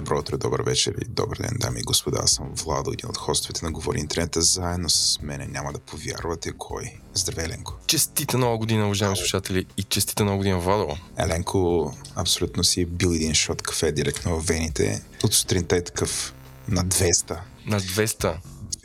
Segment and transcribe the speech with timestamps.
[0.00, 2.20] Добро утро, добър вечер и добър ден, дами и господа.
[2.22, 4.42] Аз съм Владо, един от хостовете на Говори Интернета.
[4.42, 6.94] Заедно с мене няма да повярвате кой.
[7.14, 7.74] Здравей, Еленко.
[7.86, 10.96] Честита нова година, уважаеми слушатели, и честита нова година, Владо.
[11.18, 15.02] Еленко абсолютно си е бил един шот кафе директно в вените.
[15.24, 16.34] От сутринта е такъв
[16.68, 17.38] на 200.
[17.66, 18.36] На 200.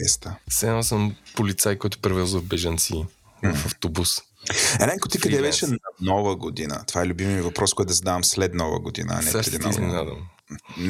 [0.01, 0.35] 200.
[0.49, 3.05] Сега съм полицай, който превезва бежанци
[3.43, 4.21] в автобус.
[4.79, 6.83] Еленко, ти къде беше на нова година?
[6.87, 9.69] Това е любимият въпрос, който да задавам след нова година, а не Сега преди нова.
[9.69, 10.17] изненадам.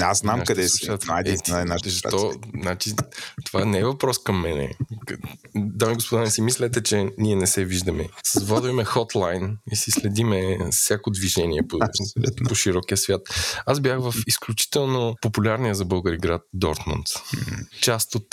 [0.01, 0.77] Аз знам Нашите къде си.
[0.77, 1.11] слушатели.
[1.11, 2.33] Найде, ти- най- нашите защо?
[2.61, 2.93] Значи,
[3.45, 4.71] това не е въпрос към мене.
[5.55, 8.09] Дами и господа, не си мислете, че ние не се виждаме.
[8.49, 12.47] Имаме хотлайн и си следиме всяко движение по, Абсолютно.
[12.49, 13.21] по широкия свят.
[13.65, 17.05] Аз бях в изключително популярния за българи град Дортмунд.
[17.81, 18.27] Част от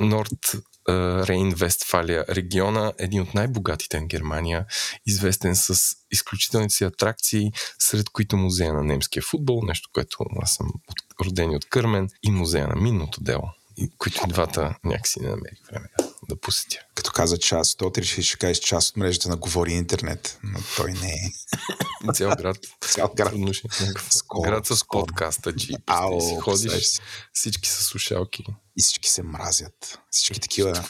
[0.00, 0.52] Норд
[0.88, 4.66] Рейн Вестфалия региона, един от най-богатите на Германия,
[5.06, 10.66] известен с изключителните си атракции, сред които музея на немския футбол, нещо, което аз съм
[10.88, 15.28] от, роден и от Кърмен, и музея на минното дело, и, които двата някакси не
[15.28, 15.88] намерих време
[16.32, 16.78] да посетя.
[16.94, 20.58] Като каза част, то ти реши, че кажеш част от мрежата на Говори Интернет, но
[20.76, 21.30] той не е.
[22.14, 22.56] Цял град.
[22.82, 23.32] Цял град.
[23.52, 25.06] Ще е Скоро, град с скоро.
[25.06, 27.00] подкаста, че Ау, си ходиш, си.
[27.32, 28.44] всички са слушалки.
[28.76, 29.98] И всички се мразят.
[30.10, 30.84] Всички такива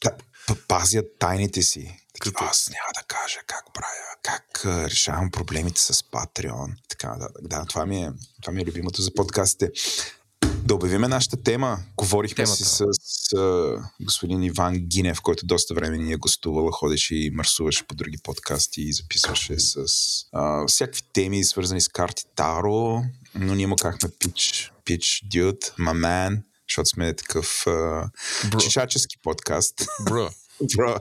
[0.00, 0.10] та,
[0.46, 2.00] п- пазят тайните си.
[2.14, 6.72] Такива, Като- аз няма да кажа как правя, как а, решавам проблемите с Patreon.
[6.74, 8.10] и Така, да, да това, ми е,
[8.42, 9.70] това ми е любимото за подкастите.
[10.64, 11.78] Да обявиме нашата тема.
[11.96, 12.56] Говорихме Темата.
[12.56, 13.36] си с, с
[14.00, 18.82] господин Иван Гинев, който доста време ни е гостувал, ходеше и марсуваше по други подкасти
[18.82, 19.76] и записваше с
[20.32, 23.02] а, всякакви теми, свързани с карти Таро,
[23.34, 28.10] но ние му казахме пич, пич, дюд, мамен, защото сме такъв а,
[28.58, 29.86] чичачески подкаст.
[30.04, 30.28] Бро.
[30.76, 30.96] Бро,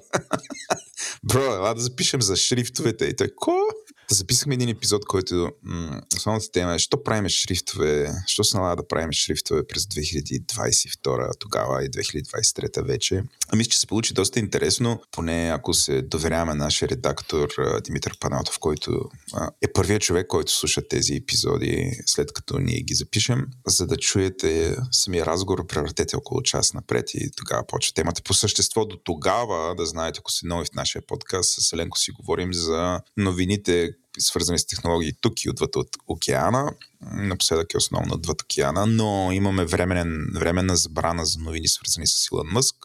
[1.24, 3.06] бро, ела да запишем за шрифтовете.
[3.06, 3.52] И той, ко?
[3.52, 8.76] Да записахме един епизод, който м- основната тема е, що правим шрифтове, що се налага
[8.76, 13.24] да правим шрифтове през 2022 тогава и 2023 вече.
[13.50, 17.50] А мисля, че се получи доста интересно, поне ако се доверяваме на нашия редактор
[17.84, 22.94] Димитър Панатов, който а, е първият човек, който слуша тези епизоди, след като ние ги
[22.94, 28.22] запишем, за да чуете самия разговор, превъртете около час напред и тогава почва темата.
[28.24, 32.12] По същество до тогава, да знаете, ако сте нови в нашия подкаст, с Еленко си
[32.12, 33.90] говорим за новините,
[34.20, 36.72] свързани с технологии тук и отвъд от океана.
[37.02, 42.48] Напоследък е основно отвъд океана, но имаме временен, временна забрана за новини, свързани с Илон
[42.52, 42.76] Мъск.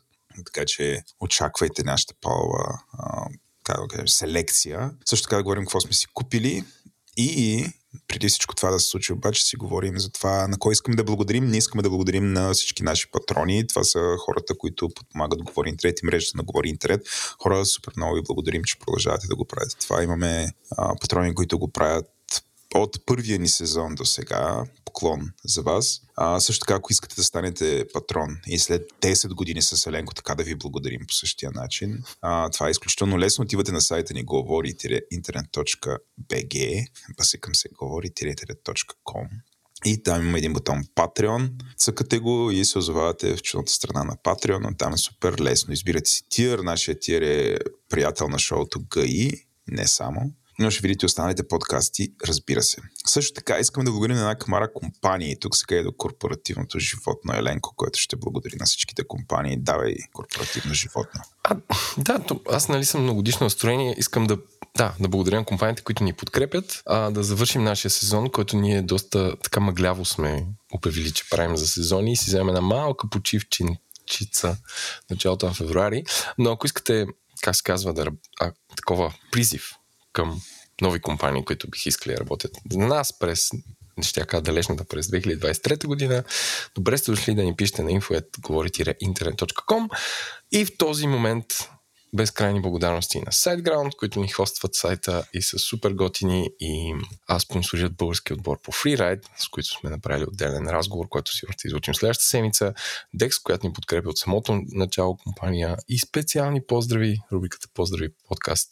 [0.44, 2.80] Така че очаквайте нашата полова
[3.64, 4.90] как да кажем, селекция.
[5.04, 6.64] Също така да говорим какво сме си купили
[7.16, 7.66] и
[8.08, 11.04] преди всичко това да се случи, обаче си говорим за това на кой искаме да
[11.04, 11.46] благодарим.
[11.46, 13.66] Ние искаме да благодарим на всички наши патрони.
[13.66, 17.08] Това са хората, които подпомагат Говори Интернет и мрежата на Говори Интернет.
[17.42, 19.76] Хора, супер много ви благодарим, че продължавате да го правите.
[19.80, 22.06] Това имаме а, патрони, които го правят
[22.74, 24.64] от първия ни сезон до сега.
[24.84, 26.00] Поклон за вас.
[26.16, 30.34] А, също така, ако искате да станете патрон и след 10 години с Еленко, така
[30.34, 32.02] да ви благодарим по същия начин.
[32.20, 33.42] А, това е изключително лесно.
[33.42, 36.86] Отивате на сайта ни говори-интерnet.bg,
[37.22, 39.28] се към се говори-интерnet.com
[39.84, 41.50] и там има един бутон Patreon.
[41.76, 44.78] Цъкате го и се озовавате в чудната страна на Patreon.
[44.78, 45.74] Там е супер лесно.
[45.74, 46.58] Избирате си тир.
[46.58, 47.58] Нашия тир е
[47.88, 50.32] приятел на шоуто ГИ, не само.
[50.60, 52.82] Но ще видите останалите подкасти, разбира се.
[53.06, 55.38] Също така искам да благодарим на една камара компании.
[55.40, 59.56] Тук сега е до корпоративното животно Еленко, което ще благодари на всичките компании.
[59.56, 61.20] Давай корпоративно животно.
[61.44, 61.56] А,
[61.98, 62.20] да,
[62.50, 63.94] аз нали съм многодишно настроение.
[63.98, 64.38] Искам да,
[64.76, 68.82] да, да благодаря на компаниите, които ни подкрепят, а, да завършим нашия сезон, който ние
[68.82, 74.56] доста така мъгляво сме обявили, че правим за сезони и си вземем една малка почивчинчица
[75.10, 76.04] началото на февруари.
[76.38, 77.06] Но ако искате,
[77.42, 78.06] как се казва, да,
[78.40, 79.78] а, такова призив
[80.12, 80.40] към
[80.80, 83.50] нови компании, които бих искали да работят за нас през
[84.02, 86.24] ще кажа далечната през 2023 година.
[86.74, 89.88] Добре сте дошли да ни пишете на info.говори-internet.com
[90.52, 91.46] и в този момент
[92.14, 96.94] безкрайни благодарности на SiteGround, които ни хостват сайта и са супер готини и
[97.26, 101.68] а, спонсорират български отбор по Freeride, с които сме направили отделен разговор, който сигурно ще
[101.68, 102.74] изучим следващата седмица.
[103.16, 108.68] Dex, която ни подкрепя от самото начало компания и специални поздрави, рубриката Поздрави подкаст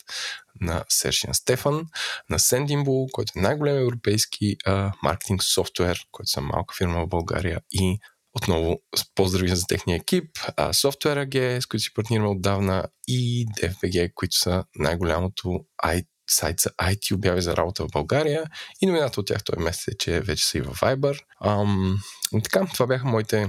[0.61, 1.87] на Сершин Стефан,
[2.31, 7.61] на Sendinbull, който е най-голем европейски а, маркетинг софтуер, който са малка фирма в България
[7.71, 7.99] и
[8.37, 8.81] отново
[9.15, 14.65] поздрави за техния екип, Software AG, с които си партнираме отдавна и DFBG, които са
[14.75, 15.61] най-голямото
[16.31, 18.45] сайт за IT обяви за работа в България
[18.81, 21.21] и новината от тях този месец е, че вече са и в Viber.
[21.45, 21.99] Ам,
[22.45, 23.49] така, това бяха моите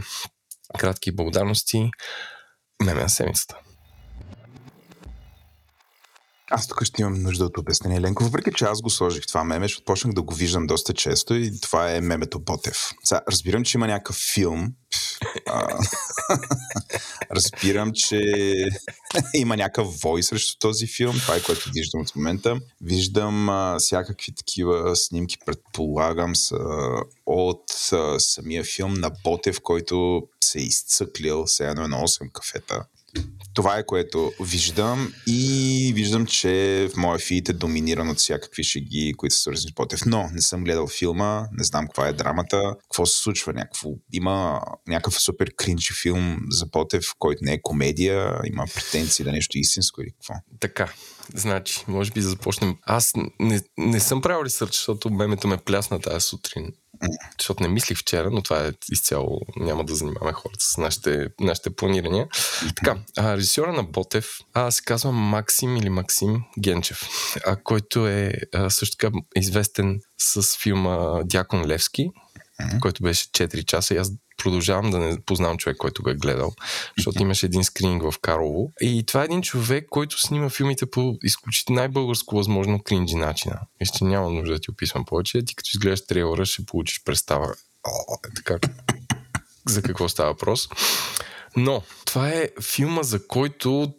[0.80, 1.90] кратки благодарности.
[2.84, 3.56] Меме на седмицата.
[6.52, 8.24] Аз тук ще имам нужда от обяснение, Ленко.
[8.24, 11.60] Въпреки, че аз го сложих това меме, защото почнах да го виждам доста често и
[11.62, 12.92] това е мемето Ботев.
[13.04, 14.74] Сега, разбирам, че има някакъв филм.
[17.36, 18.22] Разбирам, че
[19.34, 21.16] има някакъв вой срещу този филм.
[21.16, 22.60] Това е което виждам от момента.
[22.82, 26.58] Виждам а, всякакви такива снимки, предполагам, са
[27.26, 32.32] от а, самия филм на Ботев, който се е изцъклил, все едно е на 8
[32.32, 32.86] кафета.
[33.58, 39.14] Това е което виждам и виждам, че в моя фит е доминиран от всякакви шеги,
[39.18, 40.02] които са свързани с Ботев.
[40.06, 43.54] Но не съм гледал филма, не знам каква е драмата, какво се случва.
[43.54, 49.32] Някакво, има някакъв супер кринчи филм за Ботев, който не е комедия, има претенции да
[49.32, 50.34] нещо истинско или какво.
[50.60, 50.94] Така,
[51.34, 52.76] значи, може би да започнем.
[52.84, 56.74] Аз не, не съм правил ресърч, защото мемето ме плясна тази сутрин
[57.40, 61.70] защото не мислих вчера, но това е изцяло, няма да занимаваме хората с нашите, нашите
[61.70, 62.28] планирания.
[62.76, 67.10] Така, а, режисьора на Ботев а, се казва Максим или Максим Генчев,
[67.46, 72.10] а, който е а, също така известен с филма Дякон Левски,
[72.82, 76.54] който беше 4 часа и аз продължавам да не познавам човек, който го е гледал,
[76.98, 78.72] защото имаше един скрининг в Карлово.
[78.82, 83.60] И това е един човек, който снима филмите по изключително най-българско възможно кринджи начина.
[83.80, 85.46] Мисля, че няма нужда да ти описвам повече.
[85.46, 87.56] Ти като изгледаш трейлера, ще получиш представа
[88.28, 88.60] е така,
[89.68, 90.70] за какво става въпрос.
[91.56, 93.94] Но това е филма, за който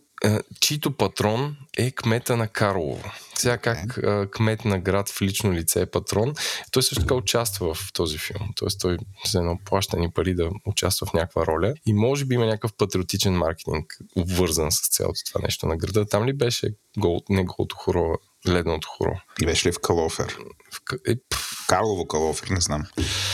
[0.60, 3.10] чийто патрон е кмета на Карлово.
[3.34, 4.30] Сега как okay.
[4.30, 6.34] кмет на град в лично лице е патрон,
[6.70, 8.48] той също така участва в този филм.
[8.56, 12.46] Тоест той за едно плащани пари да участва в някаква роля и може би има
[12.46, 16.06] някакъв патриотичен маркетинг обвързан с цялото това нещо на града.
[16.06, 16.68] Там ли беше
[16.98, 18.14] гол, не голото хоро,
[18.48, 19.20] ледното хоро?
[19.42, 20.36] И беше ли в Калофер?
[20.72, 21.14] В, е,
[21.68, 22.84] Карлово Калофер, не знам.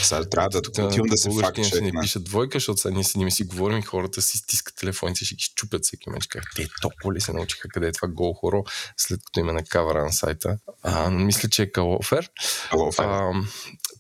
[0.03, 3.19] Сега трябва да отивам да се факт ще не пишат двойка, защото сега ние си,
[3.19, 6.27] ние си говорим и хората си стискат телефоните, ще ги щупят всеки меч.
[6.27, 8.65] Как те толкова ли се научиха къде е това гол хоро,
[8.97, 10.59] след като има на кавара на сайта.
[10.83, 12.31] А, мисля, че е Калофер.
[12.71, 13.05] Калофер.
[13.05, 13.33] А,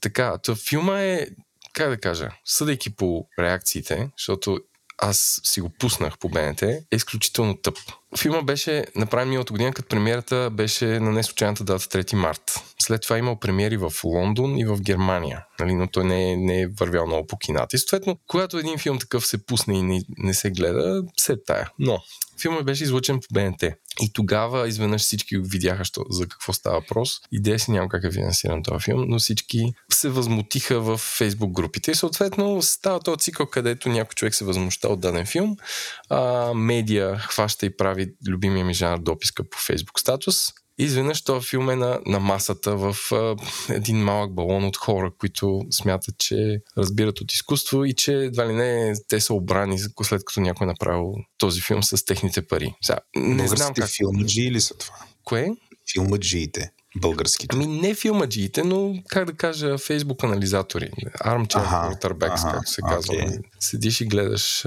[0.01, 1.27] така, то филма е
[1.73, 4.61] как да кажа, съдейки по реакциите, защото
[4.99, 7.79] аз си го пуснах по БНТ, е изключително тъп.
[8.19, 12.55] Филма беше направен миналата година, като премиерата беше на случайната дата 3 март.
[12.83, 15.75] След това имал премиери в Лондон и в Германия, нали?
[15.75, 17.77] но той не е, не е вървял много по кината.
[17.77, 21.71] И съответно, когато един филм такъв се пусне и не, не се гледа, се тая.
[21.79, 21.99] Но
[22.43, 23.63] филмът беше излъчен по БНТ.
[24.01, 27.11] И тогава изведнъж всички видяха що, за какво става въпрос.
[27.33, 31.91] Идея си няма как е финансиран този филм, но всички се възмутиха в фейсбук групите.
[31.91, 35.57] И съответно става този цикъл, където някой човек се възмуща от даден филм,
[36.09, 41.71] а, медиа хваща и прави любимия ми жанр дописка по фейсбук статус, изведнъж този филм
[41.71, 43.37] е на, на масата в а,
[43.75, 48.53] един малък балон от хора, които смятат, че разбират от изкуство и че едва ли
[48.53, 52.75] не те са обрани след като някой е направил този филм с техните пари.
[52.83, 53.89] Сега, не знам как...
[53.89, 54.95] филмаджи или са това?
[55.25, 55.49] Кое?
[55.93, 56.71] Филмаджиите.
[56.97, 57.57] Българските.
[57.57, 60.91] Ами не филмаджиите, но как да кажа, фейсбук анализатори.
[61.25, 63.15] Armchair ага, quarterbacks, както се казва.
[63.15, 63.43] Okay.
[63.61, 64.67] Седиш и гледаш.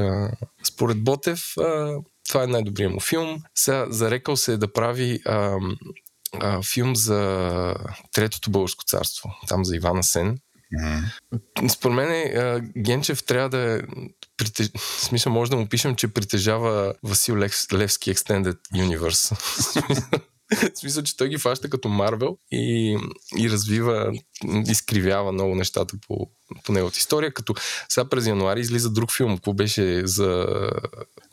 [0.64, 1.54] Според Ботев,
[2.28, 3.44] това е най-добрият му филм.
[3.56, 5.58] Сега зарекал се е да прави а,
[6.34, 7.76] а, филм за
[8.12, 10.38] Третото българско царство, там за Ивана Сен.
[10.74, 11.68] Mm-hmm.
[11.68, 13.82] Според мен Генчев трябва да е
[14.38, 14.70] притеж...
[14.76, 17.54] В смисъл, може да му пишем, че притежава Васил Лев...
[17.74, 19.38] Левски Extended Universe.
[20.76, 22.98] В смисъл, че той ги фаща като Марвел и,
[23.38, 24.12] и развива,
[24.68, 26.30] изкривява много нещата по,
[26.64, 27.56] по неговата история, като
[27.90, 30.48] сега през януари излиза друг филм, какво беше за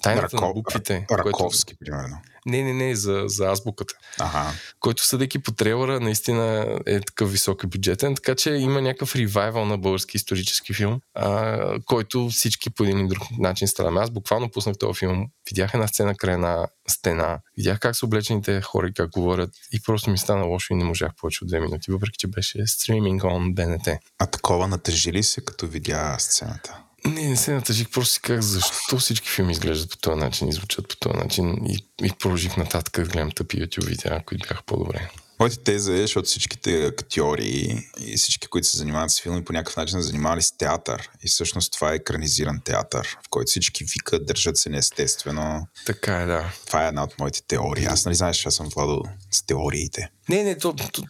[0.03, 0.47] тайната Рако...
[0.47, 1.07] на буквите.
[1.11, 1.79] Раковски, който...
[1.79, 2.17] примерно.
[2.47, 3.95] Не, не, не, за, за азбуката.
[4.19, 4.53] Ага.
[4.81, 9.79] Който съдейки по трейлера наистина е такъв висок бюджетен, така че има някакъв ревайвал на
[9.79, 14.01] български исторически филм, а, който всички по един или друг начин страдаме.
[14.01, 18.61] Аз буквално пуснах този филм, видях една сцена край една стена, видях как са облечените
[18.61, 21.61] хора и как говорят и просто ми стана лошо и не можах повече от две
[21.61, 23.99] минути, въпреки че беше стриминг on BNT.
[24.19, 26.84] А такова натъжи ли се, като видя сцената?
[27.07, 30.53] Не, не се натъжих, просто си как защо всички филми изглеждат по този начин и
[30.53, 34.63] звучат по този начин и, и продължих нататък да гледам тъпи YouTube видеа, които бяха
[34.67, 35.11] по-добре.
[35.41, 39.77] Моята теза е, защото всичките актьори и всички, които се занимават с филми, по някакъв
[39.77, 41.11] начин са занимавали с театър.
[41.25, 45.67] И всъщност това е екранизиран театър, в който всички викат, държат се неестествено.
[45.87, 46.53] Така е, да.
[46.67, 47.85] Това е една от моите теории.
[47.85, 50.11] Аз нали знаеш, че аз съм владал с теориите.
[50.29, 51.03] Не, не, то, то,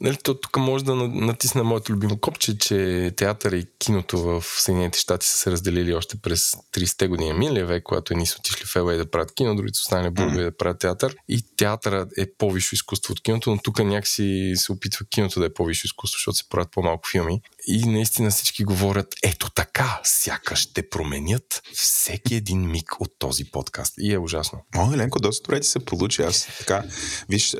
[0.00, 4.98] Нали, то, тук може да натисна моето любимо копче, че театър и киното в Съединените
[4.98, 8.76] щати са се разделили още през 30-те години миналия век, когато едни са отишли в
[8.76, 10.44] ЛА да правят кино, другите са останали mm-hmm.
[10.44, 11.16] да правят театър.
[11.28, 15.54] И театъра е по-висше изкуство от киното, но тук някакси се опитва киното да е
[15.54, 17.40] по-висше изкуство, защото се правят по-малко филми.
[17.66, 23.94] И наистина всички говорят, ето така, сякаш ще променят всеки един миг от този подкаст.
[23.98, 24.58] И е ужасно.
[24.76, 26.22] О, Еленко, доста добре ти се получи.
[26.22, 26.84] Аз така,
[27.28, 27.56] виж,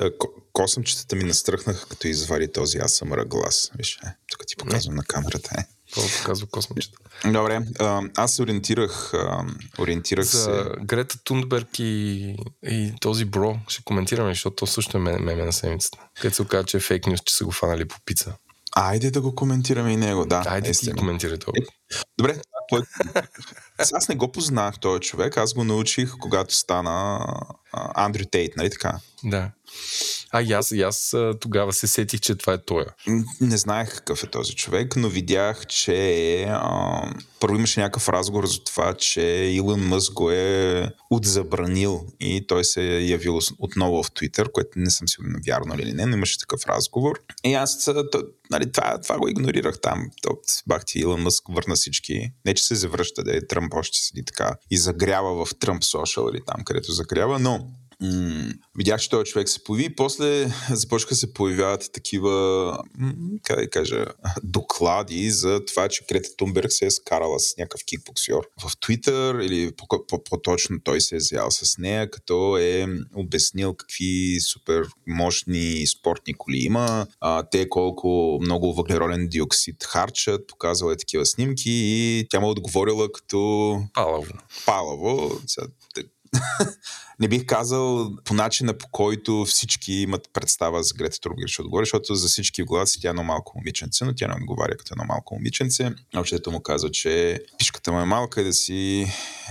[0.57, 3.71] косъмчетата ми настръхнаха, като извади този аз съм глас.
[3.79, 4.97] Виж, е, тук ти показвам Не.
[4.97, 5.51] на камерата.
[5.59, 5.65] Е.
[5.93, 6.99] Това показва космичета.
[7.25, 7.61] Добре,
[8.17, 9.13] аз се ориентирах,
[9.79, 10.85] ориентирах За се...
[10.85, 15.99] Грета Тундберг и, и този бро ще коментираме, защото то също е меме на седмицата.
[16.21, 18.35] Където се оказа, че е фейк нюс, че са го фанали по пица.
[18.77, 20.43] Айде да го коментираме и него, да.
[20.47, 21.53] Айде ти коментирай това.
[22.19, 22.83] Добре, той...
[23.93, 27.27] аз не го познах този човек, аз го научих, когато стана
[27.73, 28.99] Андрю Тейт, нали така?
[29.25, 29.51] Да.
[30.31, 32.85] А и аз, и аз тогава се сетих, че това е той.
[33.41, 38.65] Не знаех какъв е този човек, но видях, че а, първо имаше някакъв разговор за
[38.65, 39.21] това, че
[39.53, 44.91] Илон Мъск го е отзабранил и той се е явил отново в Твитър, което не
[44.91, 47.21] съм сигурен вярно или не, но имаше такъв разговор.
[47.45, 50.11] И аз то, нали, това, това го игнорирах там.
[50.23, 50.31] То,
[50.67, 52.33] бах ти Илон Мъск върна всички.
[52.45, 56.31] Не, че се завръща, да е Тръмп още седи така и загрява в Тръмп Social
[56.31, 57.69] или там, където загрява, но
[58.01, 62.79] м- видях, че този човек се появи и после започнаха се появяват такива,
[63.43, 64.07] как да кажа,
[64.43, 69.73] доклади за това, че Крета Тунберг се е скарала с някакъв кикбоксер в Твитър или
[70.31, 76.59] по-точно той се е взял с нея, като е обяснил какви супер мощни спортни коли
[76.59, 82.47] има, а, те колко много въглероден диоксид харчат, показала е такива снимки и тя му
[82.47, 83.79] е отговорила като...
[83.95, 84.33] Палаво.
[84.67, 85.41] Палаво.
[87.21, 91.85] не бих казал по начина по който всички имат представа за Грета Турбгер ще отговори,
[91.85, 94.77] защото за всички в главата си тя е едно малко момиченце, но тя не отговаря
[94.77, 95.91] като едно малко момиченце.
[96.17, 99.07] Общото му казва, че пишката му е малка и да си,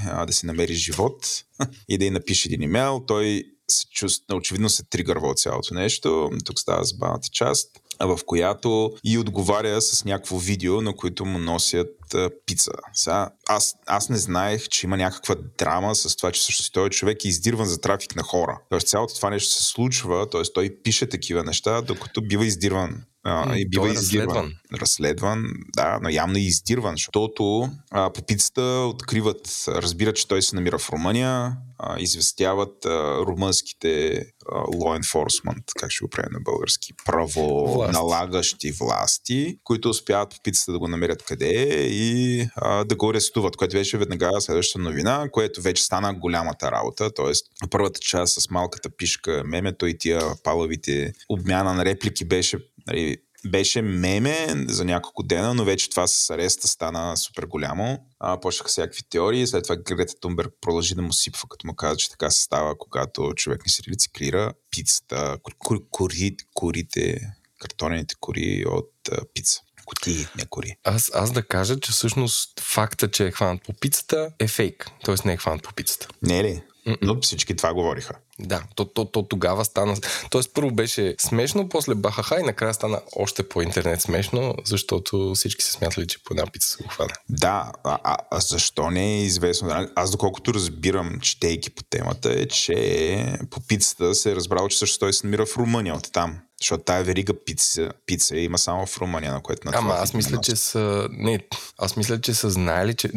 [0.06, 1.44] а, да си намери живот
[1.90, 3.04] и да й напише един имейл.
[3.08, 6.32] Той се чувства, очевидно се тригърва от цялото нещо.
[6.46, 12.14] Тук става забавната част в която и отговаря с някакво видео, на които му носят
[12.14, 12.72] а, пица.
[12.94, 17.26] Сега, аз, аз не знаех, че има някаква драма с това, че всъщност този човек
[17.26, 18.60] е издирван за трафик на хора.
[18.70, 20.42] Тоест цялото това нещо се случва, т.е.
[20.54, 24.28] той пише такива неща, докато бива издирван а, и бива е издирван.
[24.28, 24.54] разследван.
[24.82, 30.56] Разследван, да, но явно и издирван, защото а, по пицата откриват, разбират, че той се
[30.56, 34.18] намира в Румъния, а, известяват а, румънските
[34.52, 40.72] а, law enforcement, как ще го правим на български, правоналагащи власти, които успяват по пицата
[40.72, 45.30] да го намерят къде е и а, да го арестуват, което беше веднага следващата новина,
[45.32, 47.32] което вече стана голямата работа, т.е.
[47.70, 53.82] първата част с малката пишка, мемето и тия палавите обмяна на реплики беше нали, беше
[53.82, 58.06] меме за няколко дена, но вече това с ареста стана супер голямо.
[58.20, 61.98] А, почнаха всякакви теории, след това Грета Тунберг продължи да му сипва, като му каза,
[61.98, 65.38] че така се става, когато човек не си рециклира пицата,
[65.92, 67.20] кори, корите,
[67.60, 69.62] картонените кори от а, пица.
[69.86, 70.76] Кутии, не кори.
[70.84, 74.90] Аз, аз да кажа, че всъщност факта, че е хванат по пицата е фейк.
[75.04, 76.08] Тоест не е хванат по пицата.
[76.22, 76.64] Не е ли?
[77.02, 78.14] Но всички това говориха.
[78.40, 79.98] Да, то, то, то тогава стана.
[80.30, 85.64] Тоест, първо беше смешно, после бахаха и накрая стана още по интернет смешно, защото всички
[85.64, 87.14] се смятали, че по една пица се го хвана.
[87.30, 89.88] Да, а, а, защо не е известно?
[89.96, 95.00] Аз, доколкото разбирам, четейки по темата, е, че по пицата се е разбрал, че също
[95.00, 96.40] той се намира в Румъния от там.
[96.62, 100.42] Защото тая верига пица, пица има само в Румъния, на което на Ама аз мисля,
[100.42, 101.08] че са...
[101.12, 101.40] Не,
[101.78, 103.10] аз мисля, че са знаели, че...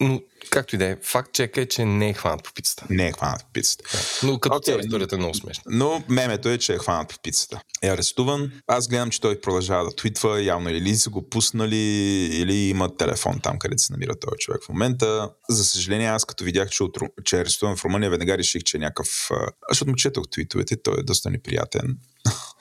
[0.00, 2.86] Но, както и да е, факт чека е, че не е хванат по пицата.
[2.90, 3.84] Не е хванат по пицата.
[4.22, 4.64] Но като okay.
[4.64, 5.62] цяло историята е много смешна.
[5.66, 7.60] Но мемето е, че е хванат по пицата.
[7.82, 8.52] Е арестуван.
[8.66, 10.42] Аз гледам, че той продължава да твитва.
[10.42, 11.76] Явно или са го пуснали,
[12.32, 15.30] или има телефон там, където се намира този човек в момента.
[15.48, 18.76] За съжаление, аз като видях, че, от, че е арестуван в Румъния, веднага реших, че
[18.76, 19.30] е някакъв...
[19.68, 21.98] Защото му четох твитовете, той е доста неприятен.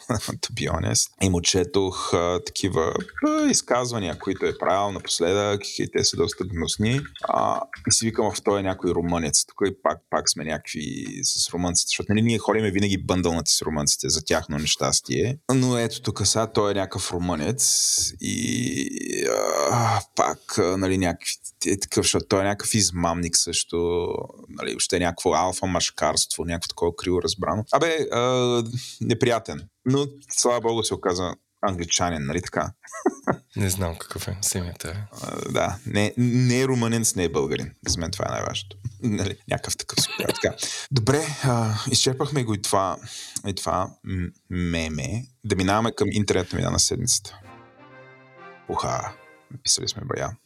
[0.41, 1.11] to be honest.
[1.21, 2.93] И му четох а, такива
[3.27, 7.01] а, изказвания, които е правил напоследък и те са доста гнусни.
[7.23, 9.45] А, и си викам, в той е някой румънец.
[9.45, 13.61] Тук и пак, пак сме някакви с румънците, защото нали, ние ходиме винаги бъндълнати с
[13.61, 15.37] румънците за тяхно нещастие.
[15.53, 18.87] Но ето тук сега той е някакъв румънец и
[19.71, 21.33] а, пак нали, някакви
[21.65, 24.07] е такъв, защото той е някакъв измамник също,
[24.49, 27.65] нали, въобще някакво алфа машкарство, някакво такова криво разбрано.
[27.71, 28.63] Абе, а,
[29.01, 29.69] неприятен.
[29.85, 32.71] Но, слава богу, се оказа англичанин, нали така?
[33.55, 34.37] Не знам какъв е.
[34.41, 34.95] Семията е.
[35.21, 37.71] А, да, не, не е румъненец, не е българин.
[37.87, 38.77] За мен това е най-важното.
[39.03, 40.33] Нали, някакъв такъв супер.
[40.33, 40.55] Така.
[40.91, 42.97] Добре, а, изчерпахме го и това,
[43.47, 43.89] и това
[44.49, 45.25] меме.
[45.43, 47.39] Да минаваме към интернет новина на седмицата.
[48.69, 49.13] Уха,
[49.63, 50.37] писали сме бая.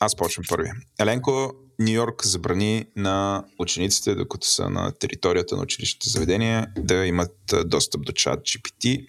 [0.00, 0.70] Аз почвам първи.
[1.00, 7.54] Еленко, Нью Йорк забрани на учениците, докато са на територията на училищните заведения, да имат
[7.64, 9.06] достъп до чат GPT.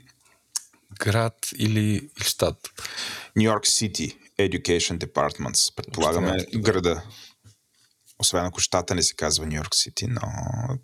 [1.00, 2.70] Град или, щат?
[3.36, 5.76] Нью Йорк City Education Departments.
[5.76, 7.04] Предполагаме града.
[8.20, 10.22] Освен ако щата не се казва Нью Йорк Сити, но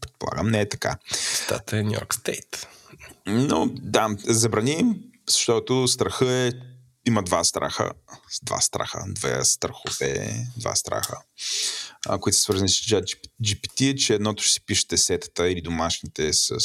[0.02, 0.98] предполагам не е така.
[1.46, 2.68] Щата е Нью Йорк Стейт.
[3.26, 6.52] Но да, забрани, защото страха е
[7.06, 7.92] има два страха,
[8.44, 11.18] два страха, две страхове, два страха,
[12.08, 12.74] а, които са свързани с
[13.44, 16.58] GPT, че едното ще си пишете сетата или домашните, с,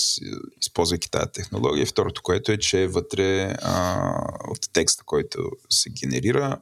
[0.61, 1.87] използвайки тази технология.
[1.87, 4.11] Второто, което е, че вътре а,
[4.49, 6.61] от текста, който се генерира,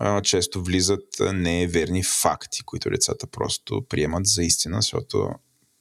[0.00, 5.30] а, често влизат неверни факти, които децата просто приемат за истина, защото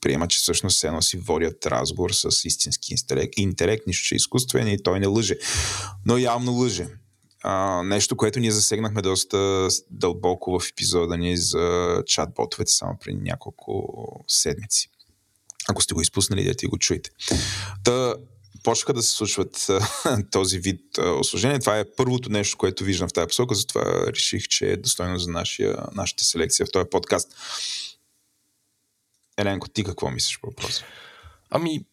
[0.01, 4.67] приема, че всъщност се си водят разговор с истински интелект, интелект нищо, че е изкуствен
[4.67, 5.35] и той не лъже.
[6.05, 6.87] Но явно лъже.
[7.83, 11.57] Нещо, което ние засегнахме доста дълбоко в епизода ни за
[12.05, 14.89] чат-ботовете само преди няколко седмици.
[15.69, 17.09] Ако сте го изпуснали, да ти го чуете.
[17.83, 18.15] Та,
[18.63, 19.67] почнаха да се случват
[20.31, 21.59] този вид осложнения.
[21.59, 25.31] Това е първото нещо, което виждам в тази посока, затова реших, че е достойно за
[25.31, 27.35] нашия, нашата селекция в този подкаст.
[29.37, 30.83] Еленко, ти какво мислиш по въпроса?
[31.49, 31.85] Ами,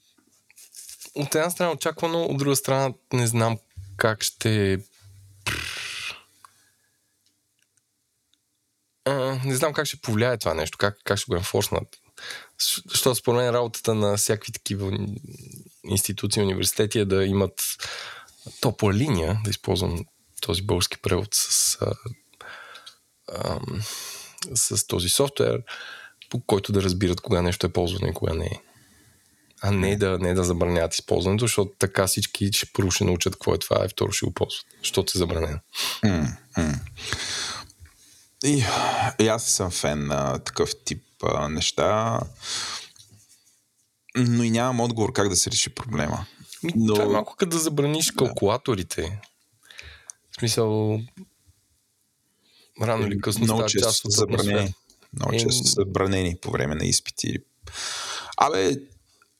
[1.14, 3.58] от една страна очаквано, от друга страна не знам
[3.96, 4.78] как ще
[9.04, 11.88] а, не знам как ще повлияе това нещо, как, как ще го енфорснат.
[12.88, 14.98] Защото според мен работата на всякакви такива
[15.84, 17.62] институции, университети е да имат
[18.60, 20.04] топла линия, да използвам
[20.40, 21.94] този български превод с, а,
[23.28, 23.60] а,
[24.54, 25.62] с този софтуер,
[26.30, 28.60] по който да разбират кога нещо е ползвано и кога не е.
[29.62, 33.54] А не да, не да забраняват използването, защото така всички ще първо ще научат какво
[33.54, 35.58] е това, и второ ще го ползват, защото е забранено.
[36.04, 36.78] Mm-hmm.
[38.44, 38.64] И,
[39.20, 42.20] и аз съм фен на такъв тип а, неща,
[44.16, 46.26] но и нямам отговор как да се реши проблема.
[46.74, 46.94] Но...
[46.94, 49.20] Това е малко като да забраниш калкулаторите.
[50.30, 51.00] В смисъл,
[52.82, 54.74] рано или късно става част от забранени.
[55.12, 57.38] Много често са забранени по време на изпити.
[58.36, 58.76] Абе,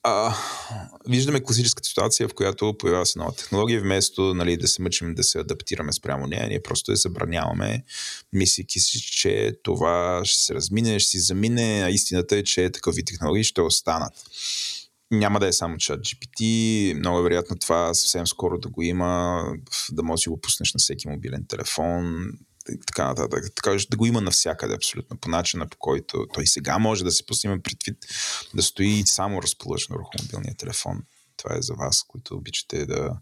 [0.03, 0.35] а,
[1.09, 5.23] виждаме класическата ситуация, в която появява се нова технология, вместо нали, да се мъчим да
[5.23, 7.83] се адаптираме спрямо нея, ние просто я забраняваме,
[8.33, 13.05] мислики си, че това ще се размине, ще си замине, а истината е, че такъви
[13.05, 14.13] технологии ще останат.
[15.11, 19.43] Няма да е само чат GPT, много е вероятно това съвсем скоро да го има,
[19.91, 22.25] да можеш да го пуснеш на всеки мобилен телефон,
[22.87, 23.45] така нататък.
[23.55, 27.25] Така да го има навсякъде абсолютно, по начина по който той сега може да се
[27.25, 27.97] пусне предвид
[28.53, 31.03] да стои само разположено върху мобилния телефон.
[31.37, 33.17] Това е за вас, които обичате да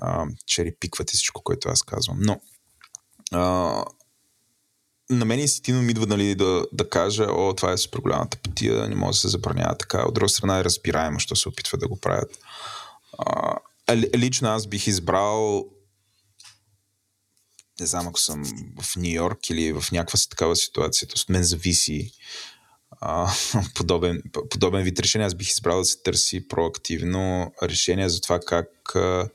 [0.00, 2.18] а, черепиквате всичко, което аз казвам.
[2.20, 2.40] Но
[3.32, 3.84] а,
[5.10, 8.88] на мен инстинктивно ми идва нали, да, да кажа, о, това е супер голямата пътия,
[8.88, 10.08] не може да се забранява така.
[10.08, 12.38] От друга страна е разбираемо, що се опитва да го правят.
[13.18, 13.56] А,
[14.16, 15.64] лично аз бих избрал
[17.80, 18.44] не знам ако съм
[18.82, 22.12] в Нью Йорк или в някаква си такава ситуация, от мен зависи
[23.00, 23.32] а,
[23.74, 25.26] подобен, подобен вид решение.
[25.26, 29.28] Аз бих избрал да се търси проактивно решение за това как а,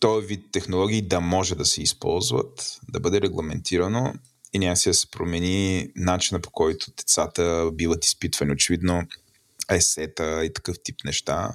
[0.00, 4.14] този вид технологии да може да се използват, да бъде регламентирано
[4.52, 8.52] и някакси да се промени начина по който децата биват изпитвани.
[8.52, 9.02] Очевидно,
[9.70, 11.54] есета и такъв тип неща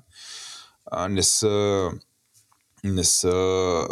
[0.86, 1.92] а, не са
[2.84, 3.88] не са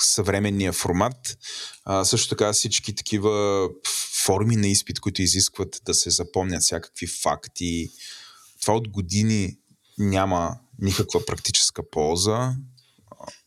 [0.00, 1.38] съвременния формат.
[1.84, 3.68] А, също така всички такива
[4.24, 7.88] форми на изпит, които изискват да се запомнят всякакви факти.
[8.60, 9.58] Това от години
[9.98, 12.52] няма никаква практическа полза,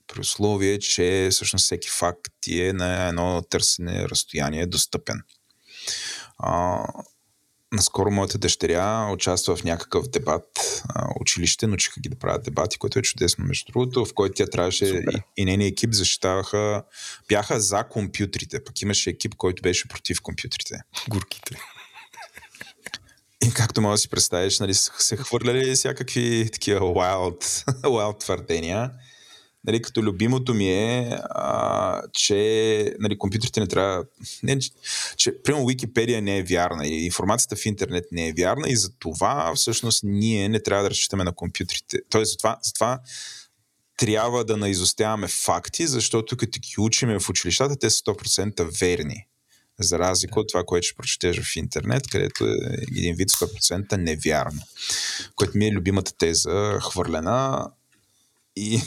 [0.07, 5.21] при условие, че всъщност всеки факт е на едно търсене разстояние достъпен.
[6.37, 6.83] А,
[7.73, 12.99] Наскоро моята дъщеря участва в някакъв дебат а, училище, научиха ги да правят дебати, което
[12.99, 15.03] е чудесно между другото, в който тя трябваше и,
[15.37, 16.83] и нейният екип защитаваха,
[17.27, 20.81] бяха за компютрите, пък имаше екип, който беше против компютрите.
[21.09, 21.55] Гурките.
[23.43, 27.41] И както може да си представиш, нали, се хвърляли всякакви такива wild,
[27.83, 28.91] wild твърдения
[29.63, 34.03] нали, като любимото ми е, а, че нали, компютрите не трябва...
[34.43, 34.59] Не,
[35.17, 38.89] че, примерно, Википедия не е вярна и информацията в интернет не е вярна и за
[38.99, 41.99] това всъщност ние не трябва да разчитаме на компютрите.
[42.09, 42.99] Тоест, за това, за това
[43.97, 49.25] трябва да наизостяваме факти, защото като ги учиме в училищата, те са 100% верни.
[49.79, 52.55] За разлика от това, което ще прочетеш в интернет, където е
[52.97, 54.61] един вид 100% невярно.
[55.35, 57.67] Което ми е любимата теза, хвърлена
[58.55, 58.81] и,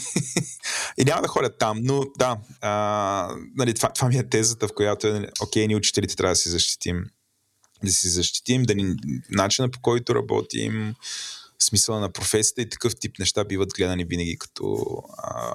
[0.97, 4.73] и няма да ходя там, но да, а, нали, това, това ми е тезата, в
[4.75, 7.05] която е, нали, окей, ние учителите трябва да си защитим
[7.83, 8.95] да си защитим, да ни,
[9.29, 10.95] начина по който работим,
[11.59, 14.85] смисъла на професията и такъв тип неща биват гледани винаги като,
[15.17, 15.53] а,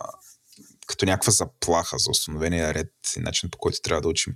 [0.87, 4.35] като някаква заплаха за установения ред и начин по който трябва да учим.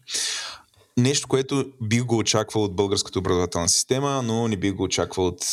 [0.97, 5.45] Нещо, което бих го очаквал от българската образователна система, но не бих го очаквал от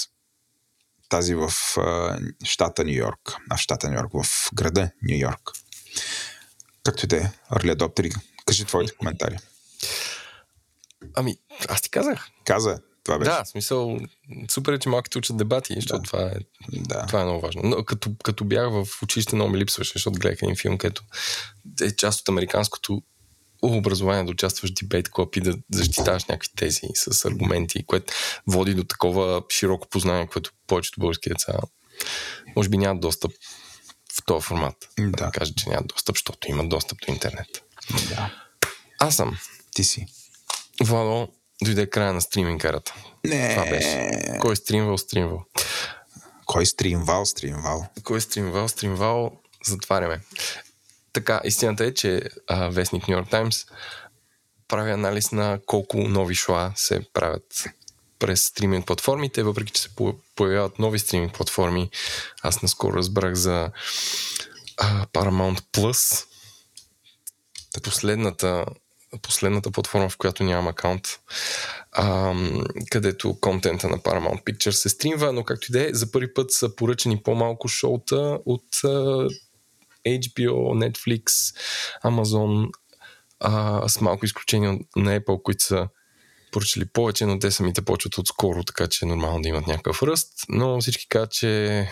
[1.12, 3.36] тази в а, щата Нью Йорк.
[3.50, 5.52] А в щата Нью Йорк, в града Нью Йорк.
[6.84, 9.38] Както и да е, Early Adopter, кажи твоите коментари.
[11.16, 11.38] Ами,
[11.70, 12.28] аз ти казах.
[12.46, 13.32] Каза, това беше.
[13.32, 14.00] Да, в смисъл,
[14.52, 16.08] супер е, че малките учат дебати, защото да.
[16.08, 16.36] това, е,
[16.72, 17.06] да.
[17.06, 17.62] това е много важно.
[17.64, 21.04] Но като, като бях в училище, много ми липсваше, защото гледах един филм, където
[21.82, 23.02] е част от американското
[23.62, 28.14] образование да участваш в дебейт клуб и да защитаваш някакви тези с аргументи, което
[28.48, 31.54] води до такова широко познание, което повечето български деца
[32.56, 33.32] може би нямат достъп
[34.14, 34.76] в този формат.
[35.00, 35.26] Да.
[35.26, 37.48] да кажа, че нямат достъп, защото имат достъп до интернет.
[38.10, 38.34] Да.
[39.00, 39.38] Аз съм.
[39.76, 40.06] Ти си.
[40.84, 41.28] Владо,
[41.64, 42.96] дойде края на стриминг ерата.
[43.26, 43.50] Не.
[43.50, 44.12] Това беше.
[44.42, 45.46] Кой е стримвал, стримвал.
[46.46, 47.88] Кой стримвал, стримвал.
[48.04, 50.20] Кой е стримвал, стримвал, затваряме.
[51.14, 53.66] Така, истината е, че а, вестник Нью Йорк Таймс
[54.68, 57.66] прави анализ на колко нови шоа се правят
[58.22, 59.90] през стриминг платформите, въпреки че се
[60.36, 61.90] появяват нови стриминг платформи.
[62.42, 63.72] Аз наскоро разбрах за
[64.78, 66.26] а, Paramount Plus,
[67.84, 68.66] последната
[69.22, 71.08] последната платформа, в която нямам акаунт,
[71.92, 72.34] а,
[72.92, 76.52] където контента на Paramount Pictures се стримва, но както и да е, за първи път
[76.52, 79.28] са поръчани по-малко шоута от а,
[80.08, 81.56] HBO, Netflix,
[82.06, 82.70] Amazon,
[83.40, 85.88] а, с малко изключение на Apple, които са
[86.52, 90.34] поръчали повече, но те самите почват отскоро, така че е нормално да имат някакъв ръст.
[90.50, 91.92] Но всички казват, че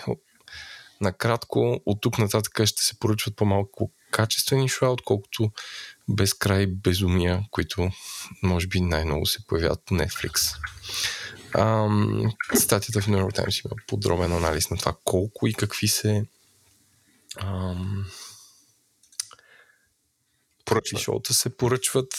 [1.00, 5.50] накратко от тук нататък ще се поръчват по-малко качествени шоа, отколкото
[6.08, 7.90] безкрай безумия, които
[8.42, 10.56] може би най-много се появяват по Netflix.
[11.54, 16.24] Ам, статията в New York Times има подробен анализ на това колко и какви се
[17.42, 18.06] ам,
[20.64, 21.02] поръчват.
[21.02, 22.14] шоута се поръчват,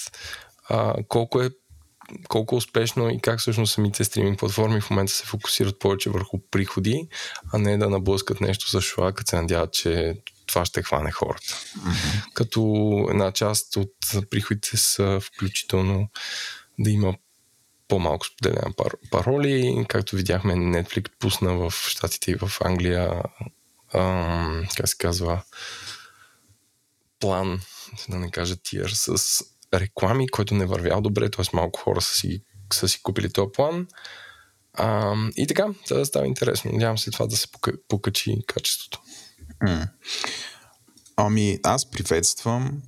[0.69, 1.49] а, колко е
[2.28, 7.08] колко успешно и как всъщност самите стриминг платформи в момента се фокусират повече върху приходи,
[7.54, 11.54] а не да наблъскат нещо за шоа, като се надяват, че това ще хване хората.
[11.54, 12.34] Mm-hmm.
[12.34, 12.62] Като
[13.10, 13.94] една част от
[14.30, 16.10] приходите са включително
[16.80, 17.16] да има
[17.88, 19.86] по-малко споделяне пар- пароли.
[19.90, 23.24] Както видяхме, Netflix пусна в Штатите и в Англия
[23.94, 25.42] ам, как се казва
[27.20, 27.62] план,
[28.10, 31.46] да не кажа тир, с реклами, който не вървял добре, т.е.
[31.54, 33.88] малко хора са си, са си купили този план.
[34.74, 36.72] А, и така, да става интересно.
[36.72, 37.48] Надявам се това да се
[37.88, 39.02] покачи качеството.
[39.64, 39.90] Mm.
[41.16, 42.82] Ами, аз приветствам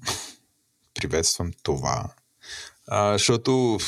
[0.94, 2.14] приветствам това.
[2.88, 3.80] А, защото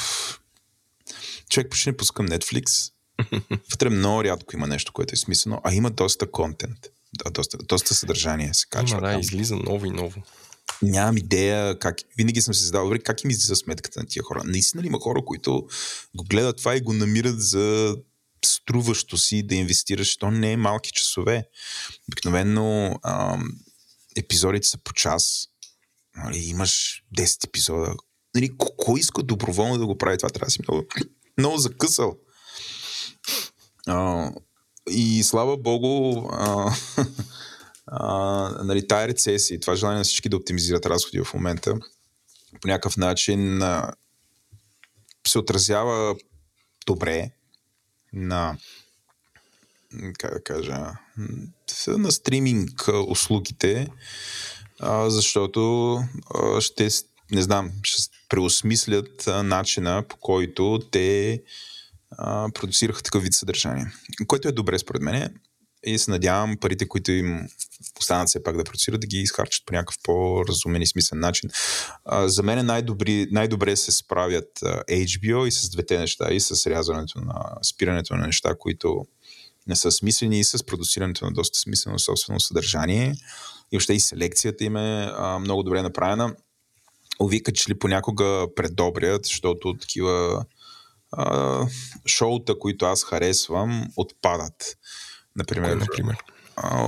[1.50, 2.92] човек почне не пускам Netflix.
[3.72, 6.88] Вътре много рядко има нещо, което е смислено, а има доста контент.
[7.24, 8.98] Да, доста, доста съдържание се качва.
[8.98, 10.22] Има, да, излиза ново и ново.
[10.82, 11.98] Нямам идея как.
[12.18, 14.42] Винаги съм се задал, добре, как им излиза сметката на тия хора.
[14.46, 15.68] Наистина ли има хора, които
[16.16, 17.96] го гледат това и го намират за
[18.46, 21.48] струващо си да инвестираш, то не е малки часове.
[22.08, 23.50] Обикновено ам,
[24.16, 25.48] епизодите са по час.
[26.16, 27.94] Нали, имаш 10 епизода.
[28.36, 30.30] Нали, кой иска доброволно да го прави това?
[30.30, 30.88] Трябва да си много,
[31.38, 32.18] много закъсал.
[33.88, 34.32] А,
[34.90, 36.76] и слава богу, а,
[37.88, 38.10] а,
[38.64, 41.80] нали, тая рецесия и това желание на всички да оптимизират разходи в момента
[42.62, 43.94] по някакъв начин а,
[45.28, 46.16] се отразява
[46.88, 47.32] добре
[48.14, 48.58] на
[50.18, 50.92] как да кажа,
[51.88, 53.88] на стриминг услугите,
[54.80, 55.94] а, защото
[56.36, 56.90] а, ще,
[57.32, 61.42] не знам, ще преосмислят а, начина по който те
[62.12, 63.92] а, продуцираха такъв вид съдържание.
[64.28, 65.40] Което е добре според мен
[65.86, 67.48] и се надявам парите, които им
[68.00, 71.50] останат все пак да продуцират, да ги изхарчат по някакъв по-разумен и смислен начин.
[72.06, 74.50] А, за мен най-добри, най-добре се справят
[74.90, 79.06] HBO и с двете неща, и с рязането на спирането на неща, които
[79.68, 83.16] не са смислени и с продуцирането на доста смислено собствено съдържание.
[83.72, 86.36] И още и селекцията им е а, много добре направена.
[87.22, 90.46] Овика, че ли понякога предобрят, защото такива
[91.12, 91.68] а,
[92.06, 94.78] шоута, които аз харесвам, отпадат.
[95.36, 96.18] Например, Кой, например?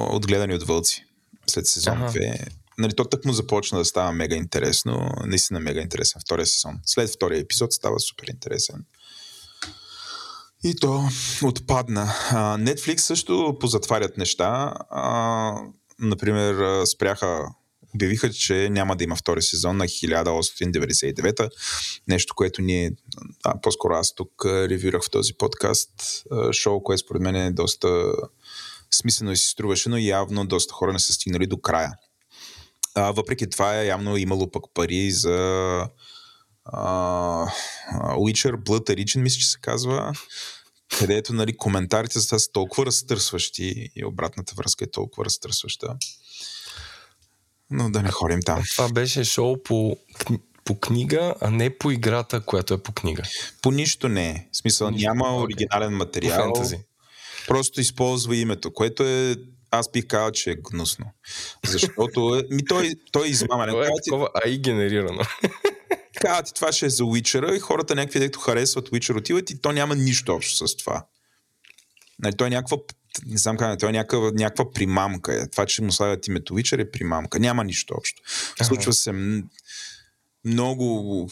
[0.10, 1.06] Отгледани от вълци.
[1.48, 2.12] след сезон Ага.
[2.12, 2.48] 2.
[2.78, 5.12] Нали, то тък му започна да става мега интересно.
[5.26, 6.80] Наистина мега интересен втория сезон.
[6.86, 8.86] След втория епизод става супер интересен.
[10.64, 11.04] И то
[11.44, 12.14] отпадна.
[12.30, 14.74] А, Netflix също позатварят неща.
[14.90, 15.54] А,
[16.00, 17.48] например, спряха
[17.96, 21.50] обявиха, че няма да има втори сезон на 1899.
[22.08, 22.92] Нещо, което ние,
[23.44, 25.92] а, по-скоро аз тук ревюрах в този подкаст.
[26.52, 28.14] Шоу, което според мен е доста
[28.92, 31.94] смислено и си струваше, но явно доста хора не са стигнали до края.
[32.96, 35.38] А, въпреки това е явно имало пък пари за
[36.66, 36.80] а,
[37.94, 40.14] Witcher Blood Origin, мисля, че се казва,
[41.00, 45.96] където нали, коментарите за това са толкова разтърсващи и обратната връзка е толкова разтърсваща.
[47.70, 48.64] Но да не ходим там.
[48.76, 49.98] Това беше шоу по,
[50.66, 53.24] по книга, а не по играта, която е по книга.
[53.62, 54.48] По нищо не е.
[54.52, 55.44] В смисъл, Нищо, няма окей.
[55.44, 56.44] оригинален По материал.
[56.44, 56.78] фентази.
[57.48, 59.36] Просто използва името, което е
[59.72, 61.06] аз бих казал, че е гнусно.
[61.68, 63.70] Защото е, ми той, той е измамен.
[63.70, 65.22] Това е такова AI генерирано.
[66.22, 69.62] казва ти, това ще е за Witcher и хората някакви, дето харесват Witcher, отиват и
[69.62, 71.06] то няма нищо общо с това.
[72.20, 72.78] Нали, той е някаква,
[73.26, 75.42] не знам как, той е някаква, някаква примамка.
[75.42, 75.50] Е.
[75.50, 77.40] Това, че му слагат името Witcher е примамка.
[77.40, 78.22] Няма нищо общо.
[78.64, 79.12] Случва се
[80.46, 81.30] много,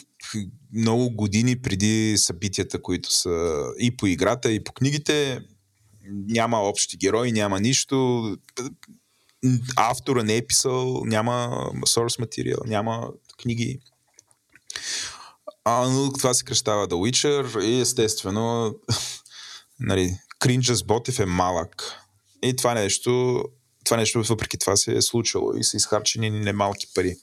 [0.72, 5.40] много години преди събитията, които са и по играта, и по книгите.
[6.10, 8.36] Няма общи герои, няма нищо.
[9.76, 11.32] Автора не е писал, няма
[11.86, 13.10] source материал, няма
[13.42, 13.80] книги.
[15.64, 18.74] А, но това се кръщава The Witcher и естествено
[19.80, 21.92] нали, кринджа с Ботев е малък.
[22.42, 23.42] И това нещо,
[23.86, 27.16] това нещо въпреки това се е случило и са изхарчени немалки пари.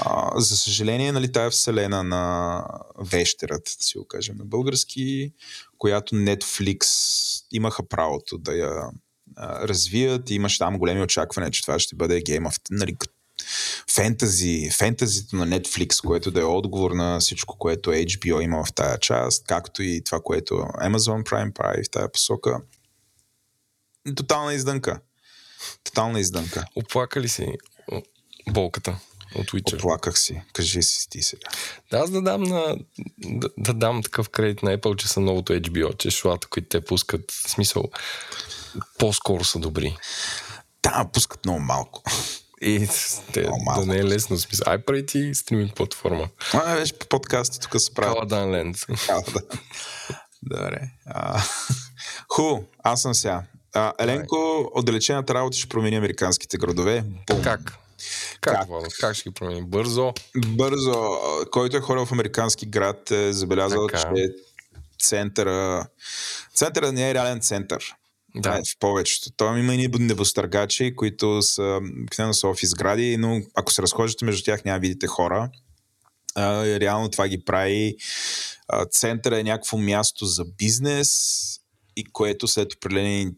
[0.00, 2.64] А, за съжаление, нали, тая вселена на
[2.98, 5.32] Вещерът, да си го кажем на български,
[5.78, 6.84] която Netflix
[7.52, 8.72] имаха правото да я
[9.36, 12.96] а, развият и имаше там големи очаквания, че това ще бъде Game of нали,
[13.94, 18.98] фентази, фентазито на Netflix, което да е отговор на всичко, което HBO има в тая
[18.98, 22.60] част, както и това, което Amazon Prime прави в тая посока.
[24.16, 25.00] Тотална издънка.
[25.84, 26.64] Тотална издънка.
[26.76, 27.46] Оплака ли си
[27.92, 28.02] о,
[28.50, 28.96] болката
[29.34, 29.74] от Witcher?
[29.74, 30.42] Оплаках си.
[30.52, 31.48] Кажи си ти сега.
[31.90, 32.76] Да, аз да дам, на,
[33.18, 36.80] да, да дам такъв кредит на Apple, че са новото HBO, че шоата, които те
[36.80, 37.84] пускат, в смисъл,
[38.98, 39.96] по-скоро са добри.
[40.82, 42.02] Да, пускат много малко.
[42.60, 42.88] И
[43.32, 44.64] те, малко да не е лесно, смисъл.
[44.64, 46.28] iPad и стриминг платформа.
[46.52, 48.14] А, беше по подкасти, тук се правят.
[48.14, 48.76] Каладан Ленд.
[50.42, 50.90] Добре.
[51.06, 51.42] А,
[52.28, 53.42] ху, аз съм сега.
[53.74, 57.04] А, Еленко, отдалечената работа ще промени американските градове.
[57.26, 57.42] Бум.
[57.42, 57.78] Как?
[58.40, 58.68] Как, Как?
[58.68, 58.86] Владо?
[59.00, 59.66] Как ще ги променим?
[59.66, 60.12] Бързо?
[60.46, 61.18] Бързо,
[61.50, 64.14] който е ходил в американски град е забелязал, Така.
[64.14, 64.34] че
[65.02, 65.86] центъра...
[66.54, 67.94] Центъра не е реален център.
[68.34, 68.50] Да.
[68.50, 68.56] Да.
[68.56, 69.30] В повечето.
[69.36, 74.44] Той има и небостъргачи, които са, обикновено са офис сгради, но ако се разхождате между
[74.44, 75.50] тях, няма видите хора.
[76.34, 77.96] А, реално това ги прави.
[78.68, 81.40] А, центъра е някакво място за бизнес
[81.96, 83.30] и което след определени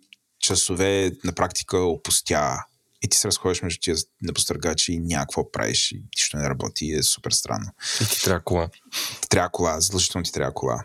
[0.45, 2.65] часове на практика опустява.
[3.03, 6.95] И ти се разходиш между тия небостъргачи и някакво правиш и нищо не работи и
[6.95, 7.71] е супер странно.
[8.01, 8.69] И ти трябва кола.
[9.21, 10.85] Ти трябва кола, задължително ти трябва кола.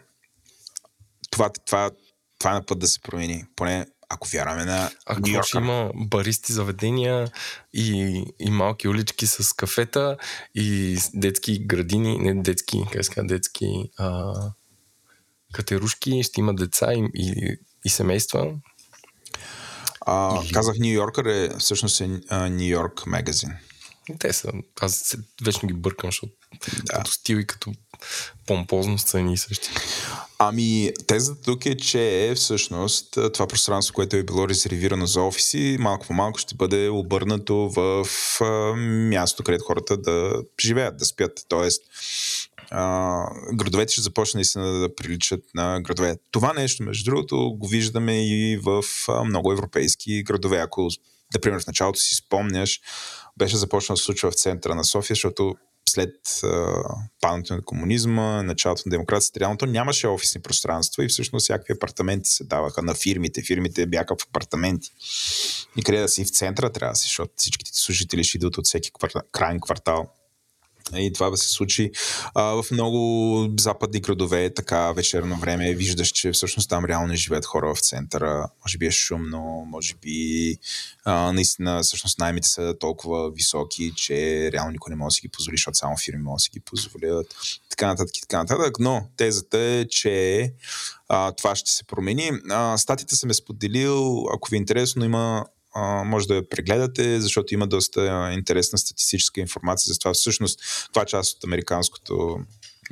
[1.31, 1.91] Това, това,
[2.39, 3.45] това е на път да се промени.
[3.55, 7.31] Поне ако вярваме на А Нью какво ще има баристи заведения
[7.73, 10.17] и, и малки улички с кафета
[10.55, 14.33] и детски градини, не детски, как казва, детски а,
[15.53, 18.53] катерушки, ще има деца и, и, и семейства.
[20.11, 23.49] А, казах Нью Йоркър е всъщност е Нью Йорк магазин.
[24.19, 26.33] Те са, аз вечно ги бъркам, защото
[26.85, 26.93] Да.
[26.93, 27.71] като стил и като
[28.47, 29.69] помпозност са едни и същи.
[30.39, 36.07] Ами, тезата тук е, че всъщност това пространство, което е било резервирано за офиси, малко
[36.07, 38.07] по малко ще бъде обърнато в
[39.09, 41.45] място, където хората да живеят, да спят.
[41.49, 41.81] Тоест,
[42.71, 46.17] а, градовете ще започнат наистина да приличат на градове.
[46.31, 50.57] Това нещо, между другото, го виждаме и в а, много европейски градове.
[50.57, 50.87] Ако,
[51.35, 52.81] например, в началото си спомняш,
[53.37, 55.55] беше започнало да случва в центъра на София, защото
[55.89, 56.83] след а,
[57.21, 62.29] падането на комунизма, началото на демокрацията, реално то нямаше офисни пространства и всъщност всякакви апартаменти
[62.29, 63.43] се даваха на фирмите.
[63.43, 64.91] Фирмите бяха в апартаменти.
[65.77, 68.65] И къде да си в центъра трябва да си, защото всичките служители ще идват от
[68.65, 70.07] всеки кварта, крайен квартал.
[70.97, 71.91] И това да се случи
[72.35, 77.75] а, в много западни градове, така вечерно време, виждаш, че всъщност там реално живеят хора
[77.75, 78.49] в центъра.
[78.65, 80.57] Може би е шумно, може би
[81.05, 85.29] а, наистина всъщност наймите са толкова високи, че реално никой не може да си ги
[85.29, 87.35] позволи, защото само фирми могат да си ги позволят.
[87.69, 88.79] Така нататък и така нататък.
[88.79, 90.53] Но тезата е, че
[91.07, 92.31] а, това ще се промени.
[92.49, 95.45] А, статите съм е споделил, ако ви е интересно, има
[96.05, 100.13] може да я прегледате, защото има доста интересна статистическа информация за това.
[100.13, 100.59] Всъщност,
[100.93, 102.39] това част от американското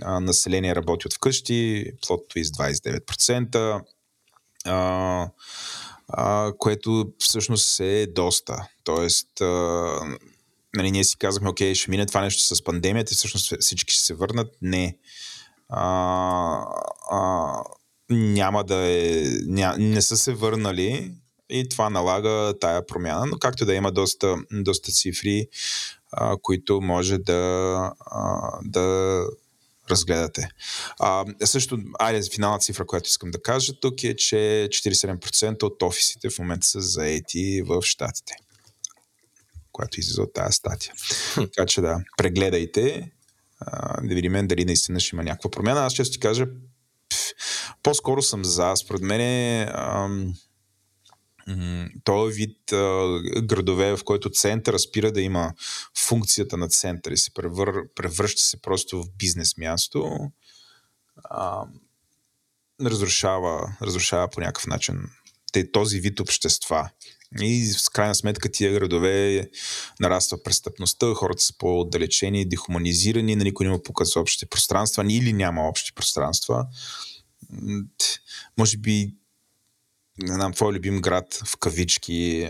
[0.06, 3.82] население работи от вкъщи, плод twist 29%,
[4.66, 5.30] а,
[6.08, 8.68] а, което всъщност е доста.
[8.84, 9.46] Тоест, а,
[10.76, 14.14] нали, ние си казахме, окей, ще мине това нещо с пандемията всъщност всички ще се
[14.14, 14.56] върнат.
[14.62, 14.98] Не.
[15.70, 16.66] А,
[17.12, 17.64] а,
[18.10, 19.24] няма да е.
[19.46, 21.12] Ня, не са се върнали
[21.50, 25.48] и това налага тая промяна, но както да има доста, доста цифри,
[26.12, 29.24] а, които може да, а, да
[29.90, 30.50] разгледате.
[31.00, 36.30] А, също, айде, финална цифра, която искам да кажа тук е, че 47% от офисите
[36.30, 38.36] в момента са заети в Штатите
[39.78, 40.94] която излиза от тази статия.
[41.36, 43.12] така че да, прегледайте,
[43.60, 45.86] а, да видим дали наистина ще има някаква промяна.
[45.86, 46.46] Аз често ти кажа,
[47.10, 47.32] пф,
[47.84, 48.74] по-скоро съм за.
[48.76, 49.72] Според мен е,
[52.04, 55.54] този вид а, градове, в който център спира да има
[56.08, 60.32] функцията на център и се превър, превръща се просто в бизнес място,
[62.82, 65.00] разрушава, разрушава по някакъв начин
[65.74, 66.90] този вид общества.
[67.42, 69.50] И в крайна сметка тия градове
[70.00, 75.68] нараства престъпността, хората са по-отдалечени, дехуманизирани, на никой не му показва общите пространства, или няма
[75.68, 76.68] общи пространства.
[78.58, 79.14] Може би,
[80.20, 82.50] не знам, твой любим град в кавички,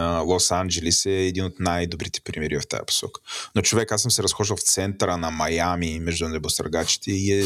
[0.00, 3.20] Лос-Анджелис е един от най-добрите примери в тази посока.
[3.54, 7.44] Но човек, аз съм се разхождал в центъра на Майами между небостъргачите и е...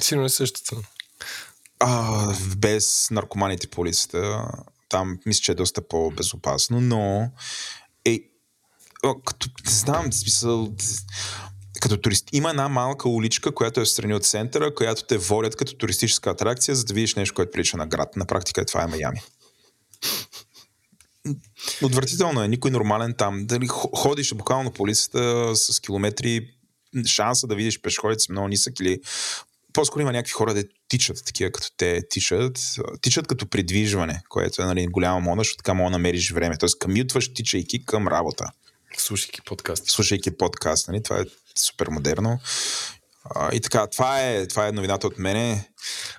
[0.00, 0.82] Сигурно е същото.
[1.80, 4.48] А, без наркоманите по улицата.
[4.88, 7.30] Там мисля, че е доста по-безопасно, но
[8.04, 8.20] е,
[9.24, 10.74] като, не знам, смисъл,
[11.80, 12.28] като турист.
[12.32, 16.74] Има една малка уличка, която е страни от центъра, която те водят като туристическа атракция,
[16.74, 18.16] за да видиш нещо, което прилича на град.
[18.16, 19.20] На практика това е Майами.
[21.82, 22.48] Отвратително е.
[22.48, 23.46] Никой нормален там.
[23.46, 26.48] Дали ходиш буквално по улицата с километри,
[27.06, 29.00] шанса да видиш пешеходец много нисък или
[29.72, 32.58] по-скоро има някакви хора да тичат, такива като те тичат.
[33.00, 36.56] Тичат като придвижване, което е нали, голяма мода, защото така мога да намериш време.
[36.56, 38.44] Тоест камютваш, тичайки към работа.
[38.96, 39.86] Слушайки подкаст.
[39.86, 41.02] Слушайки подкаст, нали?
[41.02, 42.38] Това е супер модерно.
[43.24, 45.70] А, и така, това е, това е новината от мене.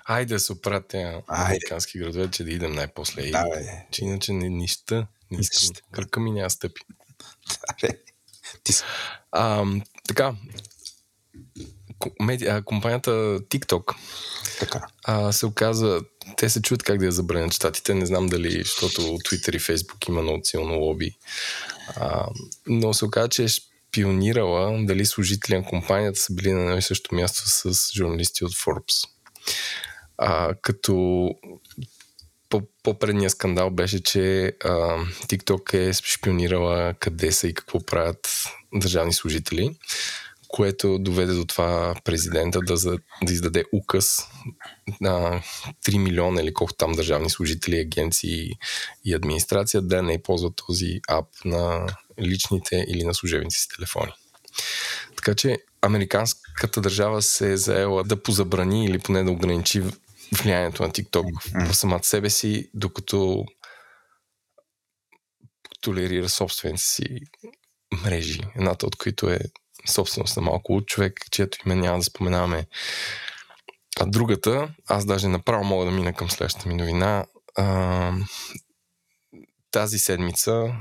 [0.04, 0.94] Айде да се оправят
[1.28, 3.30] американски градове, че да идем най-после.
[3.30, 3.86] Да, бе.
[3.90, 5.06] Че иначе не, нищо.
[5.30, 5.76] Не искам.
[5.92, 6.80] Кръка ми няма стъпи.
[7.48, 7.98] Да, бе.
[8.64, 8.72] Ти...
[9.32, 9.64] А,
[10.08, 10.34] така,
[12.20, 13.10] медиа, компанията
[13.40, 13.94] TikTok
[14.60, 14.86] така.
[15.04, 16.00] А, се оказа,
[16.36, 17.94] те се чуят как да я забранят щатите.
[17.94, 21.16] Не знам дали, защото Twitter и Facebook има много силно лоби.
[21.96, 22.26] А,
[22.66, 26.82] но се оказа, че е шпионирала дали служители на компанията са били на едно и
[26.82, 29.08] също място с журналисти от Forbes.
[30.18, 31.30] А, като
[32.82, 34.70] по-предния скандал беше, че а,
[35.26, 38.28] TikTok е шпионирала къде са и какво правят
[38.74, 39.76] държавни служители
[40.56, 44.18] което доведе до това президента да, за, да издаде указ
[45.00, 45.42] на
[45.86, 48.50] 3 милиона или колко там държавни служители, агенции
[49.04, 51.86] и администрация да не ползват този ап на
[52.20, 54.12] личните или на служебните си телефони.
[55.16, 59.82] Така че американската държава се е заела да позабрани или поне да ограничи
[60.42, 61.26] влиянието на TikTok
[61.70, 63.44] в самата себе си, докато
[65.80, 67.04] толерира собствените си
[68.04, 69.40] мрежи, едната от които е
[69.86, 72.66] собственост на малко от човек, чието име няма да споменаваме.
[74.00, 77.24] А другата, аз даже направо мога да мина към следващата ми новина.
[77.56, 78.12] А,
[79.70, 80.72] тази седмица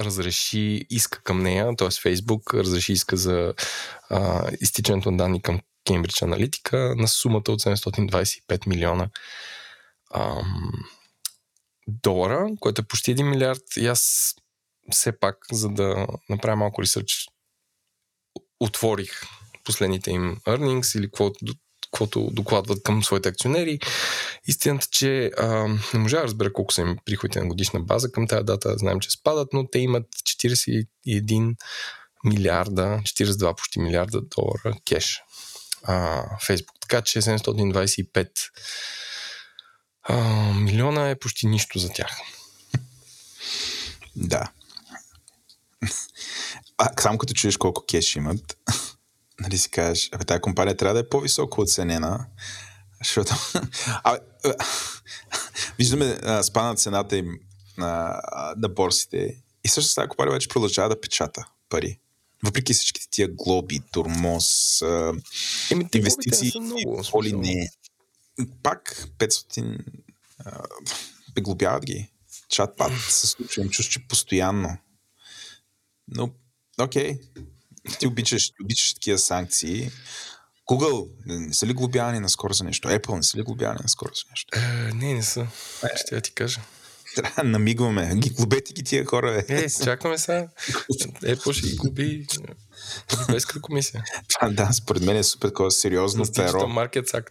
[0.00, 1.88] разреши иска към нея, т.е.
[2.02, 3.54] Фейсбук разреши иска за
[4.10, 9.08] а, изтичането на данни към Кембридж Аналитика на сумата от 725 милиона
[10.10, 10.42] а,
[11.86, 13.62] долара, което е почти 1 милиард.
[13.76, 14.34] И аз
[14.90, 17.26] все пак, за да направя малко ресърч,
[18.60, 19.22] отворих
[19.64, 21.10] последните им earnings или
[21.90, 23.78] каквото, докладват към своите акционери.
[24.46, 25.46] Истината, че а,
[25.94, 28.78] не можа да разбера колко са им приходите на годишна база към тази дата.
[28.78, 31.56] Знаем, че спадат, но те имат 41
[32.24, 35.22] милиарда, 42 почти милиарда долара кеш.
[35.82, 36.76] А, Фейсбук.
[36.80, 38.28] Така че 725
[40.02, 40.16] а,
[40.52, 42.16] милиона е почти нищо за тях.
[44.16, 44.50] Да.
[46.78, 48.58] А, само като чуеш колко кеш имат,
[49.40, 52.26] нали си кажеш, абе, тази компания трябва да е по-високо оценена,
[52.98, 53.34] защото
[54.04, 54.18] абе,
[55.78, 57.38] виждаме а, спана цената им
[57.78, 58.20] на,
[58.56, 61.98] на борсите и също тази компания вече продължава да печата пари.
[62.44, 64.82] Въпреки всичките тия глоби, турмоз,
[65.70, 67.02] Еми, инвестиции, много,
[67.32, 67.68] не.
[68.62, 69.78] Пак 500
[71.40, 72.10] Глобяват ги.
[72.50, 74.76] Чат-пат се случва, им чувствам, че постоянно.
[76.08, 76.30] Но,
[76.80, 77.20] окей.
[77.98, 79.90] Ти обичаш, обичаш такива санкции.
[80.70, 82.88] Google не са ли глобявани наскоро за нещо?
[82.88, 84.58] Apple не са ли глобявани наскоро за нещо?
[84.58, 85.46] Е, не, не са.
[85.96, 86.60] Ще я ти кажа.
[87.16, 88.14] Трябва да намигваме.
[88.14, 89.44] Ги глобете ги тия хора.
[89.48, 90.48] Е, чакаме сега.
[91.22, 92.26] Apple ще ги глоби
[93.12, 94.04] Европейската комисия.
[94.50, 96.58] да, според мен е супер такова сериозно перо.
[96.58, 97.30] Markets Act.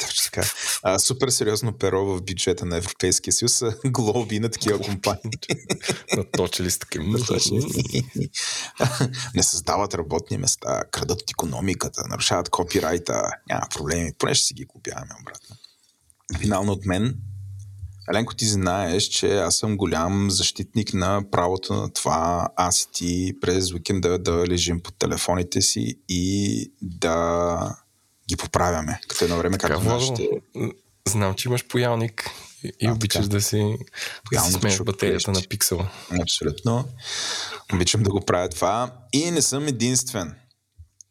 [0.00, 0.48] Точно така.
[0.82, 5.32] А, супер сериозно перо в бюджета на Европейския съюз са глоби на такива компании.
[6.16, 7.04] Наточили с такива.
[9.34, 13.30] Не създават работни места, крадат економиката, нарушават копирайта.
[13.48, 14.12] Няма проблеми.
[14.18, 15.56] Поне ще си ги глобяваме обратно.
[16.38, 17.14] Финално от мен
[18.10, 23.32] Еленко, ти знаеш, че аз съм голям защитник на правото на това аз и ти
[23.40, 27.76] през уикенда да лежим под телефоните си и да
[28.28, 29.00] ги поправяме.
[29.08, 30.28] Като едно време, както нашите...
[31.08, 32.30] Знам, че имаш поялник
[32.80, 33.36] и а, обичаш така.
[33.36, 33.76] да си,
[34.32, 35.90] да си смееш батерията на пиксела.
[36.22, 36.88] Абсолютно.
[37.74, 38.92] Обичам да го правя това.
[39.12, 40.34] И не съм единствен.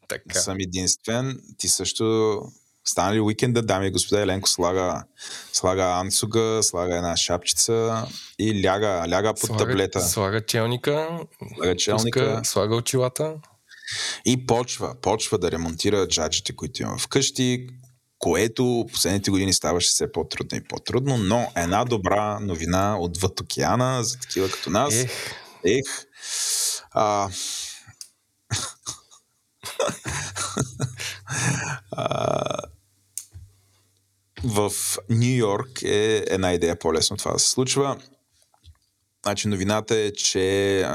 [0.08, 0.22] Така.
[0.34, 1.40] Не съм единствен.
[1.58, 2.40] Ти също
[2.88, 5.04] Стана ли уикенда, дами и господа, Еленко слага,
[5.52, 8.06] слага анцуга, слага една шапчица
[8.38, 10.00] и ляга, ляга под слага, таблета.
[10.00, 11.08] Слага челника,
[11.56, 13.34] слага, челника пуска, слага очилата.
[14.24, 17.66] И почва, почва да ремонтира джаджите, които има вкъщи,
[18.18, 24.18] което последните години ставаше все по-трудно и по-трудно, но една добра новина отвъд океана за
[24.18, 24.94] такива като нас.
[24.94, 25.10] Ех.
[25.64, 25.84] Ех.
[26.90, 27.28] А,
[31.92, 32.58] а,
[34.44, 34.72] в
[35.10, 37.96] Нью Йорк е една идея по-лесно това да се случва.
[39.26, 40.88] Значи новината е, че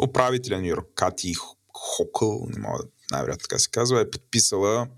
[0.00, 1.34] управителя Нью Йорк, Кати
[1.72, 4.88] Хокъл, не мога да най-вероятно така се казва, е подписала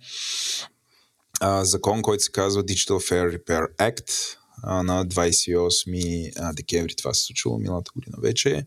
[1.41, 6.95] а, закон, който се казва Digital Fair Repair Act а, на 28 а, декември.
[6.95, 8.67] Това се случило миналата година вече,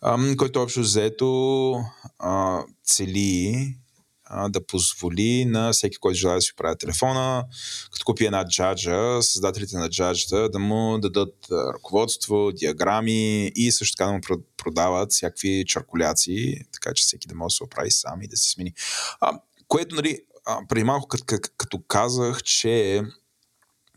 [0.00, 1.74] а, който общо взето
[2.18, 3.76] а, цели
[4.48, 7.44] да позволи на всеки, който желая да си оправя телефона,
[7.92, 14.06] като купи една джаджа, създателите на джаджата да му дадат ръководство, диаграми и също така
[14.06, 18.28] да му продават всякакви чаркуляции, така че всеки да може да се оправи сам и
[18.28, 18.72] да си смени.
[19.20, 20.18] А, което, нали,
[20.68, 21.24] преди малко като,
[21.56, 23.02] като казах, че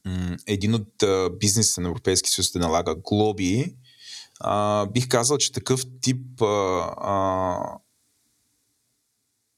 [0.06, 1.04] м- един от
[1.40, 3.76] бизнеса на Европейския съюз да налага глоби,
[4.40, 6.46] а, бих казал, че такъв тип а,
[6.98, 7.58] а,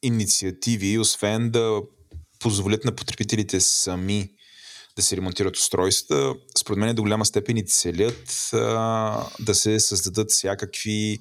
[0.04, 1.82] инициативи, освен да
[2.40, 4.30] позволят на потребителите сами
[4.96, 10.32] да се ремонтират устройствата, според мен до голяма степен и целят а, да се създадат
[10.32, 11.20] всякакви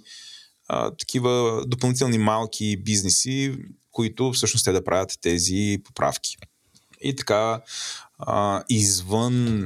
[0.69, 3.57] а, такива допълнителни малки бизнеси,
[3.93, 6.37] които всъщност те да правят тези поправки.
[7.01, 7.63] И така,
[8.19, 9.65] а, извън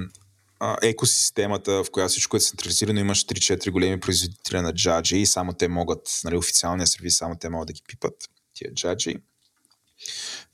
[0.60, 5.52] а, екосистемата, в която всичко е централизирано, имаш 3-4 големи производители на джаджи и само
[5.52, 8.14] те могат, нали, официалния сервис, само те могат да ги пипат
[8.52, 9.22] тия джаджи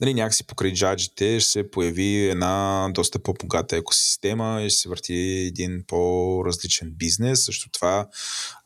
[0.01, 5.13] нали, някакси покрай джаджите ще се появи една доста по-богата екосистема и ще се върти
[5.53, 7.45] един по-различен бизнес.
[7.45, 8.07] Също това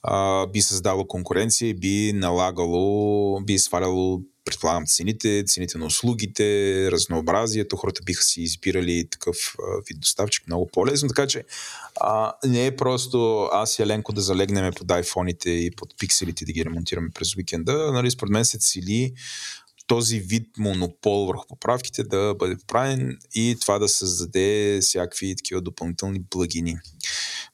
[0.03, 7.75] а, би създало конкуренция и би налагало, би сваляло предполагам цените, цените на услугите, разнообразието,
[7.75, 9.35] хората биха си избирали такъв
[9.89, 11.43] вид доставчик много по-лесно, така че
[12.01, 16.51] а, не е просто аз и Еленко да залегнем под айфоните и под пикселите да
[16.51, 19.13] ги ремонтираме през уикенда, нали, според мен се цели
[19.91, 26.19] този вид монопол върху поправките да бъде поправен и това да създаде всякакви такива допълнителни
[26.19, 26.77] благини.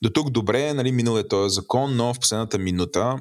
[0.02, 3.20] До тук добре, нали, минал е този закон, но в последната минута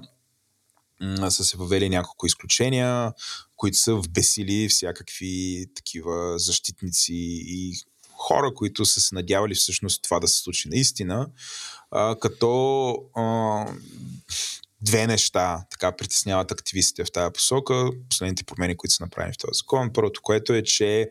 [1.29, 3.13] са се въвели няколко изключения,
[3.57, 7.15] които са вбесили всякакви такива защитници
[7.47, 7.75] и
[8.13, 11.27] хора, които са се надявали всъщност това да се случи наистина,
[11.91, 13.67] а, като а,
[14.81, 19.59] две неща така притесняват активистите в тази посока, последните промени, които са направени в този
[19.59, 19.93] закон.
[19.93, 21.11] Първото, което е, че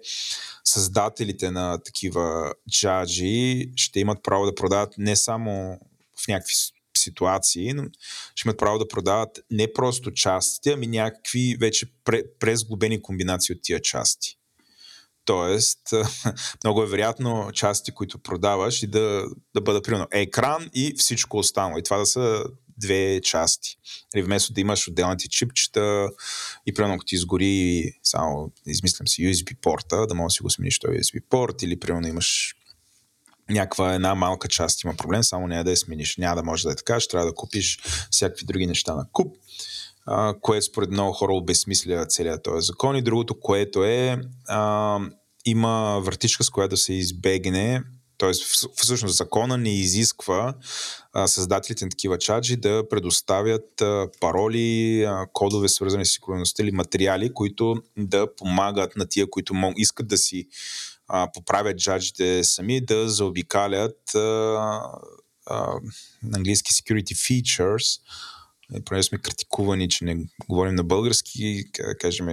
[0.63, 5.80] създателите на такива джаджи ще имат право да продават не само
[6.24, 6.55] в някакви
[6.97, 7.84] ситуации, но
[8.36, 11.86] ще имат право да продават не просто частите, ами някакви вече
[12.39, 14.38] презглобени комбинации от тия части.
[15.26, 15.80] Тоест,
[16.63, 21.78] много е вероятно части, които продаваш и да, да бъдат примерно екран и всичко останало.
[21.78, 22.43] И това да са
[22.78, 23.78] две части.
[24.15, 26.09] Или нали, вместо да имаш отделните чипчета
[26.65, 30.49] и примерно ако ти изгори само, измислям си, USB порта, да можеш да си го
[30.49, 32.55] смениш този USB порт или примерно имаш
[33.49, 36.17] някаква една малка част има проблем, само не да я смениш.
[36.17, 37.80] Няма да може да е така, ще трябва да купиш
[38.11, 39.38] всякакви други неща на куп,
[40.05, 42.95] а, което според много хора обезмисля целият този закон.
[42.95, 44.99] И другото, което е, а,
[45.45, 47.84] има вратичка, с която се избегне
[48.18, 50.53] Тоест, всъщност закона не изисква
[51.13, 56.72] а, създателите на такива чаджи да предоставят а, пароли, а, кодове свързани с сигурността или
[56.72, 60.47] материали, които да помагат на тия, които мог, искат да си
[61.07, 64.20] а, поправят джаджите сами, да заобикалят а,
[65.45, 65.80] а,
[66.24, 68.01] на английски security features,
[68.74, 70.18] е, понеже сме критикувани, че не
[70.49, 71.63] говорим на български,
[71.99, 72.28] кажем,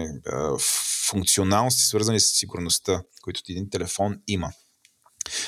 [1.08, 4.52] функционалности, свързани с сигурността, които един телефон има.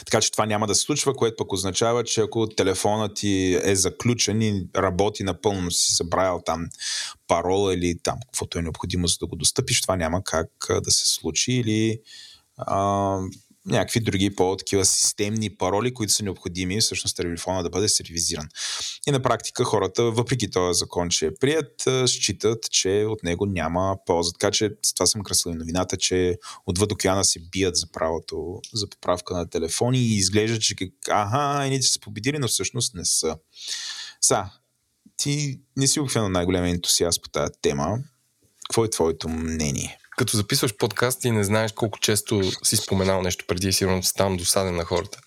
[0.07, 3.77] Така че това няма да се случва, което пък означава, че ако телефонът ти е
[3.77, 6.67] заключен и работи напълно, си забравил там
[7.29, 10.49] парола или там каквото е необходимо за да го достъпиш, това няма как
[10.85, 12.01] да се случи или
[12.57, 13.19] а,
[13.67, 18.49] някакви други по-такива системни пароли, които са необходими всъщност телефона да бъде сервизиран.
[19.07, 23.97] И на практика хората, въпреки този закон, че е прият, считат, че от него няма
[24.07, 24.33] полза.
[24.33, 26.37] Така че с това съм красил и новината, че
[26.67, 30.75] отвъд океана се бият за правото за поправка на телефони и изглежда, че
[31.09, 33.37] аха, едните са победили, но всъщност не са.
[34.21, 34.45] Са,
[35.17, 37.99] ти не си обикновено най-големия ентусиаст по тази тема.
[38.69, 39.99] Какво е твоето мнение?
[40.19, 44.37] Като записваш подкаст и не знаеш колко често си споменал нещо преди и сигурно ставам
[44.37, 45.19] досаден на хората.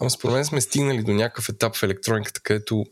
[0.00, 2.84] Ама според мен сме стигнали до някакъв етап в електрониката, където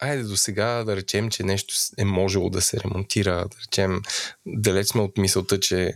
[0.00, 4.02] айде до сега да речем, че нещо е можело да се ремонтира, да речем,
[4.46, 5.92] далеч сме от мисълта, че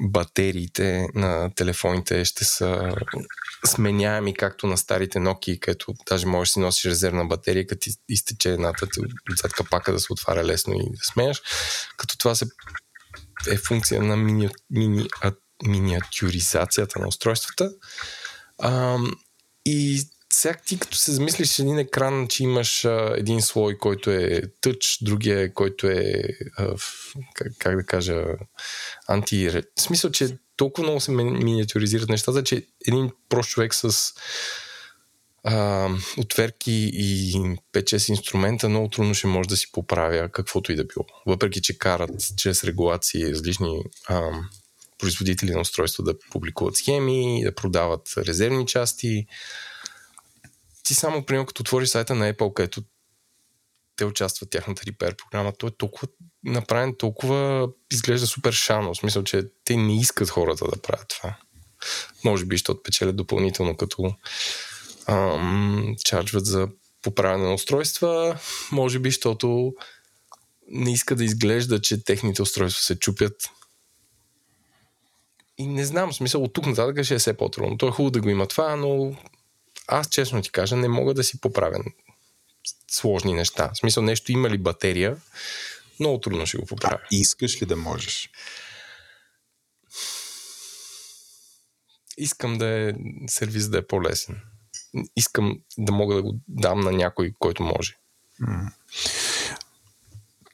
[0.00, 2.94] батериите на телефоните ще са
[3.66, 8.52] сменяеми както на старите Nokia, където даже можеш да си носиш резервна батерия, като изтече
[8.52, 8.86] едната
[9.32, 11.42] отзад капака да се отваря лесно и да сменяш.
[11.96, 12.46] Като това се
[13.50, 15.32] е функция на мини, мини, а,
[15.66, 17.70] миниатюризацията на устройствата.
[18.58, 18.98] А,
[19.64, 24.42] и сега ти като се замислиш един екран, че имаш а, един слой, който е
[24.60, 26.22] тъч, другия, който е
[26.56, 26.74] а,
[27.34, 28.24] как, как да кажа
[29.06, 29.48] анти...
[29.48, 34.14] В смисъл, че толкова много се миниатюризират нещата, че един прост човек с
[35.44, 35.88] а,
[36.18, 37.32] отверки и
[37.72, 41.06] 5-6 инструмента много трудно ще може да си поправя каквото и да било.
[41.26, 44.30] Въпреки, че карат чрез регулации различни а,
[44.98, 49.26] производители на устройства да публикуват схеми, да продават резервни части.
[50.82, 52.82] Ти само, примерно, като отвориш сайта на Apple, където
[53.96, 56.08] те участват в тяхната репер програма, той е толкова
[56.44, 58.94] направен, толкова изглежда супер шано.
[58.94, 61.36] В смисъл, че те не искат хората да правят това.
[62.24, 64.14] Може би ще отпечелят допълнително като
[65.06, 66.68] ам, чарджват за
[67.02, 68.38] поправяне на устройства,
[68.72, 69.74] може би, защото
[70.68, 73.50] не иска да изглежда, че техните устройства се чупят.
[75.58, 77.78] И не знам, смисъл, от тук нататък ще е все по-трудно.
[77.78, 79.16] То е хубаво да го има това, но
[79.86, 81.84] аз честно ти кажа, не мога да си поправя
[82.90, 83.70] сложни неща.
[83.74, 85.16] В смисъл, нещо има ли батерия,
[86.00, 86.98] много трудно ще го поправя.
[87.02, 88.30] А, искаш ли да можеш?
[92.16, 92.92] Искам да е
[93.26, 94.40] сервис да е по-лесен
[95.16, 97.96] искам да мога да го дам на някой, който може.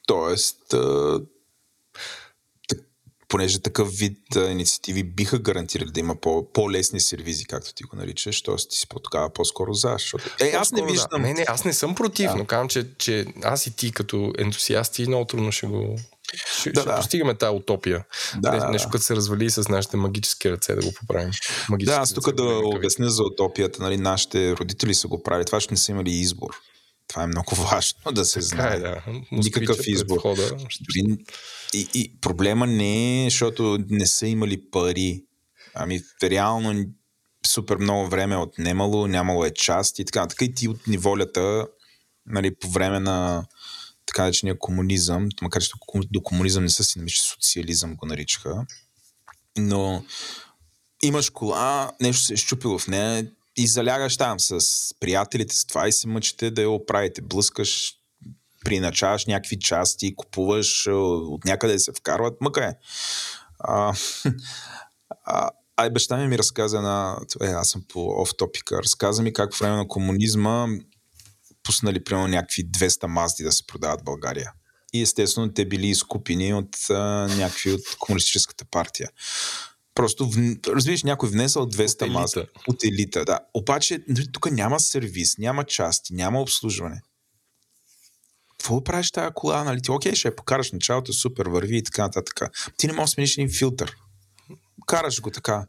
[0.07, 0.73] Тоест,
[3.31, 8.41] понеже такъв вид инициативи биха гарантирали да има по, по-лесни сервизи, както ти го наричаш,
[8.41, 8.55] т.е.
[8.55, 9.91] ти си по-такава по-скоро за.
[9.91, 10.29] Защото...
[10.41, 11.07] Е, аз не виждам.
[11.11, 11.19] Да.
[11.19, 12.35] Не, не, аз не съм против, да.
[12.35, 15.95] но казвам, че, че аз и ти като ентусиасти много трудно ще го
[16.59, 16.95] ще, да, ще да.
[16.95, 18.05] постигаме тази утопия.
[18.37, 21.31] Да, нещо, нещо, като се развали с нашите магически ръце да го поправим.
[21.69, 23.83] Магически да, аз тук да обясня за утопията.
[23.83, 25.45] Нали, нашите родители са го правили.
[25.45, 26.49] Това ще не са имали избор.
[27.07, 28.75] Това е много важно да се знае.
[28.75, 29.01] Е, да.
[29.31, 30.17] Никакъв избор.
[30.17, 30.57] Входа.
[31.73, 35.23] И, и проблема не е, защото не са имали пари.
[35.73, 36.85] Ами, реално
[37.47, 40.27] супер много време е отнемало, нямало е част и така.
[40.27, 41.67] Така и ти от неволята,
[42.25, 43.45] нали, по време на
[44.11, 45.71] така наречения комунизъм, макар че
[46.11, 48.65] до комунизъм не са си намича, социализъм го наричаха,
[49.57, 50.03] но
[51.03, 54.59] имаш кола, нещо се е щупило в нея и залягаш там с
[54.99, 57.21] приятелите с това и се мъчите да я оправите.
[57.21, 57.93] Блъскаш,
[58.65, 62.75] приначаваш някакви части, купуваш, от някъде се вкарват, мъка е.
[63.59, 63.93] А,
[65.25, 67.17] а, ай, баща ми ми разказа на...
[67.41, 68.83] Е, аз съм по оф топика.
[68.83, 70.67] Разказа ми как в време на комунизма
[71.63, 74.51] пуснали примерно някакви 200 мазди да се продават в България.
[74.93, 76.93] И естествено те били изкупени от а,
[77.37, 79.09] някакви от комунистическата партия.
[79.95, 80.31] Просто,
[80.67, 83.25] разбираш, някой внесъл 200 от мазди от елита.
[83.25, 83.39] Да.
[83.53, 87.01] Обаче нали, тук няма сервис, няма части, няма обслужване.
[88.49, 89.63] Какво правиш тази кола?
[89.63, 89.81] Нали?
[89.81, 92.41] Ти, окей, ще я покараш началото, супер, върви и така нататък.
[92.77, 93.95] Ти не можеш да смениш един филтър.
[94.87, 95.65] Караш го така.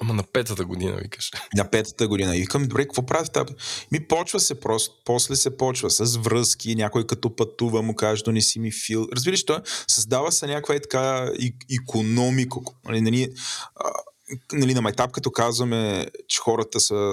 [0.00, 1.30] Ама на петата година, викаш.
[1.56, 2.36] На петата година.
[2.36, 3.54] И викам, добре, какво прави тази?
[3.92, 8.60] Ми почва се просто, после се почва с връзки, някой като пътува му каже, донеси
[8.60, 9.08] ми фил.
[9.12, 9.58] Разбираш, той
[9.88, 11.30] създава се някаква е така
[11.82, 12.58] економика.
[12.84, 13.34] Нали, нали,
[14.52, 17.12] нали, на майтап, като казваме, че хората са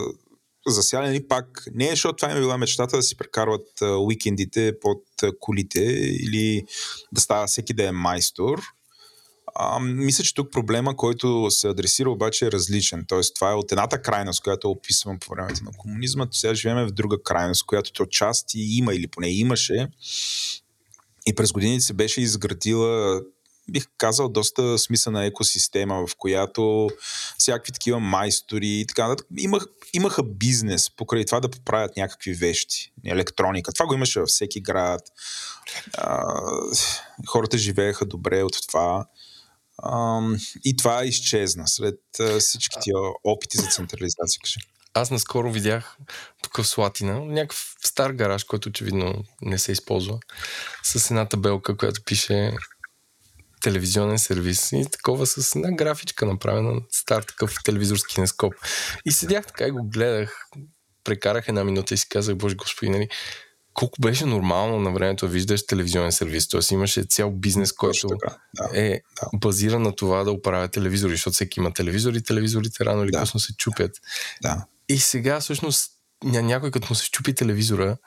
[0.68, 5.04] засядани пак, не е, защото това им е била мечтата да си прекарват уикендите под
[5.40, 5.82] колите
[6.22, 6.66] или
[7.12, 8.62] да става всеки да е майстор.
[9.56, 13.06] А, мисля, че тук проблема, който се адресира обаче е различен.
[13.08, 16.92] Тоест, това е от едната крайност, която описвам по времето на комунизма, сега живеем в
[16.92, 19.88] друга крайност, която то части има или поне имаше.
[21.26, 23.22] И през годините се беше изградила
[23.72, 26.90] бих казал, доста смислена екосистема, в която
[27.38, 32.94] всякакви такива майстори и така нататък имах, имаха бизнес покрай това да поправят някакви вещи,
[33.06, 33.74] електроника.
[33.74, 35.02] Това го имаше във всеки град.
[35.98, 36.24] А,
[37.28, 39.06] хората живееха добре от това.
[40.66, 42.00] И това изчезна след
[42.40, 44.40] всички тия опити за централизация.
[44.44, 44.60] Кажи.
[44.94, 45.98] Аз наскоро видях
[46.44, 50.20] тук в Слатина някакъв стар гараж, който очевидно не се използва,
[50.84, 52.54] с една табелка, която пише
[53.62, 58.54] телевизионен сервис и такова с една графичка направена, стар такъв телевизорски кинескоп.
[59.06, 60.46] И седях така и го гледах,
[61.04, 63.10] прекарах една минута и си казах, Боже Господи, нали,
[63.74, 66.48] колко беше нормално на времето да виждаш телевизионен сервис.
[66.48, 69.38] Тоест имаше цял бизнес, който така, да, е да.
[69.38, 73.20] базиран на това да оправя телевизори, защото всеки има телевизори телевизорите рано или да.
[73.20, 73.92] късно се чупят.
[74.42, 74.66] Да.
[74.90, 75.92] И сега всъщност
[76.24, 77.98] някой като му се чупи телевизора,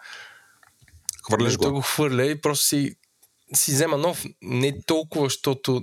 [1.27, 1.73] Хвърляш го.
[1.73, 2.97] го хвърля и просто си
[3.55, 5.83] си взема нов не толкова, защото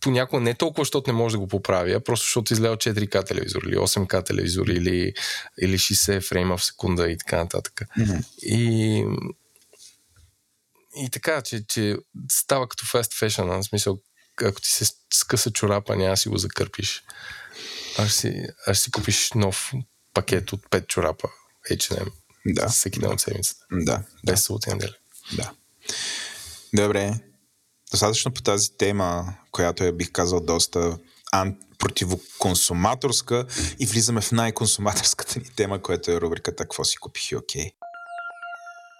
[0.00, 3.76] понякога не толкова, защото не може да го поправя, просто защото излева 4К телевизор или
[3.76, 5.14] 8K телевизор или,
[5.60, 7.80] или 60 фрейма в секунда и така нататък.
[7.98, 8.24] Mm-hmm.
[8.42, 9.04] И,
[10.96, 11.96] и така, че, че
[12.30, 13.98] става като fast fashion, в смисъл,
[14.42, 14.84] ако ти се
[15.14, 17.02] скъса чорапа, няма си го закърпиш.
[17.98, 19.72] Аз си, аз си купиш нов
[20.14, 21.28] пакет от 5 чорапа
[21.70, 22.12] H&M
[22.46, 22.68] да.
[22.68, 23.66] всеки ден от седмицата.
[23.72, 24.02] Да.
[24.24, 24.94] Без да.
[25.36, 25.52] Да.
[26.74, 27.20] Добре.
[27.92, 30.98] Достатъчно по тази тема, която я бих казал доста
[31.32, 31.56] ан...
[31.78, 33.46] противоконсуматорска
[33.78, 37.70] и влизаме в най-консуматорската ни тема, която е рубриката Какво си купих и окей.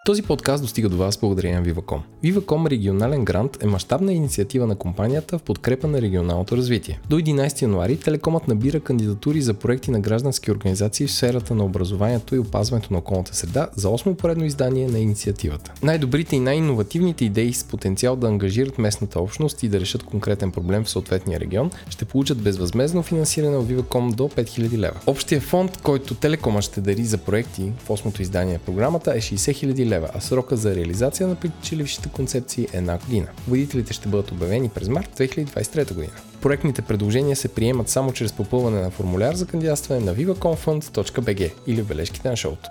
[0.04, 1.98] Този подкаст достига до вас благодарение на Viva.com.
[2.24, 7.00] Viva.com регионален грант е мащабна инициатива на компанията в подкрепа на регионалното развитие.
[7.10, 12.34] До 11 януари Телекомът набира кандидатури за проекти на граждански организации в сферата на образованието
[12.34, 15.72] и опазването на околната среда за 8 поредно издание на инициативата.
[15.82, 20.84] Най-добрите и най-инновативните идеи с потенциал да ангажират местната общност и да решат конкретен проблем
[20.84, 25.00] в съответния регион ще получат безвъзмезно финансиране от Viva.com до 5000 лева.
[25.06, 29.36] Общия фонд, който Телекомът ще дари за проекти в 8 издание на програмата е 60
[29.36, 33.26] 000 лева, а срока за реализация на печелившите концепции е една година.
[33.48, 36.12] Водителите ще бъдат обявени през март 2023 година.
[36.40, 41.86] Проектните предложения се приемат само чрез попълване на формуляр за кандидатстване на vivaconfund.bg или в
[41.86, 42.70] бележките на шоуто.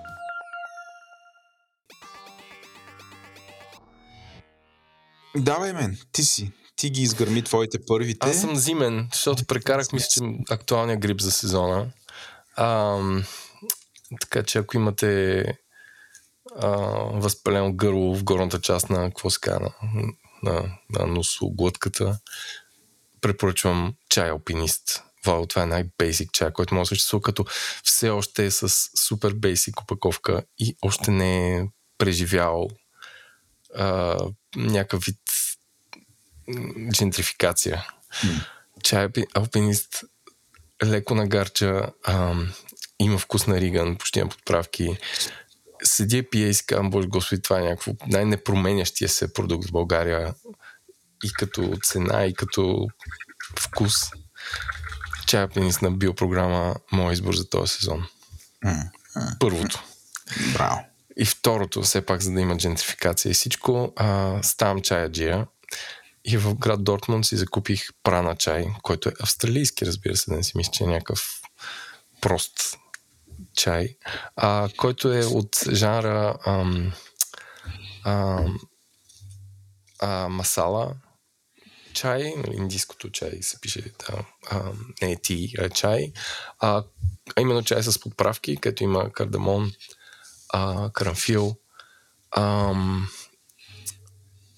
[5.35, 6.51] Давай мен, ти си.
[6.75, 8.29] Ти ги изгърми твоите първите.
[8.29, 10.19] Аз съм зимен, защото прекарах, мисля, че
[10.49, 11.87] актуалния грип за сезона.
[12.57, 13.23] Ам,
[14.21, 15.43] така че ако имате
[16.59, 16.69] а,
[17.13, 19.71] възпалено гърло в горната част на, какво се на,
[20.43, 22.19] на, на носоглътката.
[23.21, 25.03] Препоръчвам чай алпинист.
[25.25, 27.45] Вау, това е най-бейсик чай, който може да съществува, като
[27.83, 28.69] все още е с
[29.07, 32.67] супер бейсик опаковка и още не е преживял
[33.75, 34.17] а,
[34.55, 35.19] някакъв вид
[36.91, 37.87] джентрификация.
[38.13, 38.45] Mm.
[38.83, 40.03] Чай алпинист
[40.85, 42.35] леко нагарча, а,
[42.99, 44.97] има вкус на риган, почти на подправки
[45.83, 49.71] седи и пие и си казвам, боже господи, това е някакво най-непроменящия се продукт в
[49.71, 50.33] България
[51.23, 52.87] и като цена, и като
[53.59, 53.93] вкус.
[55.25, 58.07] Чая пенис на биопрограма, мой избор за този сезон.
[59.39, 59.83] Първото.
[60.53, 60.85] Браво.
[61.17, 65.47] И второто, все пак, за да има джентрификация и всичко, а, ставам чая джия.
[66.25, 70.43] И в град Дортмунд си закупих прана чай, който е австралийски, разбира се, да не
[70.43, 71.41] си мисля, че е някакъв
[72.21, 72.77] прост
[73.55, 73.97] чай,
[74.35, 76.93] а, който е от жанра ам,
[78.05, 78.59] ам,
[79.99, 80.95] а, масала
[81.93, 84.71] чай, нали, индийското чай се пише, да, а,
[85.01, 86.13] не е ти, а чай,
[86.59, 86.83] а,
[87.35, 89.71] а именно чай с подправки, където има кардамон,
[90.49, 91.55] а, карамфил,
[92.31, 93.09] ам,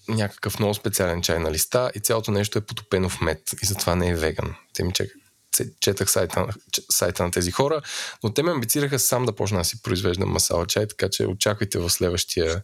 [0.08, 3.96] някакъв много специален чай на листа и цялото нещо е потопено в мед и затова
[3.96, 4.56] не е веган.
[4.74, 5.23] Те ми чакат
[5.80, 6.48] четах сайта,
[6.92, 7.82] сайта на тези хора,
[8.24, 11.80] но те ме амбицираха сам да почна да си произвеждам масала чай, така че очаквайте
[11.80, 12.64] в следващия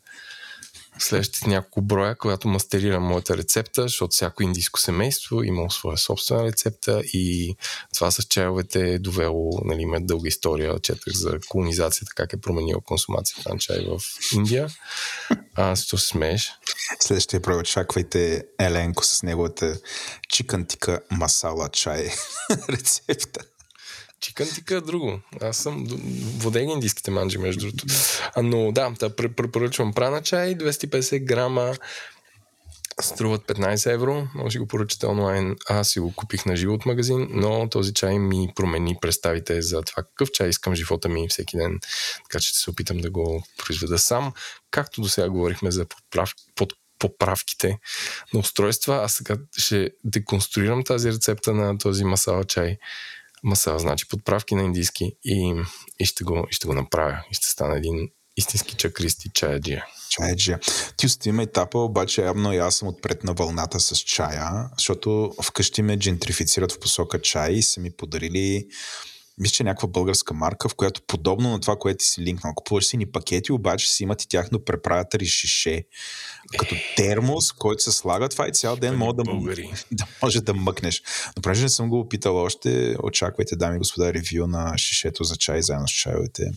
[1.00, 7.02] следващите няколко броя, когато мастерирам моята рецепта, защото всяко индийско семейство има своя собствена рецепта
[7.14, 7.56] и
[7.94, 12.82] това с чайовете е довело, нали, има дълга история, четах за колонизацията, как е променила
[12.82, 14.00] консумацията на чай в
[14.36, 14.70] Индия.
[15.56, 16.52] А, се смееш.
[17.00, 19.80] Следващия брой очаквайте Еленко с неговата
[20.30, 22.12] чикантика масала чай
[22.70, 23.40] рецепта.
[24.20, 25.20] Чикън тика е друго.
[25.42, 25.86] Аз съм
[26.38, 27.86] водеги индийските манджи, между другото.
[28.44, 31.76] Но да, да препоръчвам прана чай, 250 грама,
[33.02, 35.56] струват 15 евро, може го поръчате онлайн.
[35.70, 39.82] Аз си го купих на живо от магазин, но този чай ми промени представите за
[39.82, 41.80] това какъв чай искам живота ми всеки ден.
[42.24, 44.34] Така че ще се опитам да го произведа сам.
[44.72, 46.34] Както до сега говорихме за подправ...
[46.56, 47.80] под поправките
[48.34, 52.78] на устройства, аз сега ще деконструирам тази рецепта на този масала чай.
[53.44, 55.64] Масала значи подправки на индийски и,
[56.00, 57.24] и, ще, го, и ще го направя.
[57.32, 59.86] И ще стане един истински чакристи чаяджия.
[60.10, 60.60] Чаяджия.
[60.98, 65.82] Ти оставим етапа, обаче явно и аз съм отпред на вълната с чая, защото вкъщи
[65.82, 68.68] ме джентрифицират в посока чай и са ми подарили
[69.40, 72.54] мисля, че е някаква българска марка, в която подобно на това, което ти си линкнал,
[72.54, 75.84] купуваш си ни пакети, обаче си имат и тяхно препратъри шише.
[76.60, 79.24] Като термос, който се слага, това и цял ден мога да,
[79.92, 81.04] да може да мъкнеш.
[81.38, 85.36] Но понеже не съм го опитал още, очаквайте, дами и господа, ревю на шишето за
[85.36, 86.52] чай заедно с чайовете.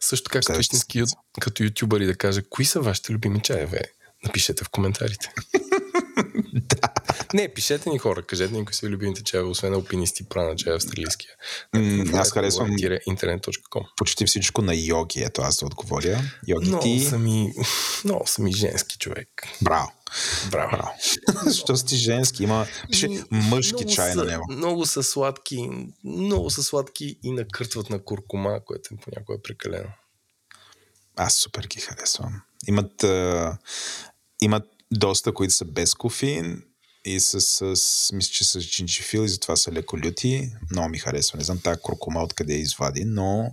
[0.00, 1.02] Също така, като, истински,
[1.40, 3.80] като ютубъри да кажа, кои са вашите любими чаеве?
[4.24, 5.32] Напишете в коментарите.
[6.54, 6.99] да.
[7.34, 11.30] Не, пишете ни хора, кажете ни кои са любимите чаеве, освен алпинисти, прана чая австралийския.
[11.76, 12.70] Mm, аз харесвам
[13.06, 13.84] интернет.com.
[13.96, 16.22] Почти всичко на йоги, ето аз да отговоря.
[16.48, 17.00] Йоги много ти...
[17.00, 17.52] Сами,
[18.04, 19.28] много съм и женски човек.
[19.62, 19.92] Браво.
[20.50, 20.70] Браво.
[20.70, 20.90] Браво.
[21.44, 22.42] Защо си женски?
[22.42, 24.44] Има пише мъжки чай са, на него.
[24.50, 25.70] Много са сладки,
[26.04, 29.90] много са сладки и накъртват на куркума, което е понякога е прекалено.
[31.16, 32.42] Аз супер ги харесвам.
[32.66, 33.58] Имат, а,
[34.40, 36.62] имат доста, които са без кофеин
[37.04, 37.40] и с,
[37.76, 40.52] с мисля, че с джинджифил и затова са леко люти.
[40.70, 41.38] Много ми харесва.
[41.38, 43.52] Не знам тази крокома откъде е извади, но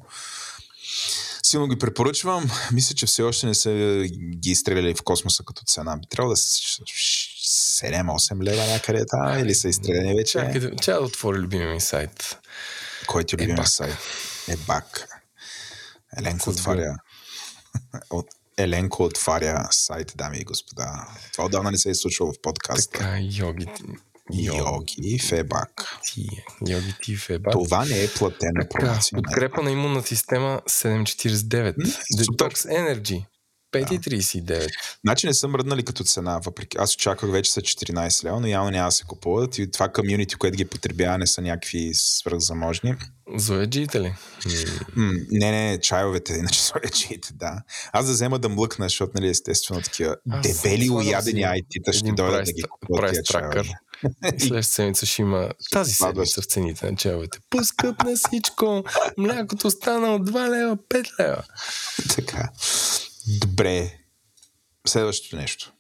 [1.44, 2.52] силно ги препоръчвам.
[2.72, 4.04] Мисля, че все още не са
[4.36, 5.98] ги изстреляли в космоса като цена.
[5.98, 6.84] Би трябвало да са
[7.84, 10.32] 7-8 лева някъде там или са изстреляни вече.
[10.32, 12.38] Чакай, че да отвори любимия ми сайт.
[13.08, 13.98] Кой ти е любимия сайт?
[14.48, 15.08] Ебак.
[16.18, 16.96] Еленко отваря.
[18.10, 18.26] От,
[18.58, 21.08] Еленко отваря сайт, дами и господа.
[21.34, 23.00] Това отдавна не се е случвало в подкаста.
[23.00, 23.66] Така, йоги.
[24.34, 25.98] Йоги Фебак.
[26.68, 27.54] Йоги ти Фебак.
[27.54, 29.16] Това не е платена така, промоция.
[29.16, 31.76] Подкрепа на имунна система 749.
[32.18, 33.26] Detox Energy
[33.74, 34.68] 5,39.
[35.06, 38.72] Значи не съм мръднали като цена, въпреки аз очаквах вече са 14 лева, но явно
[38.72, 42.96] няма да се купуват и това комьюнити, което ги потребява, не са някакви свръхзаможни.
[43.36, 44.16] Зоеджиите ли?
[44.96, 47.62] М, не, не, чайовете, иначе зоеджиите, да.
[47.92, 52.46] Аз да взема да млъкна, защото, нали, естествено, такива Аз дебели уядени айтита ще дойдат
[52.46, 53.64] да ги купуват тия чайове.
[54.22, 57.40] Следващата седмица ще има тази седмица в цените на чайовете.
[57.50, 58.84] Поскъпна всичко.
[59.18, 61.44] Млякото стана от 2 лева, 5 лева.
[62.16, 62.50] Така.
[63.28, 64.00] Добре.
[64.88, 65.74] Следващото нещо.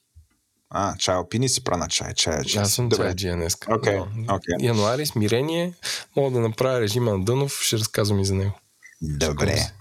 [0.69, 2.13] А, чай алпини си прана чай.
[2.13, 2.61] чай, чай.
[2.61, 3.03] Аз съм Добре.
[3.03, 3.57] чайджия днес.
[3.69, 4.55] Окей, окей.
[4.59, 5.73] Януари, смирение.
[6.15, 7.59] Мога да направя режима на Дънов.
[7.61, 8.59] Ще разказвам и за него.
[9.01, 9.71] Добре.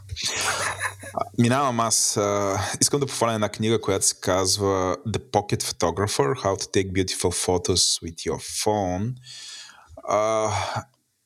[1.39, 2.17] Минавам аз.
[2.17, 6.93] А, искам да похваля една книга, която се казва The Pocket Photographer How to Take
[6.93, 9.15] Beautiful Photos with Your Phone.
[10.09, 10.51] А,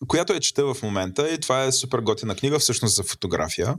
[0.07, 3.75] която я чета в момента и това е супер готина книга, всъщност за фотография.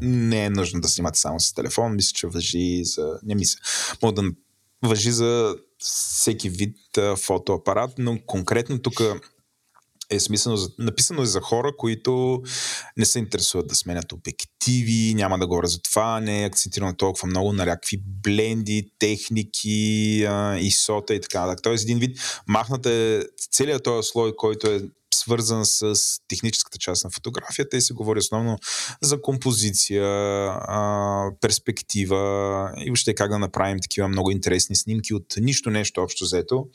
[0.00, 3.18] Не е нужно да снимате само с телефон, мисля, че въжи за...
[3.22, 3.60] Не мисля.
[4.02, 4.30] Мога да
[4.82, 6.76] въжи за всеки вид
[7.16, 9.02] фотоапарат, но конкретно тук
[10.10, 12.42] е смислено, за, написано е за хора, които
[12.96, 17.28] не се интересуват да сменят обективи, няма да говоря за това, не е акцентирано толкова
[17.28, 21.62] много на някакви бленди, техники, исота и така нататък.
[21.62, 24.82] Тоест един вид махната е целият този слой, който е
[25.22, 25.94] свързан с
[26.28, 28.58] техническата част на фотографията и се говори основно
[29.02, 30.04] за композиция,
[31.40, 36.66] перспектива и въобще как да направим такива много интересни снимки от нищо нещо общо взето.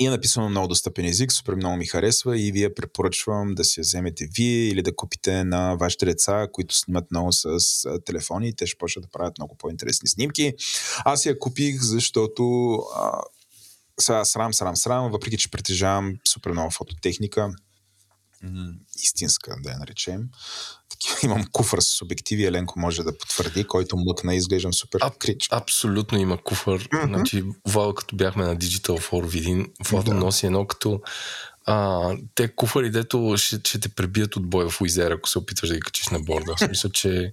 [0.00, 3.64] И е написано на много достъпен език, супер много ми харесва и вие препоръчвам да
[3.64, 7.58] си я вземете вие или да купите на вашите деца, които снимат много с
[8.04, 10.54] телефони и те ще почнат да правят много по-интересни снимки.
[11.04, 13.22] Аз я купих, защото а,
[14.00, 17.50] сега срам, срам, срам, въпреки че притежавам супер много фототехника,
[18.96, 20.22] истинска да я наречем.
[20.88, 25.18] Такива, имам куфър с обективи, Еленко може да потвърди, който мъкна и изглеждам супер Аб-
[25.18, 25.48] крич.
[25.50, 26.88] Абсолютно има куфър.
[26.92, 27.06] Мгм.
[27.06, 30.16] Значи, Вал, като бяхме на Digital for Видин, Владо Да.
[30.16, 31.00] носи едно като
[31.70, 35.68] а, те куфари, дето ще, ще те пребият от боя в Уизер, ако се опитваш
[35.68, 36.54] да ги качиш на борда.
[36.56, 37.32] В смисъл, че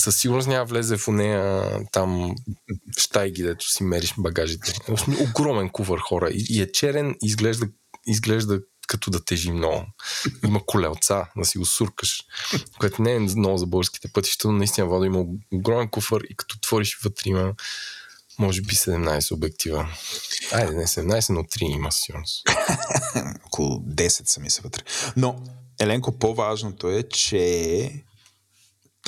[0.00, 2.34] със сигурност няма влезе в нея там
[2.98, 4.74] щайги, дето си мериш багажите.
[5.30, 6.30] Огромен куфар хора.
[6.30, 7.68] И, и е черен, изглежда,
[8.06, 9.86] изглежда като да тежи много.
[10.44, 12.22] Има колелца, да си го суркаш,
[12.78, 16.56] което не е много за българските пътища, но наистина вода има огромен куфър и като
[16.56, 17.54] отвориш вътре има
[18.38, 19.88] Може би 17 обектива.
[20.52, 22.42] Айде, не 17, но 3 има сигурност.
[23.46, 24.82] Около 10 са ми се вътре.
[25.16, 25.42] Но,
[25.80, 28.04] Еленко, по-важното е, че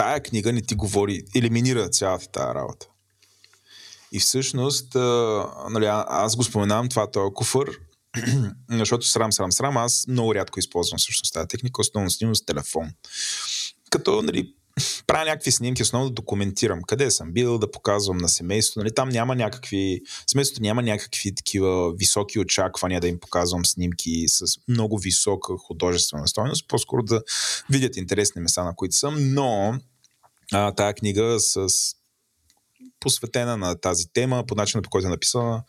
[0.01, 2.86] тая книга не ти говори, елиминира цялата тази работа.
[4.12, 7.70] И всъщност, а, нали, аз го споменавам това, този куфър,
[8.70, 12.90] защото срам, срам, срам, аз много рядко използвам всъщност тази техника, основно снимам с телефон.
[13.90, 14.55] Като, нали,
[15.07, 18.80] правя някакви снимки, основно да документирам къде съм бил, да показвам на семейството.
[18.80, 24.44] Нали, там няма някакви, семейството няма някакви такива високи очаквания да им показвам снимки с
[24.68, 27.22] много висока художествена стойност, по-скоро да
[27.70, 29.78] видят интересни места, на които съм, но
[30.53, 31.68] а, тая книга с
[33.01, 35.62] посветена на тази тема, по начина по който е написана,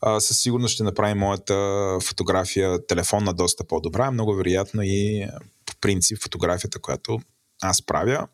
[0.00, 4.10] а, със сигурност ще направи моята фотография телефонна доста по-добра.
[4.10, 5.28] Много вероятно и
[5.66, 7.20] по принцип фотографията, която
[7.62, 8.28] аз правя.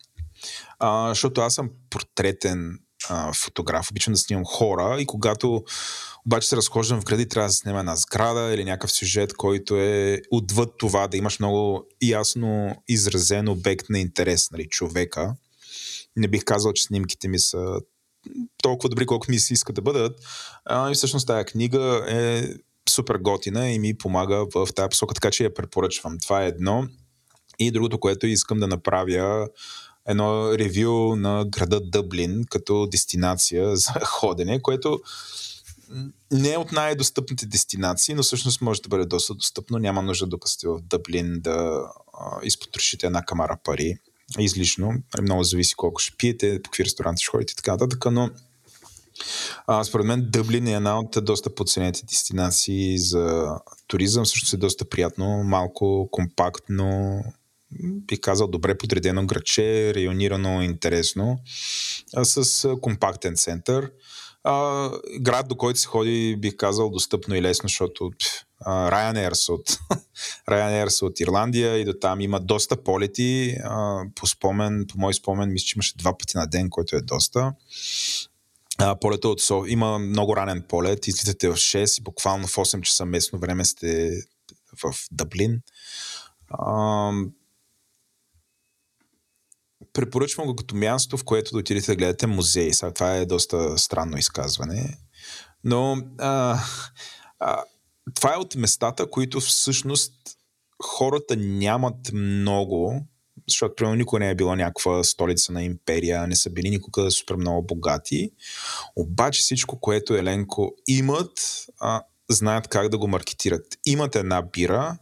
[0.79, 2.79] А, защото аз съм портретен
[3.09, 3.91] а, фотограф.
[3.91, 5.65] Обичам да снимам хора и когато
[6.27, 10.21] обаче се разхождам в гради, трябва да снимам една сграда или някакъв сюжет, който е
[10.31, 15.35] отвъд това, да имаш много ясно изразен обект на интерес, нали, човека.
[16.19, 17.81] Не бих казал, че снимките ми са
[18.63, 20.21] толкова добри, колко ми се иска да бъдат.
[20.65, 22.49] А, и всъщност тази книга е
[22.91, 26.19] супер готина и ми помага в тази посока, така че я препоръчвам.
[26.19, 26.87] Това е едно.
[27.59, 29.49] И другото, което искам да направя,
[30.09, 35.01] едно ревю на града Дъблин като дестинация за ходене, което
[36.33, 39.79] не е от най-достъпните дестинации, но всъщност може да бъде доста достъпно.
[39.79, 41.83] Няма нужда докато сте в Дъблин да
[42.43, 43.99] изпотрошите една камара пари
[44.39, 44.87] излишно.
[44.87, 48.31] Нали, много зависи колко ще пиете, по какви ресторанти ще ходите и така нататък, но
[49.67, 53.57] а, според мен Дъблин е една от доста подценените дестинации за
[53.87, 54.27] туризъм.
[54.27, 57.21] Също е доста приятно, малко компактно,
[57.81, 61.39] бих казал добре подредено градче, районирано, интересно,
[62.17, 63.91] а, с компактен център.
[64.45, 68.11] А, град, до който се ходи, бих казал, достъпно и лесно, защото
[68.67, 69.79] Ryanair са от,
[70.49, 73.57] Ryanair са от Ирландия и до там има доста полети.
[74.15, 77.55] По спомен, по мой спомен, мисля, че имаше два пъти на ден, който е доста.
[78.79, 79.65] А, полета от Со...
[79.67, 81.07] Има много ранен полет.
[81.07, 84.21] Излитате в 6 и буквално в 8 часа местно време сте
[84.83, 85.61] в Дъблин.
[89.93, 92.73] Препоръчвам го като място, в което да отидете да гледате музей.
[92.73, 94.99] Сега това е доста странно изказване.
[95.65, 96.59] Но а,
[97.39, 97.65] а,
[98.15, 100.13] това е от местата, които всъщност
[100.83, 103.07] хората нямат много,
[103.49, 107.35] защото примерно никога не е била някаква столица на империя, не са били никога супер
[107.35, 108.31] много богати.
[108.97, 113.67] Обаче всичко, което Еленко имат, а, знаят как да го маркетират.
[113.87, 114.99] Имат една бира,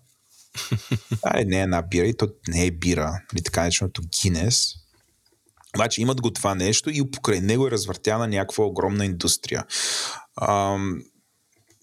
[1.24, 4.74] а, не е една бира, и то не е бира, или така нареченото Гинес.
[5.76, 9.64] Обаче имат го това нещо и покрай него е развъртяна някаква огромна индустрия.
[10.40, 11.02] Ам,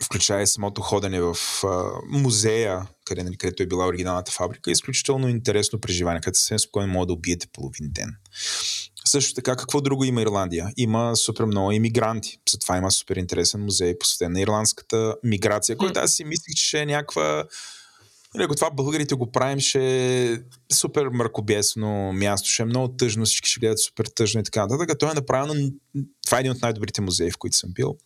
[0.03, 5.29] включая самото ходене в а, музея, къде, нали, където е била оригиналната фабрика, е изключително
[5.29, 8.15] интересно преживание, където съвсем спокойно може да убиете половин ден.
[9.05, 10.69] Също така, какво друго има Ирландия?
[10.77, 12.37] Има супер много иммигранти.
[12.51, 16.85] Затова има супер интересен музей, посветен на ирландската миграция, който аз си мислих, че е
[16.85, 17.45] някаква
[18.35, 20.37] Нали, ако това българите го правим, ще е
[20.73, 24.99] супер мракобесно място, ще е много тъжно, всички ще гледат супер тъжно и така нататък.
[24.99, 25.71] То е направено,
[26.25, 27.97] това е един от най-добрите музеи, в които съм бил.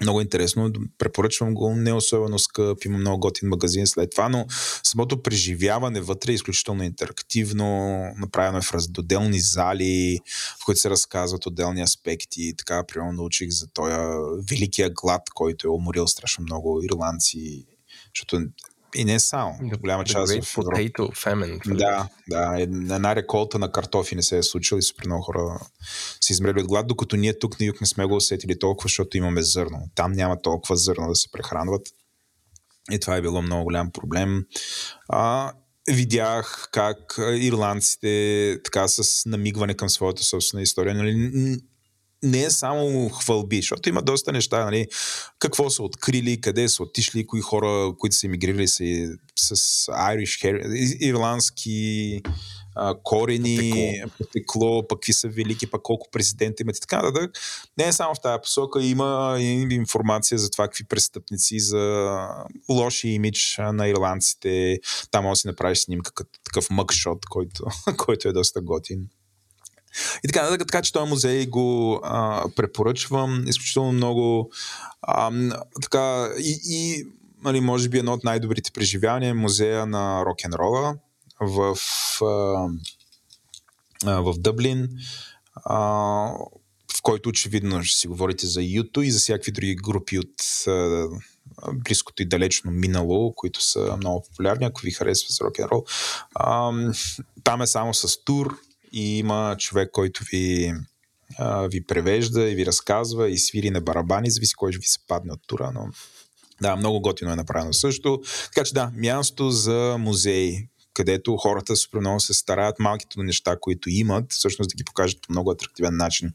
[0.00, 4.46] Много интересно, препоръчвам го, не особено скъп, има много готин магазин след това, но
[4.82, 10.20] самото преживяване вътре е изключително интерактивно, направено е в отделни зали,
[10.62, 12.54] в които се разказват отделни аспекти.
[12.58, 13.94] Така, примерно, научих за този
[14.50, 17.66] великия глад, който е уморил страшно много ирландци,
[18.14, 18.46] защото
[18.94, 19.52] и не само.
[19.52, 20.78] The, голяма the част в Европа.
[20.78, 21.76] Potato Famine.
[21.76, 22.60] Да, да.
[22.60, 25.60] Една реколта на картофи не се е случила и супер много хора
[26.20, 29.16] са измрели от глад, докато ние тук на юг не сме го усетили толкова, защото
[29.16, 29.90] имаме зърно.
[29.94, 31.86] Там няма толкова зърно да се прехранват.
[32.90, 34.44] И това е било много голям проблем.
[35.08, 35.52] А,
[35.90, 41.56] видях как ирландците така с намигване към своята собствена история нали,
[42.22, 44.86] не е само хвалби, защото има доста неща, нали,
[45.38, 50.62] какво са открили, къде са отишли, кои хора, които са иммигрирали са с Irish hair,
[51.00, 52.22] ирландски
[52.74, 57.38] а, корени, потекло, пък какви са велики, пък колко президента имат и така нататък.
[57.78, 62.16] Не е само в тази посока, има и информация за това какви престъпници, за
[62.68, 64.78] лоши имидж на ирландците.
[65.10, 67.64] Там може да си направиш снимка като такъв мъкшот, който,
[67.96, 69.08] който е доста готин.
[70.24, 74.50] И така, така, така че този музей го а, препоръчвам изключително много.
[75.02, 75.32] А,
[75.82, 77.06] така, и, и
[77.44, 80.94] нали, може би едно от най-добрите преживявания е музея на рок-н-рола
[81.40, 81.76] в,
[84.04, 84.88] а, в Дъблин,
[85.64, 85.78] а,
[86.96, 91.06] в който очевидно ще си говорите за Юто и за всякакви други групи от а,
[91.72, 95.84] близкото и далечно минало, които са много популярни, ако ви харесва с рок н рол.
[97.44, 98.58] Там е само с тур
[98.92, 100.74] и има човек, който ви
[101.68, 105.32] ви превежда и ви разказва и свири на барабани, зависи кой ще ви се падне
[105.32, 105.88] от тура, но
[106.62, 108.20] да, много готино е направено също.
[108.44, 113.90] Така че да, място за музеи, където хората супер много се стараят малките неща, които
[113.90, 116.32] имат, всъщност да ги покажат по много атрактивен начин.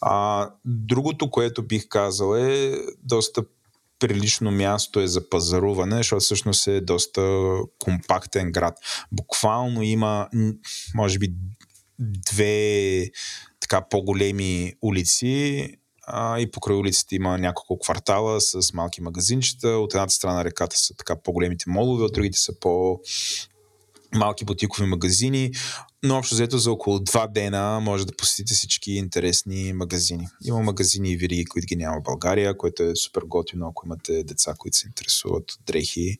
[0.00, 3.42] А, другото, което бих казал е доста
[3.98, 7.42] прилично място е за пазаруване, защото всъщност е доста
[7.78, 8.74] компактен град.
[9.12, 10.28] Буквално има,
[10.94, 11.34] може би,
[12.00, 13.10] две
[13.60, 15.68] така по-големи улици
[16.06, 19.68] а, и покрай улиците има няколко квартала с малки магазинчета.
[19.68, 23.00] От едната страна на реката са така по-големите молове, от другите са по
[24.14, 25.50] малки бутикови магазини,
[26.02, 30.28] но общо взето за около два дена може да посетите всички интересни магазини.
[30.44, 34.24] Има магазини и вириги, които ги няма в България, което е супер готино, ако имате
[34.24, 36.18] деца, които се интересуват от дрехи.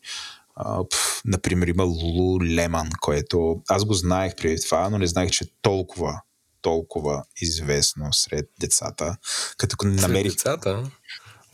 [0.58, 0.94] Uh,
[1.24, 5.48] например, има Лулу Леман, което аз го знаех преди това, но не знаех, че е
[5.62, 6.20] толкова
[6.62, 9.16] толкова известно сред децата.
[9.56, 10.32] Като намерих...
[10.32, 10.90] Сред децата?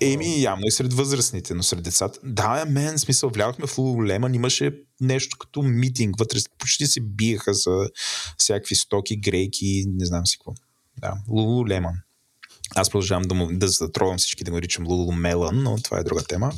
[0.01, 2.19] Еми, явно и сред възрастните, но сред децата.
[2.25, 7.91] Да, мен, смисъл, влязохме в Лулулеман, имаше нещо като митинг, вътре почти се биеха за
[8.39, 10.53] всякакви стоки, грейки, не знам си какво.
[11.01, 11.95] Да, Лулулеман.
[12.75, 16.25] Аз продължавам да, му, да затровам всички да го наричам Лулумелан, но това е друга
[16.25, 16.53] тема.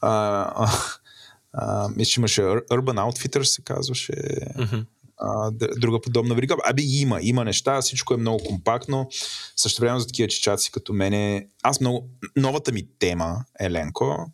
[0.00, 0.10] А,
[0.56, 0.72] а,
[1.52, 4.12] а, мисля, че имаше Urban Outfitters, се казваше.
[4.12, 4.84] Mm-hmm
[5.18, 6.56] а, друга подобна верига.
[6.64, 9.08] Абе има, има неща, всичко е много компактно.
[9.56, 14.26] Също време за такива чечаци като мене, аз много, новата ми тема, Еленко,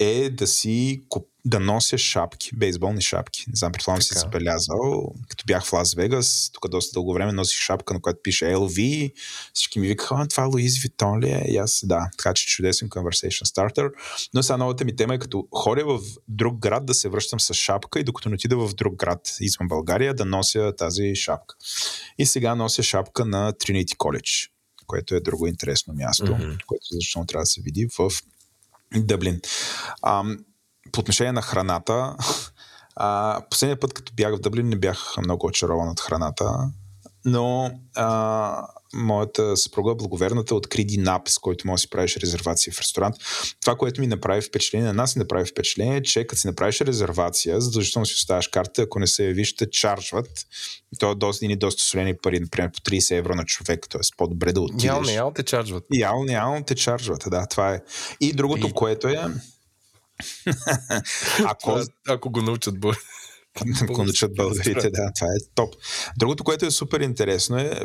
[0.00, 3.44] е да си куп, да нося шапки, бейсболни шапки.
[3.48, 5.14] Не знам, предполагам си забелязал.
[5.28, 9.12] Като бях в Лас Вегас, тук доста дълго време носих шапка, на която пише LV.
[9.54, 11.44] Всички ми викаха, това Луиз Витон ли е?
[11.48, 13.90] И аз, да, така че чудесен conversation starter.
[14.34, 17.54] Но сега новата ми тема е като ходя в друг град да се връщам с
[17.54, 21.54] шапка и докато не отида в друг град извън България да нося тази шапка.
[22.18, 24.50] И сега нося шапка на Trinity College
[24.90, 26.64] което е друго интересно място, mm-hmm.
[26.66, 28.10] което защо трябва да се види в
[28.96, 29.40] Дъблин.
[30.02, 30.24] А,
[30.92, 32.16] по отношение на храната,
[32.96, 36.70] а, последния път, като бях в Дъблин, не бях много очарован от храната,
[37.24, 42.72] но а, моята съпруга, благоверната, откри един ап, с който може да си правиш резервация
[42.72, 43.16] в ресторант.
[43.60, 46.80] Това, което ми направи впечатление, на нас ни направи впечатление, е, че като си направиш
[46.80, 50.46] резервация, задължително си оставаш карта, ако не се явиш, те чарджват.
[50.98, 54.00] То е доста, и доста солени пари, например по 30 евро на човек, т.е.
[54.16, 54.84] по-добре да отидеш.
[54.84, 55.84] Ял, не, ял те чарджват.
[55.92, 57.80] Ял, не, ял те чарджват, да, това е.
[58.20, 58.72] И другото, и...
[58.72, 59.18] което е...
[61.44, 61.80] ако...
[62.08, 62.98] ако го научат бър.
[63.82, 65.74] Ако научат българите, да, това е топ.
[66.18, 67.80] Другото, което е супер интересно е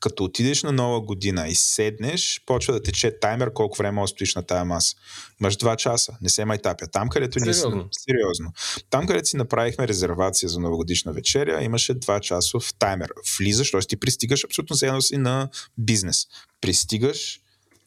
[0.00, 4.34] като отидеш на нова година и седнеш, почва да тече таймер колко време може стоиш
[4.34, 4.96] на тая маса.
[5.40, 6.86] Имаш два часа, не се майтапя.
[6.86, 7.88] Там, където ние сериозно.
[7.92, 8.52] сериозно.
[8.90, 13.10] Там, където си направихме резервация за новогодишна вечеря, имаше два часов таймер.
[13.38, 13.80] Влизаш, т.е.
[13.80, 16.26] ти пристигаш абсолютно едно си на бизнес.
[16.60, 17.40] Пристигаш,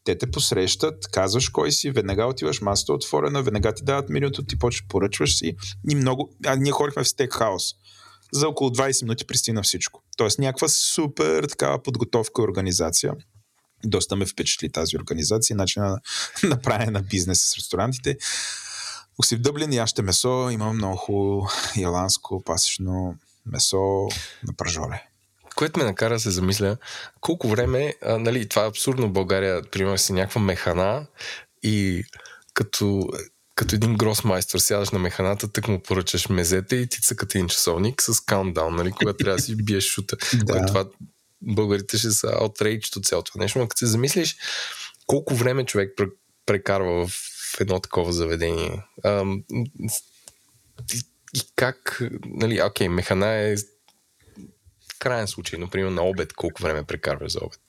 [0.03, 4.59] те те посрещат, казваш кой си, веднага отиваш, масата отворена, веднага ти дават менюто, ти
[4.59, 5.55] почваш, поръчваш си
[5.89, 6.35] и много...
[6.45, 7.63] А, ние ходихме в стейкхаус
[8.33, 10.03] за около 20 минути пристигна всичко.
[10.17, 13.13] Тоест някаква супер такава подготовка и организация.
[13.85, 15.99] Доста ме впечатли тази организация, начина
[16.43, 18.17] на правене на бизнес с ресторантите.
[19.13, 21.47] Ако си в Дъблин, яще месо, имам много хубаво
[22.45, 24.07] пасечно месо
[24.43, 25.10] на пържоле
[25.61, 26.77] което ме накара да се замисля
[27.19, 31.07] колко време, а, нали, това е абсурдно в България, примерно си някаква механа
[31.63, 32.03] и
[32.53, 33.09] като
[33.55, 38.01] като един гросмайстър сядаш на механата, тък му поръчаш мезете и ти цъкат един часовник
[38.01, 40.17] с каунтдаун, нали, когато трябва да си биеш шута.
[40.45, 40.65] да.
[40.65, 40.85] това
[41.41, 44.37] българите ще са outraged от цялото нещо, но като се замислиш
[45.07, 45.99] колко време човек
[46.45, 47.13] прекарва в
[47.59, 49.43] едно такова заведение ам,
[51.33, 53.55] и, как, нали, окей, механа е
[55.01, 57.59] крайен случай, например, на обед, колко време прекарваш за обед.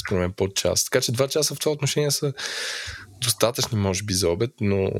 [0.00, 0.84] Според мен под час.
[0.84, 2.32] Така че два часа в това отношение са
[3.20, 4.90] достатъчни, може би, за обед, но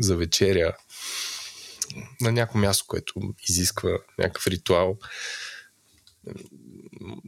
[0.00, 0.76] за вечеря
[2.20, 3.14] на някакво място, което
[3.48, 4.98] изисква някакъв ритуал,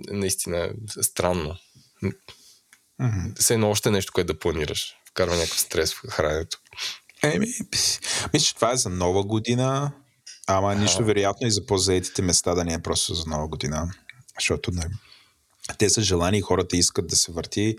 [0.08, 1.56] наистина е странно.
[3.00, 3.38] Mm-hmm.
[3.38, 4.96] Все едно още нещо, което да планираш.
[5.10, 6.58] Вкарва някакъв стрес в храненето.
[7.22, 7.46] Еми,
[8.32, 9.92] мисля, че това е за нова година,
[10.48, 13.92] ама нищо вероятно и за по-заетите места да не е просто за нова година.
[14.38, 14.84] Защото не,
[15.78, 17.76] те са желани и хората искат да се върти.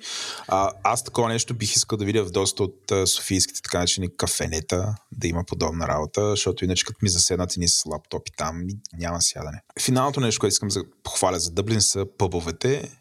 [0.47, 4.17] А, аз такова нещо бих искал да видя в доста от а, софийските така начини
[4.17, 8.67] кафенета, да има подобна работа, защото иначе като ми заседнат и ни с лаптопи там,
[8.93, 9.61] няма сядане.
[9.79, 12.99] Финалното нещо, което искам да похваля за Дъблин са пъбовете.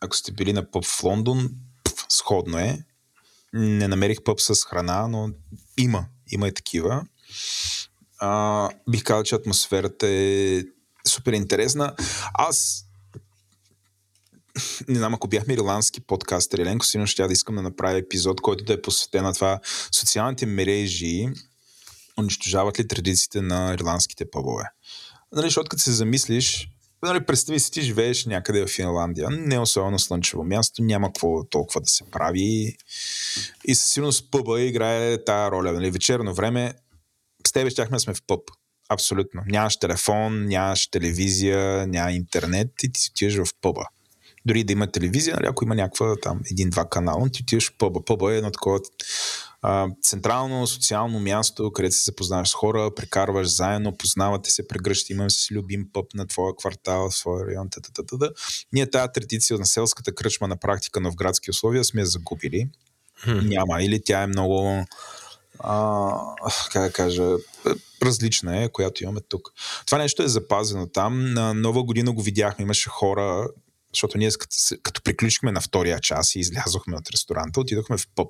[0.00, 1.50] ако сте били на пъп в Лондон,
[1.84, 2.78] пф, сходно е.
[3.52, 5.30] Не намерих пъп с храна, но
[5.78, 6.06] има.
[6.32, 7.04] Има и такива.
[8.20, 10.62] А, бих казал, че атмосферата е
[11.08, 11.94] супер интересна.
[12.34, 12.84] Аз
[14.88, 18.64] не знам, ако бяхме ирландски подкастър, Еленко, сигурно ще да искам да направя епизод, който
[18.64, 19.60] да е посветен на това
[19.92, 21.28] социалните мрежи
[22.18, 24.64] унищожават ли традициите на ирландските пъбове.
[25.32, 26.68] Нали, защото като се замислиш,
[27.02, 31.44] нали, представи си, ти живееш някъде в Финландия, не е особено слънчево място, няма какво
[31.44, 32.76] толкова да се прави
[33.64, 35.72] и със сигурност пъба играе тая роля.
[35.72, 36.74] Нали, вечерно време
[37.46, 38.40] с тебе щяхме сме в пъб.
[38.88, 39.42] Абсолютно.
[39.46, 43.82] Нямаш телефон, нямаш телевизия, няма интернет и ти си отиваш в пъба.
[44.46, 48.04] Дори да има телевизия, нали, ако има някаква там един-два канала, ти отиваш в пъба.
[48.04, 48.80] Пъба е едно такова
[49.62, 55.30] а, централно социално място, където се запознаваш с хора, прекарваш заедно, познавате се, прегръщи, имаме
[55.30, 58.30] си любим пъп на твоя квартал, в своя район, т.т.
[58.72, 62.68] Ние тази традиция на селската кръчма на практика, но в градски условия сме я загубили.
[63.26, 63.48] Hmm.
[63.48, 63.82] Няма.
[63.82, 64.84] Или тя е много
[66.72, 67.36] как да кажа,
[68.02, 69.52] различна е, която имаме тук.
[69.86, 71.32] Това нещо е запазено там.
[71.34, 73.48] На нова година го видяхме, имаше хора,
[73.94, 78.28] защото ние като, като приключихме на втория час и излязохме от ресторанта, отидохме в пъп.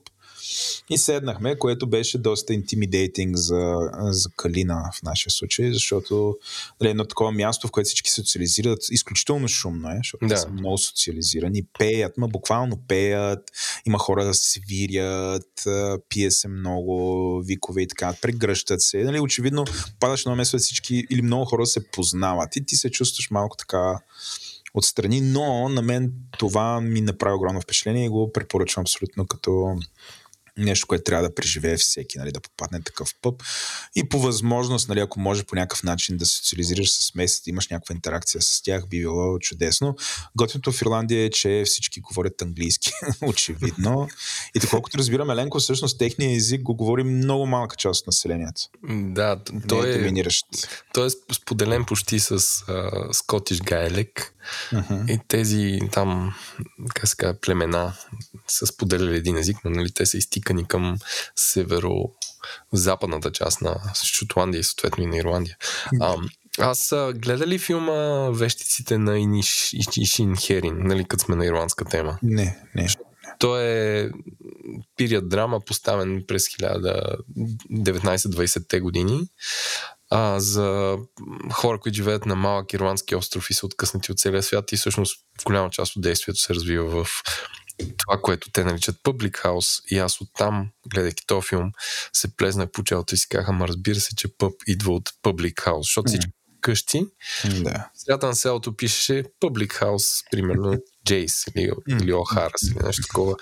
[0.90, 6.36] И седнахме, което беше доста интимидейтинг за, за Калина в нашия случай, защото
[6.80, 10.36] нали, едно такова място, в което всички социализират, изключително шумно е, защото да.
[10.36, 13.50] са много социализирани, пеят, ма буквално пеят,
[13.86, 15.64] има хора да свирят,
[16.08, 19.04] пие се много, викове и така, прегръщат се.
[19.04, 19.64] Нали, очевидно,
[20.00, 24.00] падаш на место всички или много хора се познават и ти се чувстваш малко така
[24.74, 29.76] отстрани, но на мен това ми направи огромно впечатление и го препоръчвам абсолютно като
[30.64, 33.42] нещо, което трябва да преживее всеки, нали, да попадне такъв пъп.
[33.96, 37.94] И по възможност, нали, ако може по някакъв начин да социализираш с местите, имаш някаква
[37.94, 39.96] интеракция с тях, би било чудесно.
[40.36, 42.90] Готвенето в Ирландия е, че всички говорят английски,
[43.22, 44.08] очевидно.
[44.54, 48.60] И колкото разбирам, Еленко, всъщност техния език го говори много малка част от населението.
[48.90, 50.46] Да, той е, доминиращ.
[50.92, 52.40] той е споделен почти с
[53.12, 54.34] скотиш гайлек.
[54.72, 55.10] Uh-huh.
[55.10, 56.34] И тези там,
[56.94, 57.92] как се казва, племена
[58.48, 60.16] са споделяли един език, но нали, те са
[60.50, 60.98] изтикани към
[61.36, 65.56] северо-западната част на Шотландия и съответно и на Ирландия.
[66.00, 66.16] А,
[66.58, 72.18] аз гледа ли филма Вещиците на Иниш, Ишин Херин, нали, като сме на ирландска тема?
[72.22, 72.88] Не, не.
[73.38, 74.10] Той е
[74.96, 79.28] пирият драма, поставен през 1920-те години
[80.10, 80.98] а, за
[81.52, 85.16] хора, които живеят на малък ирландски остров и са откъснати от целия свят и всъщност
[85.44, 87.22] голяма част от действието се развива в
[87.96, 91.72] това, което те наричат Public House и аз оттам, гледайки този филм,
[92.12, 95.54] се плезнах по челото и си казаха, ма разбира се, че пъб идва от Public
[95.54, 96.10] House, защото mm.
[96.10, 97.06] всички къщи.
[97.60, 97.90] Да.
[97.94, 102.02] Средата на селото пишеше Public House, примерно Джейс или, mm.
[102.02, 103.36] или Охарас или нещо такова.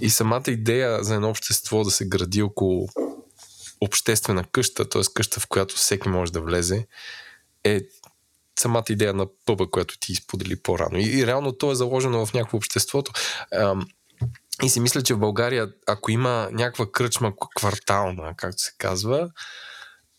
[0.00, 2.88] И самата идея за едно общество да се гради около
[3.80, 5.02] обществена къща, т.е.
[5.14, 6.86] къща, в която всеки може да влезе,
[7.64, 7.80] е
[8.58, 10.98] самата идея на пъба, която ти сподели по-рано.
[10.98, 13.12] И, и реално то е заложено в някакво обществото.
[13.54, 13.86] Ам,
[14.62, 19.30] и си мисля, че в България, ако има някаква кръчма квартална, както се казва,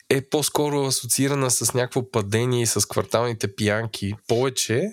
[0.10, 4.92] е по-скоро асоциирана с някакво падение и с кварталните пиянки повече,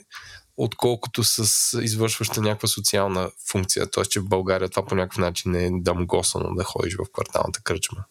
[0.57, 3.91] отколкото с извършваща някаква социална функция.
[3.91, 8.05] Тоест, че в България това по някакъв начин е дамгосано да ходиш в кварталната кръчма.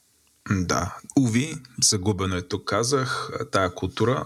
[0.51, 0.97] Да.
[1.19, 4.25] Уви, загубено е тук, казах, тая култура.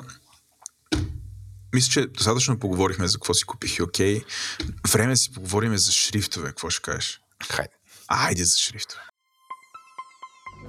[1.75, 4.21] Мисля, че достатъчно поговорихме за какво си купих и окей.
[4.91, 6.47] Време си поговорим за шрифтове.
[6.47, 7.21] Какво ще кажеш?
[7.51, 7.73] Хайде.
[8.07, 9.01] Айде за шрифтове.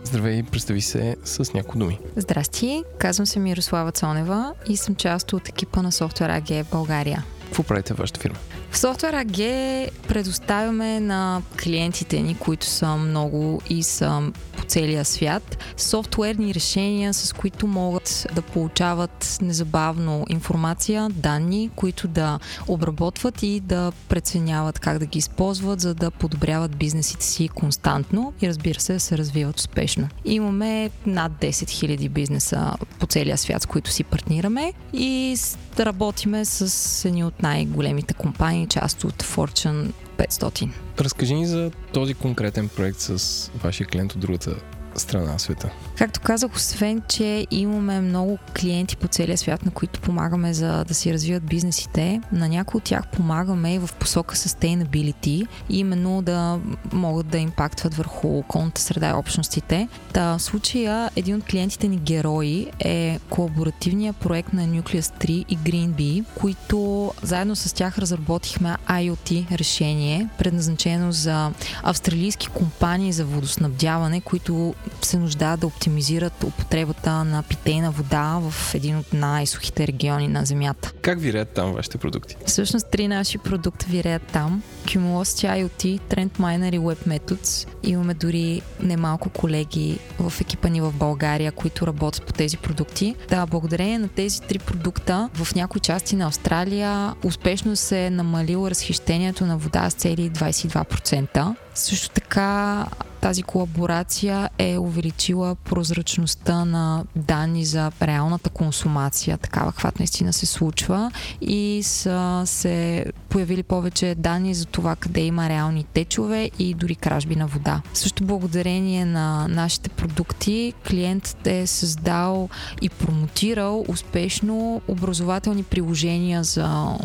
[0.04, 1.98] Здравей, представи се с някои думи.
[2.16, 7.24] Здрасти, казвам се Мирослава Цонева и съм част от екипа на Software AG България.
[7.44, 8.38] Какво правите в вашата фирма?
[8.72, 15.58] В Software AG предоставяме на клиентите ни, които са много и са по целия свят,
[15.76, 23.92] софтуерни решения, с които могат да получават незабавно информация, данни, които да обработват и да
[24.08, 29.00] преценяват как да ги използват, за да подобряват бизнесите си константно и разбира се да
[29.00, 30.08] се развиват успешно.
[30.24, 35.36] Имаме над 10 000 бизнеса по целия свят, с които си партнираме и
[35.80, 40.70] работиме с едни от най-големите компании, част от Fortune 500.
[41.00, 44.56] Разкажи ни за този конкретен проект с вашия клиент от другата
[45.00, 45.70] страна на света.
[45.96, 50.94] Както казах, освен, че имаме много клиенти по целия свят, на които помагаме за да
[50.94, 56.58] си развиват бизнесите, на някои от тях помагаме и в посока sustainability, именно да
[56.92, 59.88] могат да импактват върху околната среда и общностите.
[60.12, 65.58] Та, в случая един от клиентите ни герои е колаборативният проект на Nucleus 3 и
[65.58, 71.50] GreenBee, които заедно с тях разработихме IoT решение, предназначено за
[71.82, 78.98] австралийски компании за водоснабдяване, които се нуждаят да оптимизират употребата на питейна вода в един
[78.98, 80.92] от най-сухите региони на Земята.
[81.02, 82.36] Как виреят там вашите продукти?
[82.46, 84.62] Всъщност три наши продукта виреят там.
[84.84, 87.68] Cumulosity IoT, TrendMiner и WebMethods.
[87.82, 93.14] Имаме дори немалко колеги в екипа ни в България, които работят по тези продукти.
[93.28, 98.70] Да, благодарение на тези три продукта в някои части на Австралия успешно се е намалило
[98.70, 101.54] разхищението на вода с цели 22%.
[101.74, 102.86] Също така
[103.22, 111.10] тази колаборация е увеличила прозрачността на данни за реалната консумация, такава каквато наистина се случва
[111.40, 117.36] и са се появили повече данни за това къде има реални течове и дори кражби
[117.36, 117.82] на вода.
[117.94, 122.48] Също благодарение на нашите продукти клиентът е създал
[122.82, 126.98] и промотирал успешно образователни приложения за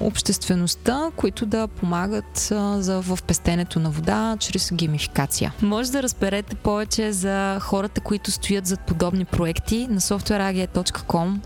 [0.00, 5.52] обществеността, които да помагат за, в пестенето на вода чрез геймификация.
[5.62, 11.40] Може да разберете повече за хората, които стоят зад подобни проекти на softwareagia.com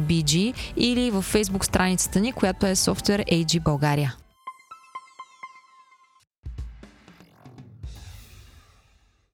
[0.00, 4.16] bg или в Facebook страницата ни, която е Software AG България.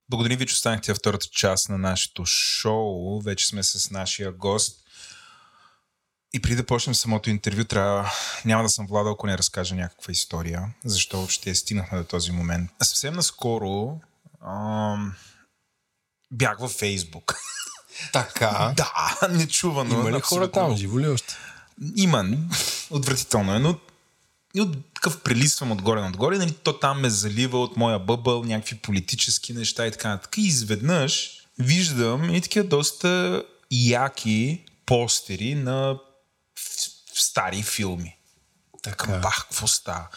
[0.09, 3.21] Благодарим ви, че останахте във втората част на нашето шоу.
[3.21, 4.83] Вече сме с нашия гост.
[6.33, 8.11] И преди да почнем самото интервю, трябва,
[8.45, 12.71] няма да съм владал, ако не разкажа някаква история, защо въобще стигнахме до този момент.
[12.83, 13.99] Съвсем наскоро
[14.45, 15.13] ам,
[16.31, 17.35] бях във Фейсбук.
[18.13, 18.73] Така.
[18.77, 19.99] да, нечувано.
[19.99, 20.77] Има ли хора там?
[20.77, 21.35] Живо ли още?
[21.95, 22.25] Има.
[22.89, 23.79] Отвратително е, но
[24.55, 28.77] и от такъв прелиствам отгоре надгоре, нали, то там ме залива от моя бъбъл, някакви
[28.77, 30.37] политически неща и така нататък.
[30.37, 35.99] И изведнъж виждам и такива доста яки постери на
[37.13, 38.17] в стари филми.
[38.83, 40.07] Така, бах, какво става?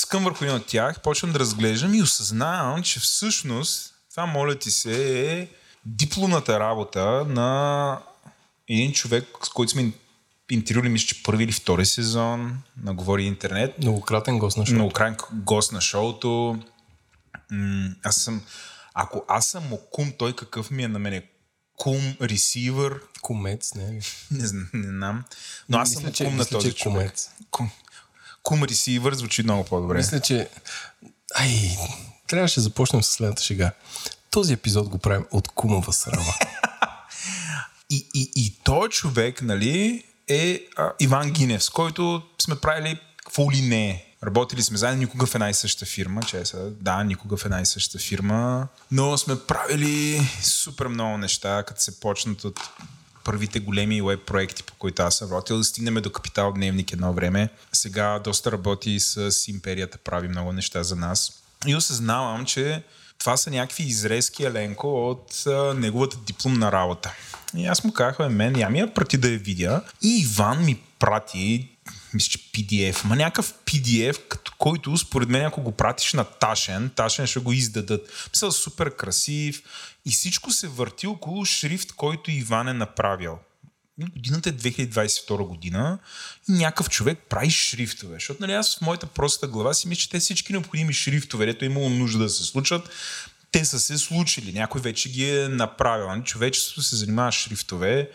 [0.00, 4.70] Скъм върху един от тях, почвам да разглеждам и осъзнавам, че всъщност това, моля ти
[4.70, 5.48] се, е
[5.86, 7.98] дипломната работа на
[8.68, 9.92] един човек, с който сме
[10.50, 13.78] интервюли, мисля, че първи или втори сезон на Говори интернет.
[13.78, 14.74] Многократен гост на шоуто.
[14.74, 16.58] Многократен гост на шоуто.
[18.02, 18.42] Аз съм...
[18.94, 21.22] Ако аз съм окум, той какъв ми е на мене?
[21.76, 23.00] Кум ресивър.
[23.22, 24.00] Кумец, не ли?
[24.30, 25.24] Не, знам, не знам.
[25.68, 26.96] Но аз Мисля, съм че- кум на мисля, този че човек.
[26.96, 27.30] кумец.
[27.50, 27.70] Кум,
[28.42, 29.96] кум ресивър звучи много по-добре.
[29.96, 30.48] Мисля, че...
[31.34, 31.76] Ай,
[32.26, 33.72] трябваше да започнем с следната шега.
[34.30, 36.34] Този епизод го правим от кумова срама.
[37.92, 43.50] И, и, и той човек, нали, е а, Иван Гинев, с който сме правили какво
[43.50, 44.06] ли не е.
[44.24, 47.60] Работили сме заедно никога в една и съща фирма, че са, да, никога в една
[47.60, 52.60] и съща фирма, но сме правили супер много неща, като се почнат от
[53.24, 57.12] първите големи веб проекти, по които аз съм работил, да стигнем до Капитал Дневник едно
[57.12, 57.48] време.
[57.72, 61.42] Сега доста работи с Империята, прави много неща за нас.
[61.66, 62.82] И осъзнавам, че
[63.18, 67.12] това са някакви изрезки Еленко от а, неговата дипломна работа.
[67.56, 69.82] И аз му казах, мен, я ми я прати да я видя.
[70.02, 71.68] И Иван ми прати,
[72.14, 76.90] мисля, че PDF, ма някакъв PDF, като който според мен, ако го пратиш на Ташен,
[76.96, 78.28] Ташен ще го издадат.
[78.32, 79.62] Мисля, супер красив.
[80.06, 83.38] И всичко се върти около шрифт, който Иван е направил.
[83.98, 85.98] Годината е 2022 година
[86.48, 88.14] и някакъв човек прави шрифтове.
[88.14, 91.64] Защото нали, аз в моята проста глава си мисля, че те всички необходими шрифтове, дето
[91.64, 92.90] е имало нужда да се случат,
[93.52, 94.52] те са се случили.
[94.52, 96.08] Някой вече ги е направил.
[96.08, 98.10] Нали, Човечеството се занимава с шрифтове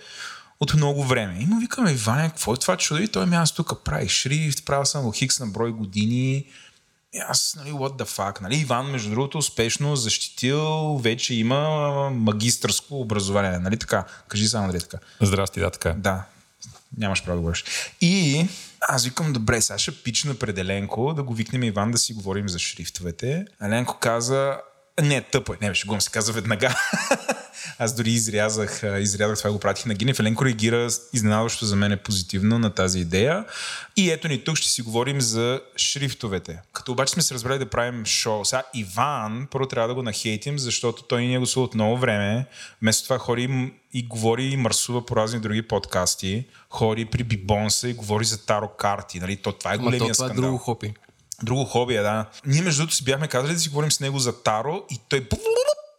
[0.60, 1.38] от много време.
[1.40, 3.02] И му викаме, Иване, какво е това чудо?
[3.02, 6.46] И той ми аз тук прави шрифт, правил съм го хикс на брой години.
[7.14, 11.60] И аз, нали, what the fuck, нали, Иван, между другото, успешно защитил, вече има
[12.10, 14.06] магистърско образование, нали така?
[14.28, 14.98] Кажи само, нали така?
[15.22, 15.94] Здрасти, да, така.
[15.94, 16.24] Да,
[16.98, 17.64] нямаш право да говориш.
[18.02, 18.46] И
[18.82, 22.50] аз викам, добре, сега ще пична пред Еленко да го викнем Иван да си говорим
[22.50, 23.46] за шрифтовете.
[23.62, 24.58] Еленко каза,
[25.02, 26.76] не, тъпо е, не беше гум, се каза веднага.
[27.80, 30.20] Аз дори изрязах, изрязах това и го пратих на Гинев.
[30.20, 33.46] Еленко реагира изненадващо за мен е позитивно на тази идея.
[33.98, 36.62] И ето ни тук ще си говорим за шрифтовете.
[36.74, 38.46] Като обаче сме се разбрали да правим шоу.
[38.46, 42.46] Сега Иван, първо трябва да го нахейтим, защото той ни е го от много време.
[42.82, 46.46] Вместо това хори и- говори и марсува по разни други подкасти.
[46.70, 49.20] Хори при Бибонса и говори за таро карти.
[49.20, 49.36] Нали?
[49.38, 50.46] То, това е Ма големия то това е скандал.
[50.46, 50.94] друго хопи.
[51.44, 52.26] Друго хоби да.
[52.46, 55.30] Ние между другото си бяхме казали да си говорим с него за Таро и той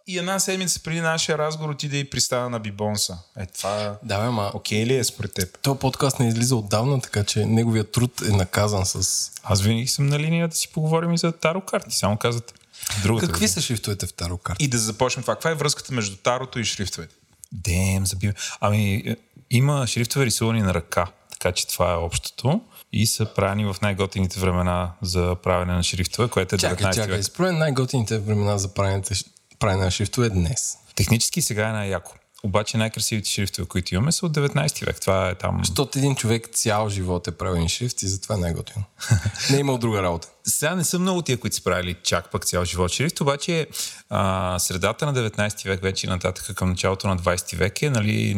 [0.06, 3.18] и една седмица преди нашия разговор отиде и пристава на Бибонса.
[3.38, 4.50] Е, това Да, бе, ма.
[4.54, 5.58] окей ли е според теб?
[5.62, 9.30] Този подкаст не излиза отдавна, така че неговият труд е наказан с...
[9.42, 11.96] Аз винаги съм на линия да си поговорим и за таро карти.
[11.96, 12.54] Само казвате.
[13.02, 14.64] Другата Какви са шрифтовете в Таро карта?
[14.64, 15.34] И да започнем това.
[15.34, 17.14] Каква е връзката между тарото и шрифтовете?
[17.52, 18.34] Дем, забива.
[18.60, 19.16] Ами, е,
[19.50, 22.60] има шрифтове рисувани на ръка, така че това е общото.
[22.92, 27.16] И са правени в най-готините времена за правене на шрифтове, което е 19 Чакай, чакай.
[27.16, 27.24] век.
[27.24, 29.02] Според най-готините времена за правене,
[29.58, 30.76] правене на шрифтове е днес.
[30.94, 32.12] Технически сега е най-яко.
[32.42, 35.00] Обаче най-красивите шрифтове, които имаме, са от 19 век.
[35.00, 35.60] Това е там...
[35.64, 38.84] Защото един човек цял живот е правил шрифт и затова е най-готино.
[39.50, 40.28] не е имал друга работа.
[40.44, 43.66] Сега не са много тия, които са правили чак пък цял живот шрифт, обаче
[44.10, 48.34] а, средата на 19 век, вече нататък към началото на 20 век е, нали,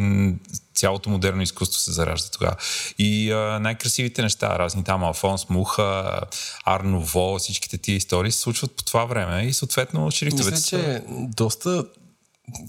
[0.79, 2.55] цялото модерно изкуство се заражда тогава.
[2.97, 6.21] И а, най-красивите неща, разни там Алфонс Муха,
[6.65, 10.77] Арново, всичките тия истории се случват по това време и съответно шрифтовете Мисля, са...
[10.77, 11.83] че доста,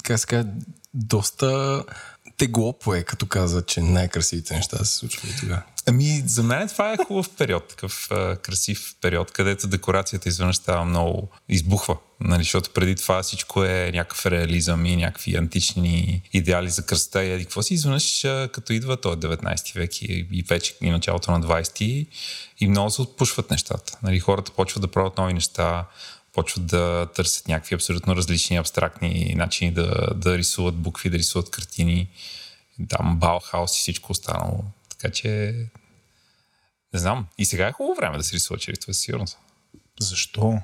[0.03, 0.51] как се казва,
[0.95, 1.82] доста
[2.41, 5.62] тегло е, като каза, че най-красивите неща се случват тогава.
[5.87, 10.85] Ами, за мен това е хубав период, такъв а, красив период, където декорацията извън става
[10.85, 11.97] много избухва.
[12.21, 17.43] Нали, защото преди това всичко е някакъв реализъм и някакви антични идеали за кръста и
[17.43, 17.75] какво си.
[17.75, 18.21] Изведнъж,
[18.53, 22.07] като идва той 19 век и, и вече и началото на 20
[22.61, 23.99] и много се отпушват нещата.
[24.03, 25.87] Нали, хората почват да правят нови неща,
[26.41, 32.09] почват да търсят някакви абсолютно различни абстрактни начини да, да рисуват букви, да рисуват картини.
[32.89, 34.65] Там Баухаус и всичко останало.
[34.89, 35.55] Така че
[36.93, 37.27] не знам.
[37.39, 39.39] И сега е хубаво време да се рисува шрифтове, със сигурност.
[40.01, 40.59] Защо?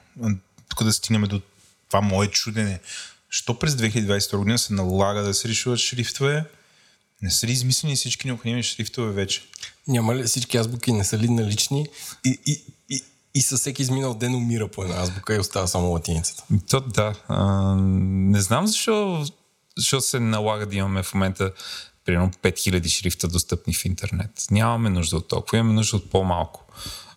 [0.68, 1.40] Тук да стигнем до
[1.88, 2.80] това мое чудене.
[3.30, 6.44] Що през 2022 година се налага да се рисуват шрифтове?
[7.22, 9.42] Не са ли измислени всички необходими шрифтове вече?
[9.88, 11.86] Няма ли всички азбуки не са ли налични
[12.24, 12.64] и, и,
[13.36, 16.44] и, със всеки изминал ден умира по една азбука и остава само латиницата.
[16.70, 17.14] То, да.
[17.28, 19.24] А, не знам защо,
[19.78, 21.52] защо се налага да имаме в момента
[22.04, 24.30] примерно 5000 шрифта достъпни в интернет.
[24.50, 26.64] Нямаме нужда от толкова, имаме нужда от по-малко.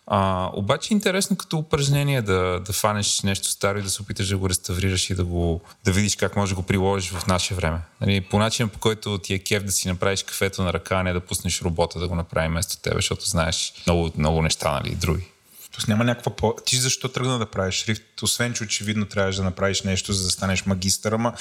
[0.06, 4.28] А, обаче е интересно като упражнение да, да фанеш нещо старо и да се опиташ
[4.28, 7.54] да го реставрираш и да, го, да видиш как можеш да го приложиш в наше
[7.54, 7.80] време.
[8.00, 11.02] Нали, по начин по който ти е кеф да си направиш кафето на ръка, а
[11.02, 14.94] не да пуснеш робота да го направи вместо тебе, защото знаеш много, много неща, нали,
[14.94, 15.26] други.
[15.74, 16.54] Тоест няма някаква по...
[16.66, 18.22] Ти защо тръгна да правиш шрифт?
[18.22, 21.32] Освен, че очевидно трябваше да направиш нещо, за да станеш магистър, ама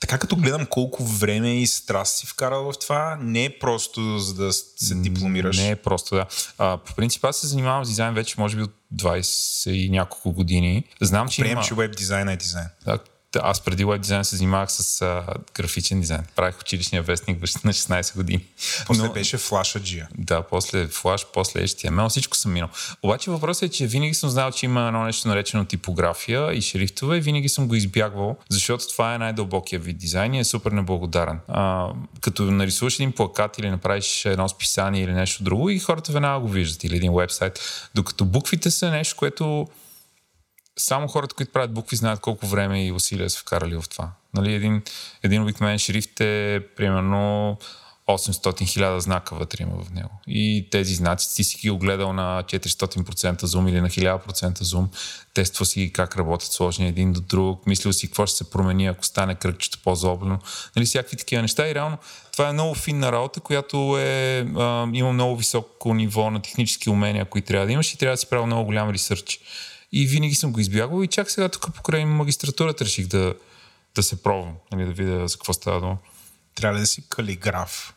[0.00, 4.34] така като гледам колко време и страст си вкарал в това, не е просто за
[4.34, 5.56] да се дипломираш.
[5.56, 6.26] Не е просто, да.
[6.58, 10.32] А, по принцип аз се занимавам с дизайн вече може би от 20 и няколко
[10.32, 10.84] години.
[11.00, 11.62] Знам, че Прием, има...
[11.62, 12.66] че веб дизайна е дизайн.
[12.84, 12.98] Да,
[13.38, 15.24] аз преди веб дизайн се занимавах с а,
[15.54, 16.22] графичен дизайн.
[16.36, 18.44] Правих училищния вестник на 16 години.
[18.86, 20.08] После Но- беше флашаджия.
[20.18, 22.68] Да, после Flash, после HTML, всичко съм минал.
[23.02, 27.16] Обаче въпросът е, че винаги съм знал, че има едно нещо наречено типография и шрифтове
[27.16, 31.38] и винаги съм го избягвал, защото това е най-дълбокия вид дизайн и е супер неблагодарен.
[31.48, 31.88] А,
[32.20, 36.48] като нарисуваш един плакат или направиш едно списание или нещо друго и хората веднага го
[36.48, 37.60] виждат или един вебсайт,
[37.94, 39.68] докато буквите са нещо, което
[40.80, 44.10] само хората, които правят букви, знаят колко време и усилия са вкарали в това.
[44.34, 44.82] Нали, един,
[45.22, 47.56] един обикновен шрифт е примерно
[48.08, 50.10] 800 хиляда знака вътре има в него.
[50.26, 54.88] И тези знаци ти си ги огледал на 400% зум или на 1000% зум,
[55.34, 59.04] тества си как работят сложни един до друг, мислил си какво ще се промени, ако
[59.04, 60.38] стане кръгчето по-злоблено.
[60.76, 61.98] Нали, всякакви такива неща и реално
[62.32, 67.24] това е много финна работа, която е, а, има много високо ниво на технически умения,
[67.24, 69.40] които трябва да имаш и трябва да си правил много голям ресърч.
[69.92, 73.34] И винаги съм го избягвал и чак сега тук покрай магистратурата реших да,
[73.94, 75.98] да се пробвам, нали, да видя за какво става дума.
[76.54, 77.94] Трябва ли да си калиграф?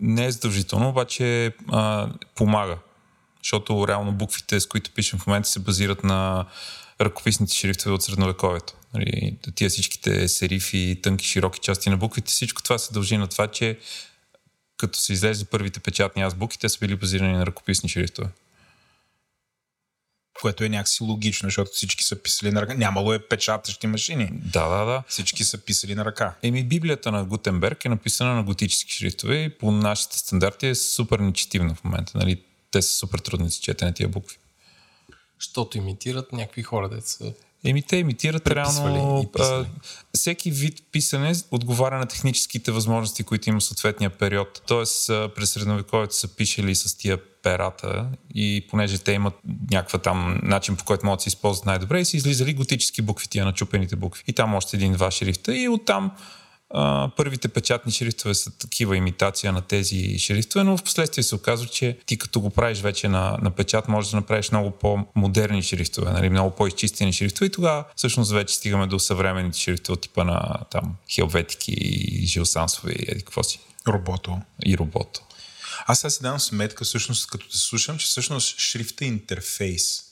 [0.00, 2.78] Не е задължително, обаче а, помага.
[3.42, 6.46] Защото реално буквите, с които пишем в момента, се базират на
[7.00, 8.74] ръкописните шрифтове от средновековието.
[8.94, 13.46] Нали, тия всичките серифи, тънки, широки части на буквите, всичко това се дължи на това,
[13.46, 13.78] че
[14.76, 18.28] като се излезе първите печатни азбуки, те са били базирани на ръкописни шрифтове.
[20.40, 22.74] Което е някакси логично, защото всички са писали на ръка.
[22.74, 24.30] Нямало е печатащи машини.
[24.32, 25.02] Да, да, да.
[25.08, 26.34] Всички са писали на ръка.
[26.42, 31.18] Еми, Библията на Гутенберг е написана на готически шрифтове и по нашите стандарти е супер
[31.18, 32.12] нечетивна в момента.
[32.14, 32.42] Нали?
[32.70, 34.36] Те са супер трудни за четене тия букви.
[35.40, 37.24] Защото имитират някакви хора, деца.
[37.64, 39.30] Еми, те имитират реално...
[39.38, 39.66] а,
[40.14, 44.62] всеки вид писане отговаря на техническите възможности, които има съответния период.
[44.66, 47.18] Тоест, през средновековието са пишели с тия
[47.48, 49.34] перата и понеже те имат
[49.70, 53.28] някаква там начин, по който могат да се използват най-добре, и са излизали готически букви,
[53.28, 54.22] тия начупените букви.
[54.26, 56.10] И там още един-два шрифта и оттам
[56.70, 61.66] а, първите печатни шрифтове са такива имитация на тези шрифтове, но в последствие се оказва,
[61.66, 66.12] че ти като го правиш вече на, на печат, можеш да направиш много по-модерни шрифтове,
[66.12, 70.54] нали, много по-изчистени шрифтове и тогава всъщност вече стигаме до съвременните шрифтове от типа на
[70.70, 73.60] там хелветики и жилсансове и еди какво си.
[73.88, 74.38] Робото.
[74.66, 75.27] И робото.
[75.86, 80.02] Аз сега си давам сметка, всъщност, като те слушам, че всъщност шрифта е интерфейс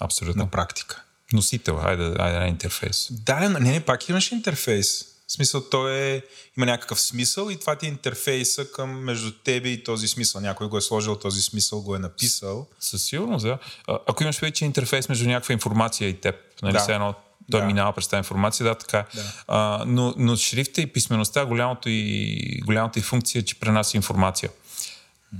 [0.00, 0.42] Абсолютно.
[0.42, 1.02] на практика.
[1.32, 3.08] Носител, айде, айде интерфейс.
[3.10, 5.04] Да, не, не, пак имаш интерфейс.
[5.26, 6.22] В смисъл, той е,
[6.56, 10.40] има някакъв смисъл и това ти е интерфейса към между тебе и този смисъл.
[10.40, 12.66] Някой го е сложил този смисъл, го е написал.
[12.80, 13.58] Със сигурност, да.
[13.86, 16.94] А, Ако имаш вече интерфейс между някаква информация и теб, нали, Да.
[16.94, 17.58] едно, той Да.
[17.60, 17.64] да.
[17.66, 19.04] минава през тази информация, да, така.
[19.14, 19.32] Да.
[19.48, 24.50] А, но, но шрифта и писмеността, голямото и, голямата и функция е, че пренася информация.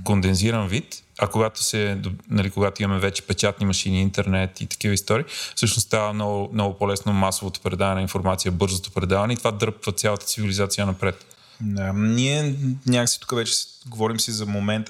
[0.03, 1.97] Кондензиран вид, а когато, се,
[2.29, 5.25] нали, когато имаме вече печатни машини, интернет и такива истории,
[5.55, 10.25] всъщност става много, много по-лесно масовото предаване на информация, бързото предаване и това дръпва цялата
[10.25, 11.25] цивилизация напред.
[11.61, 12.55] Да, ние
[12.87, 13.53] някакси тук вече
[13.87, 14.89] говорим си за момент,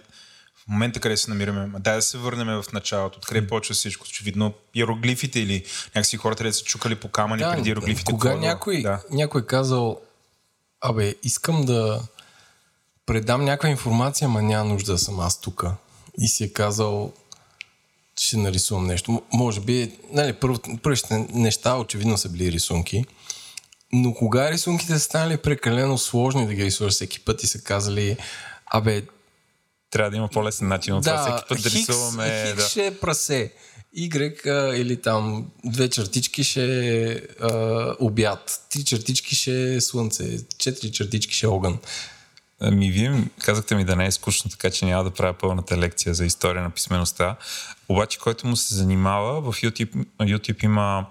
[0.55, 1.79] в момента къде се намираме.
[1.79, 3.17] Дай да се върнем в началото.
[3.17, 4.05] Откъде почва всичко?
[4.09, 5.63] Очевидно иероглифите или
[5.95, 8.11] някакси хората да са чукали по камъни преди иероглифите.
[8.11, 9.01] Кога какво е някой, Да.
[9.11, 10.01] някой е казал,
[10.81, 12.01] абе, искам да
[13.09, 15.65] предам някаква информация, ама няма нужда да съм аз тук.
[16.19, 17.13] И си е казал,
[18.17, 19.21] ще нарисувам нещо.
[19.33, 20.33] Може би, нали,
[20.83, 23.05] първите неща очевидно са били рисунки,
[23.91, 28.17] но кога рисунките са станали прекалено сложни да ги рисуваш всеки път и са казали,
[28.65, 29.03] абе,
[29.91, 32.45] Трябва да има по-лесен начин от това всеки път да Хикс, рисуваме.
[32.47, 32.69] Хикс Да.
[32.69, 33.53] ще е прасе.
[33.97, 36.63] Y а, или там две чертички ще
[37.11, 37.21] е
[37.99, 41.79] обяд, три чертички ще е слънце, четири чертички ще е огън.
[42.61, 46.13] Ами, вие казахте ми да не е скучно, така че няма да правя пълната лекция
[46.13, 47.35] за история на писмеността.
[47.89, 51.05] Обаче, който му се занимава, в YouTube, YouTube има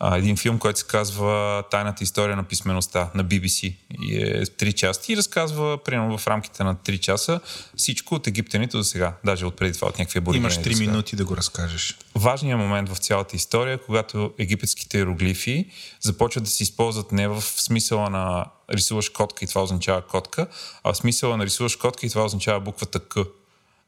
[0.00, 3.74] а, един филм, който се казва Тайната история на писмеността на BBC.
[4.02, 7.40] И е три части и разказва, примерно в рамките на 3 часа,
[7.76, 9.14] всичко от египтяните до сега.
[9.24, 10.42] Даже от преди това, от някакви аборигени.
[10.42, 11.98] Имаш до 3 сега минути да го разкажеш.
[12.14, 15.70] важният момент в цялата история, когато египетските иероглифи
[16.00, 20.46] започват да се използват не в смисъла на рисуваш котка и това означава котка,
[20.84, 23.18] а в смисъла на рисуваш котка и това означава буквата К.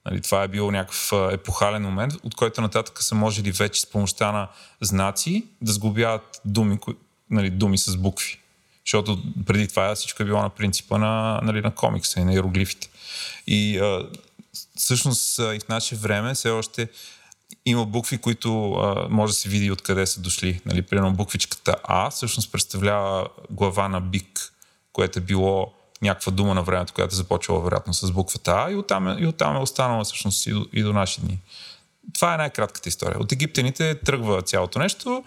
[0.06, 4.32] Нали, това е бил някакъв епохален момент, от който нататък са можели вече с помощта
[4.32, 4.48] на
[4.80, 6.78] знаци да сглобяват думи,
[7.30, 8.38] нали, думи с букви.
[8.86, 12.88] Защото преди това всичко е било на принципа на, нали, на комикса и на иероглифите.
[13.46, 14.08] И а,
[14.76, 16.88] всъщност и в наше време все още
[17.66, 20.60] има букви, които а, може да се види откъде са дошли.
[20.66, 24.52] Нали, примерно буквичката А всъщност представлява глава на бик,
[24.92, 25.72] което е било
[26.02, 29.26] някаква дума на времето, която е започвала вероятно с буквата А и оттам е, и
[29.26, 31.38] оттам е останала всъщност и до, и до наши дни.
[32.14, 33.18] Това е най-кратката история.
[33.20, 35.24] От египтяните тръгва цялото нещо.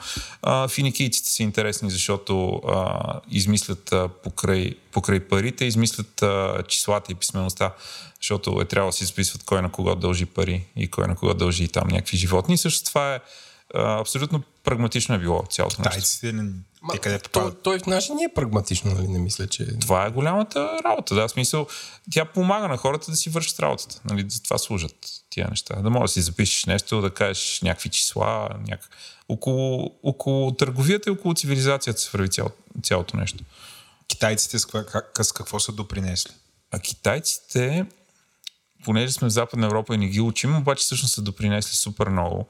[0.70, 7.74] Финикийците са интересни, защото а, измислят а, покрай, покрай парите, измислят а, числата и писмеността,
[8.22, 11.34] защото е трябвало да си записват кой на кого дължи пари и кой на кого
[11.34, 12.54] дължи там някакви животни.
[12.54, 13.20] И също това е
[13.74, 15.94] а, абсолютно прагматично е било цялото нещо.
[15.94, 16.34] Тайците,
[16.88, 19.08] не- те къде той, той в наши ние е прагматично, нали?
[19.08, 19.80] Не мисля, че...
[19.80, 21.16] Това е голямата работа.
[21.16, 21.68] Да, в смисъл,
[22.12, 24.02] тя помага на хората да си вършат работата.
[24.06, 24.96] Нали, за това служат
[25.30, 25.76] тия неща.
[25.76, 28.90] Да можеш да си запишеш нещо, да кажеш някакви числа, няк...
[29.30, 32.50] около, около търговията и около цивилизацията се върви цяло,
[32.84, 33.44] цялото нещо.
[34.08, 36.34] Китайците с, как, с какво са допринесли?
[36.72, 37.86] А китайците,
[38.86, 42.48] понеже сме в Западна Европа и не ги учим, обаче всъщност са допринесли супер много.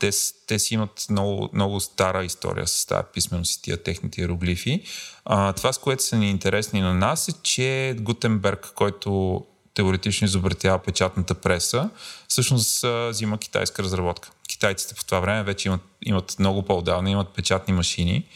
[0.00, 0.10] Те,
[0.46, 4.82] те си имат много, много стара история с тази писменост и тия техните иероглифи.
[5.24, 9.44] А, това, с което са ни интересни на нас е, че Гутенберг, който
[9.74, 11.90] теоретично изобретява печатната преса,
[12.28, 14.30] всъщност взима китайска разработка.
[14.48, 18.26] Китайците по това време вече имат, имат много по-отдавна, имат печатни машини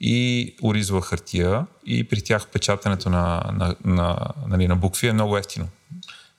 [0.00, 4.18] и оризова хартия и при тях печатането на, на, на,
[4.48, 5.68] нали, на букви е много ефтино.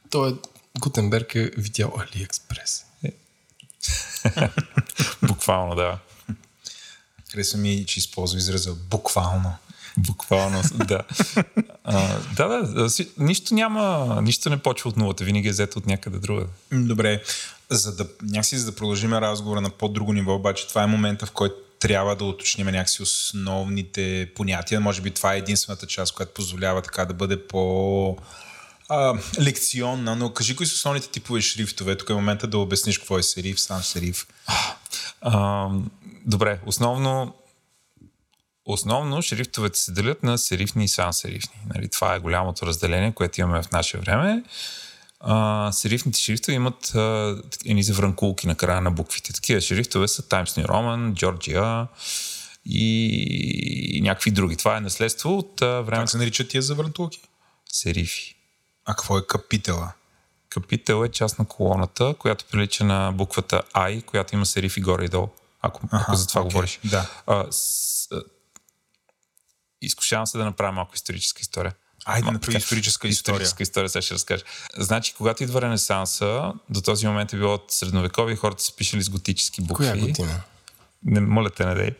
[0.10, 0.34] Той е...
[0.80, 2.86] Гутенберг е видял Алиекспрес.
[5.24, 5.98] Буквално, да.
[7.32, 9.54] Хареса ми, че използва израза буквално.
[9.98, 11.02] Буквално, да.
[11.84, 16.20] А, да, да, нищо няма, нищо не почва от нулата, винаги е взето от някъде
[16.20, 16.46] друга.
[16.72, 17.24] Добре,
[17.70, 21.32] за да, някакси за да продължим разговора на по-друго ниво, обаче това е момента, в
[21.32, 24.80] който трябва да уточним някакси основните понятия.
[24.80, 28.18] Може би това е единствената част, която позволява така да бъде по
[28.90, 31.98] а, лекционна, но кажи кои са основните типове шрифтове.
[31.98, 34.28] Тук е момента да обясниш какво е сериф, сам сериф.
[35.22, 35.70] А,
[36.26, 37.34] добре, основно
[38.66, 41.60] Основно шрифтовете се делят на серифни и сан-серифни.
[41.76, 44.44] Нали, това е голямото разделение, което имаме в наше време.
[45.20, 49.34] А, серифните шрифтове имат а, едни завранкулки на края на буквите.
[49.34, 51.88] Такива шрифтове са Times New Roman, Georgia
[52.66, 54.56] и, и някакви други.
[54.56, 57.20] Това е наследство от време Как се наричат тия завъртулки?
[57.72, 58.36] серифи.
[58.86, 59.94] А какво е капитела?
[60.50, 65.10] Капител е част на колоната, която прилича на буквата I, която има серифи горе и
[65.10, 65.28] долу.
[65.62, 66.80] Ако, ако за това окей, говориш.
[66.84, 67.10] Да.
[67.28, 68.22] А, с, а,
[69.82, 71.74] изкушавам се да направя малко историческа история.
[72.06, 73.36] Айде направи историческа история.
[73.36, 74.44] Историческа история, сега ще разкажа.
[74.78, 79.10] Значи, когато идва Ренесанса, до този момент е било от средновековие, хората са пишели с
[79.10, 79.86] готически букви.
[79.86, 80.44] Коя година?
[81.06, 81.92] Не, моля те, не дей.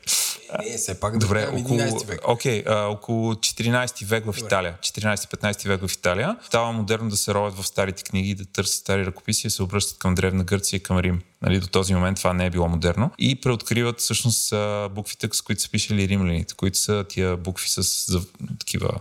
[0.60, 2.22] Не, все пак да Добре, около, 11 век.
[2.28, 4.78] окей, а, около 14 век в Италия.
[4.82, 6.38] 14-15 век в Италия.
[6.46, 9.98] Става модерно да се ровят в старите книги, да търсят стари ръкописи и се обръщат
[9.98, 11.22] към Древна Гърция и към Рим.
[11.42, 13.12] Нали, до този момент това не е било модерно.
[13.18, 14.54] И преоткриват всъщност
[14.92, 18.22] буквите, с които са пишели римляните, които са тия букви с за,
[18.60, 19.00] такива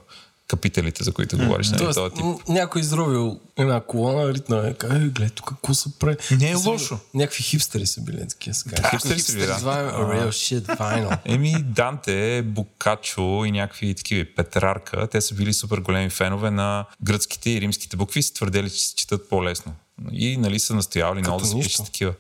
[0.53, 1.71] капителите, за които говориш.
[1.71, 2.25] Нали, Тоест, този тип.
[2.49, 6.17] някой изровил една колона, ритна е, каже, гледай тук какво са прави.
[6.39, 6.99] Не е лошо.
[7.15, 8.57] Някакви хипстери са били такива.
[8.71, 8.91] Казали.
[8.91, 9.53] хипстери са били, да.
[9.53, 11.19] Е real shit vinyl.
[11.25, 17.51] Еми, Данте, Бокачо и някакви такива Петрарка, те са били супер големи фенове на гръцките
[17.51, 19.75] и римските букви и са твърдели, че се четат по-лесно.
[20.13, 22.15] И нали са настоявали много да се пишат такива.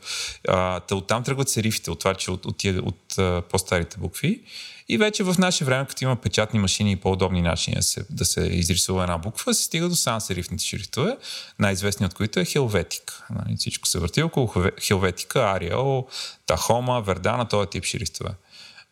[0.48, 4.42] А, та оттам тръгват серифите, от това, че от, от, от, а, по-старите букви.
[4.88, 8.24] И вече в наше време, като има печатни машини и по-удобни начини да се, да
[8.24, 11.16] се изрисува една буква, се стига до сан серифните шрифтове,
[11.59, 13.22] най-известният от които е Хелветик.
[13.30, 16.06] Нали, всичко се върти около Хелве- Хелветика, Ариел,
[16.46, 18.30] Тахома, Вердана, този тип шрифтове.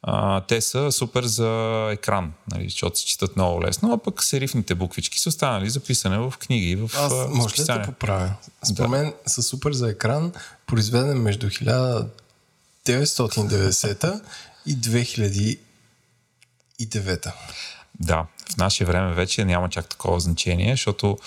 [0.02, 1.48] А, те са супер за
[1.92, 6.18] екран, нали, защото се четат много лесно, а пък серифните буквички са останали за писане
[6.18, 8.32] в книги и в Аз а, може ли да те поправя?
[8.72, 10.32] Според мен са супер за екран,
[10.66, 14.22] произведен между 1990
[14.66, 15.58] и
[16.86, 17.32] 2009.
[18.00, 21.18] Да, в наше време вече няма чак такова значение, защото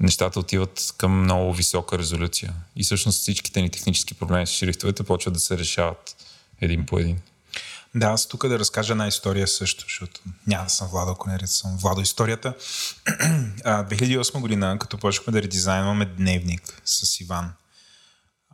[0.00, 2.54] нещата отиват към много висока резолюция.
[2.76, 6.16] И всъщност всичките ни технически проблеми с шрифтовете почват да се решават
[6.60, 7.18] един по един.
[7.94, 11.46] Да, аз тук да разкажа една история също, защото няма да съм Владо, ако не
[11.46, 12.54] съм Владо историята.
[13.64, 17.52] А, 2008 година, като почнахме да редизайнваме дневник с Иван,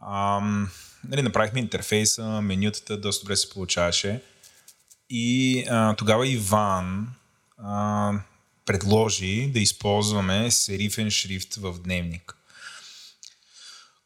[0.06, 0.70] ам,
[1.08, 4.22] нали, направихме интерфейса, менютата, доста добре се получаваше.
[5.10, 7.08] И а, тогава Иван
[7.58, 8.12] а,
[8.66, 12.36] предложи да използваме серифен шрифт в дневник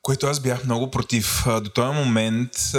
[0.03, 1.45] което аз бях много против.
[1.47, 2.79] До този момент а,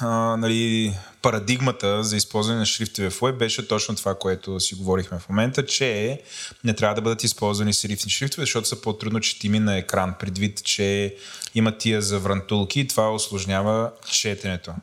[0.00, 5.18] а, нали, парадигмата за използване на шрифтове в Web беше точно това, което си говорихме
[5.18, 6.20] в момента, че
[6.64, 11.16] не трябва да бъдат използвани серифни шрифтове, защото са по-трудно четими на екран, предвид, че
[11.54, 14.74] има тия заврантулки и това осложнява четенето.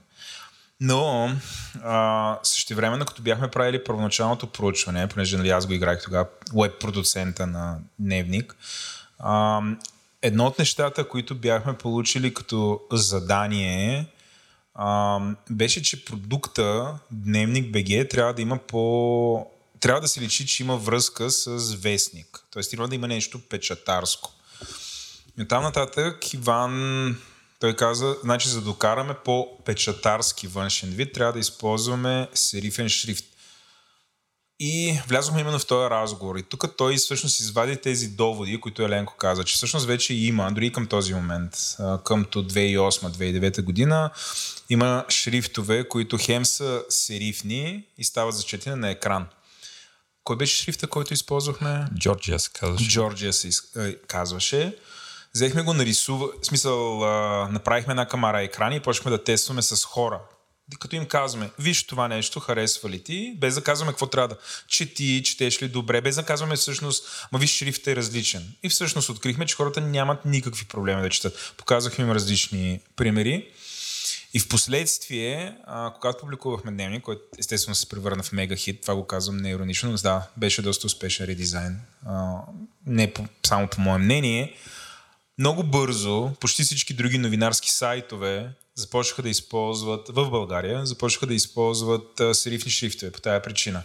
[0.83, 1.31] Но
[1.83, 7.47] а, същевременно, като бяхме правили първоначалното проучване, понеже нали, аз го играх тогава, веб продуцента
[7.47, 8.55] на Дневник,
[9.19, 9.61] а,
[10.21, 14.05] едно от нещата, които бяхме получили като задание,
[14.75, 19.47] а, беше, че продукта Дневник BG трябва да има по...
[19.79, 22.45] Трябва да се личи, че има връзка с вестник.
[22.51, 24.31] Тоест, трябва да има нещо печатарско.
[25.39, 27.15] И там нататък Иван,
[27.61, 33.25] той каза, значи за да докараме по-печатарски външен вид, трябва да използваме серифен шрифт.
[34.59, 36.35] И влязохме именно в този разговор.
[36.35, 40.71] И тук той всъщност извади тези доводи, които Еленко каза, че всъщност вече има, дори
[40.71, 41.55] към този момент,
[42.03, 44.09] къмто 2008-2009 година,
[44.69, 49.27] има шрифтове, които хем са серифни и стават за четене на екран.
[50.23, 51.85] Кой беше шрифта, който използвахме?
[51.99, 52.89] Джорджия се казваше.
[52.89, 54.77] Джорджия се е, казваше.
[55.35, 60.19] Взехме го нарисува, смисъл, а, направихме една камара екрани и почнахме да тестваме с хора.
[60.79, 64.37] Като им казваме, виж това нещо, харесва ли ти, без да казваме какво трябва да
[64.67, 68.53] чети, четеш ли добре, без да казваме всъщност, ма виж шрифтът е различен.
[68.63, 71.53] И всъщност открихме, че хората нямат никакви проблеми да четат.
[71.57, 73.51] Показахме им различни примери.
[74.33, 75.57] И в последствие,
[75.93, 79.97] когато публикувахме дневник, който естествено се превърна в мега хит, това го казвам неиронично, но
[79.97, 81.79] да, беше доста успешен редизайн.
[82.05, 82.35] А,
[82.85, 84.55] не по, само по мое мнение.
[85.41, 92.21] Много бързо, почти всички други новинарски сайтове започнаха да използват, в България, започнаха да използват
[92.33, 93.83] серифни шрифтове по тая причина.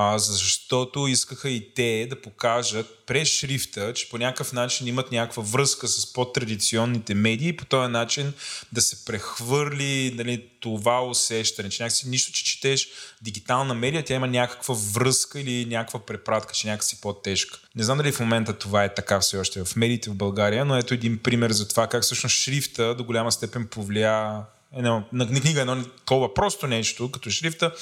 [0.00, 5.42] А, защото искаха и те да покажат през шрифта, че по някакъв начин имат някаква
[5.42, 8.32] връзка с по-традиционните медии и по този начин
[8.72, 12.88] да се прехвърли нали, това усещане, че някакси нищо, че четеш
[13.22, 17.58] дигитална медия, тя има някаква връзка или някаква препратка, че някакси по-тежка.
[17.76, 20.76] Не знам дали в момента това е така все още в медиите в България, но
[20.76, 24.42] ето един пример за това как всъщност шрифта до голяма степен повлия
[24.76, 27.72] Едно, на, на книга едно такова просто нещо, като шрифта,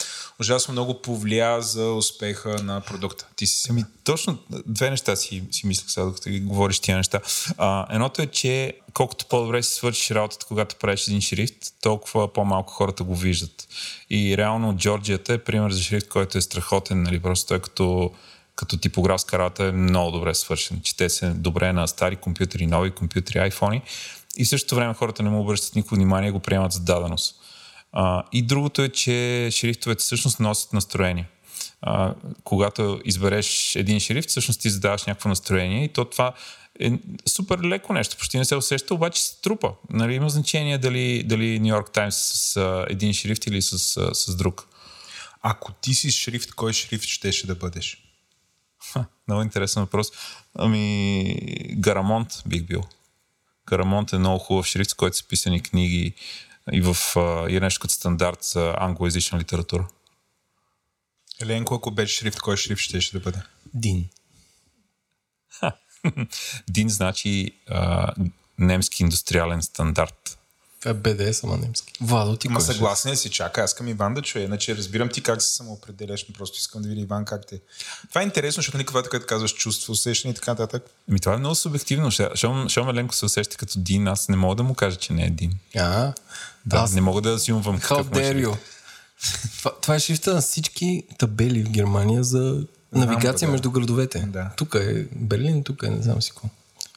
[0.40, 3.26] ужасно много повлия за успеха на продукта.
[3.36, 7.20] Ти си Ами, точно две неща си, си мислях сега, докато ги говориш тия неща.
[7.58, 12.72] А, едното е, че колкото по-добре си свършиш работата, когато правиш един шрифт, толкова по-малко
[12.72, 13.68] хората го виждат.
[14.10, 17.20] И реално Джорджията е пример за шрифт, който е страхотен, нали?
[17.20, 18.12] просто той като,
[18.56, 20.80] като типографска работа е много добре свършен.
[20.82, 23.82] Чете се добре на стари компютри, нови компютри, айфони.
[24.36, 27.40] И в същото време хората не му обръщат никакво внимание и го приемат за даденост.
[27.92, 31.28] А, и другото е, че шрифтовете всъщност носят настроение.
[31.82, 32.14] А,
[32.44, 36.34] когато избереш един шрифт, всъщност ти задаваш някакво настроение и то това
[36.80, 36.92] е
[37.28, 39.72] супер леко нещо, почти не се усеща, обаче се трупа.
[39.90, 44.14] Нали, има значение дали, дали Нью Йорк Таймс с а, един шрифт или с, а,
[44.14, 44.68] с друг.
[45.42, 47.98] Ако ти си шрифт, кой шрифт щеше да бъдеш?
[48.92, 50.08] Ха, много интересен въпрос.
[50.54, 51.34] Ами,
[51.76, 52.82] Гарамонт бих бил.
[53.66, 56.14] Гарамонт е много хубав шрифт, с който са писани книги
[56.72, 56.96] и, в,
[57.50, 59.88] и е нещо като стандарт за англоязична литература.
[61.40, 63.42] Еленко, ако беше шрифт, кой шрифт щеше да бъде?
[63.74, 64.08] Дин.
[66.68, 68.12] Дин значи а,
[68.58, 70.38] немски индустриален стандарт.
[70.80, 71.92] Това е БДС, ама немски.
[72.00, 75.42] Владо, ти Ма съгласен си, чакай, аз искам Иван да чуя, иначе разбирам ти как
[75.42, 77.60] се самоопределяш, но просто искам да видя Иван как те.
[78.08, 80.82] Това е интересно, защото никога което казваш чувство, усещане и така нататък.
[81.08, 82.10] Ми това е много субективно.
[82.10, 85.24] Щом, щом Еленко се усеща като Дин, аз не мога да му кажа, че не
[85.24, 85.52] е Дин.
[85.76, 86.12] А,
[86.66, 88.46] Да, аз не мога да How какъв му е dare шрифт.
[88.46, 88.56] you?
[89.58, 93.52] това, това е шрифта на всички табели в Германия за навигация да.
[93.52, 94.18] между градовете.
[94.18, 94.50] Да.
[94.56, 96.48] Тук е Берлин, тук е не знам си какво.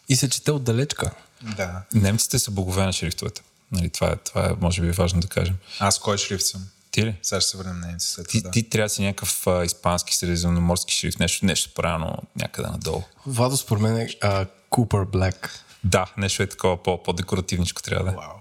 [0.10, 1.11] И се чете отдалечка.
[1.57, 1.81] Да.
[1.93, 3.41] Немците са богове на шрифтовете.
[3.71, 5.55] Нали, това, е, това е, може би, важно да кажем.
[5.79, 6.67] Аз кой шрифт съм?
[6.91, 7.15] Ти ли?
[7.21, 8.41] Сега ще се върнем на немци след Ти.
[8.41, 8.51] Да.
[8.51, 13.03] ти трябва да си някакъв а, испански средиземноморски шрифт, нещо, нещо правилно някъде надолу.
[13.25, 15.49] Владо според мен е а, Cooper Black.
[15.83, 18.15] Да, нещо е такова по, по-декоративничко трябва да е.
[18.15, 18.37] Вау.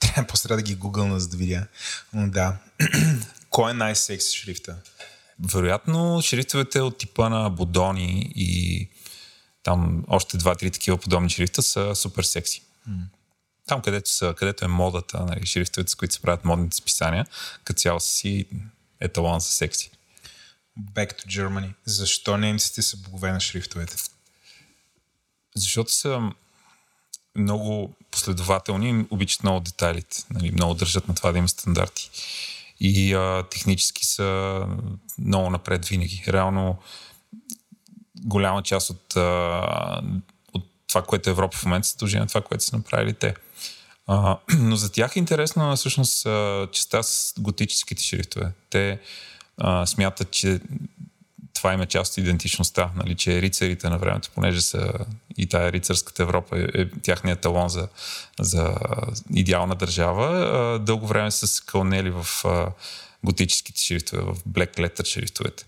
[0.00, 1.66] Трябва после да ги гугълна, за да видя.
[2.12, 2.56] Но да.
[3.50, 4.76] кой е най-секси шрифта?
[5.52, 8.88] Вероятно, шрифтовете от типа на Бодони и
[9.62, 12.62] там още два-три такива подобни шрифта са супер секси.
[13.66, 17.26] Там, където, са, където е модата, нали, шрифтовете, с които се правят модните списания,
[17.64, 18.46] като цяло си
[19.00, 19.90] еталон за секси.
[20.92, 21.72] Back to Germany.
[21.84, 23.96] Защо немците са богове на шрифтовете?
[25.56, 26.32] Защото са
[27.36, 32.10] много последователни, обичат много детайлите, нали, много държат на това да има стандарти.
[32.80, 34.60] И а, технически са
[35.18, 36.24] много напред винаги.
[36.28, 36.78] Реално
[38.20, 40.02] голяма част от, а,
[40.88, 43.34] това, което е Европа в момента, се дължи на това, което са направили те.
[44.06, 48.52] А, но за тях е интересно всъщност а, частта с готическите шрифтове.
[48.70, 49.00] Те
[49.58, 50.60] а, смятат, че
[51.54, 54.92] това има част от идентичността, нали, че рицарите на времето, понеже са
[55.36, 57.88] и тая рицарската Европа е, е тяхният талон за,
[58.40, 58.74] за
[59.34, 62.72] идеална държава, а, дълго време са се кълнели в а,
[63.24, 65.64] готическите шрифтове, в black letter шрифтовете.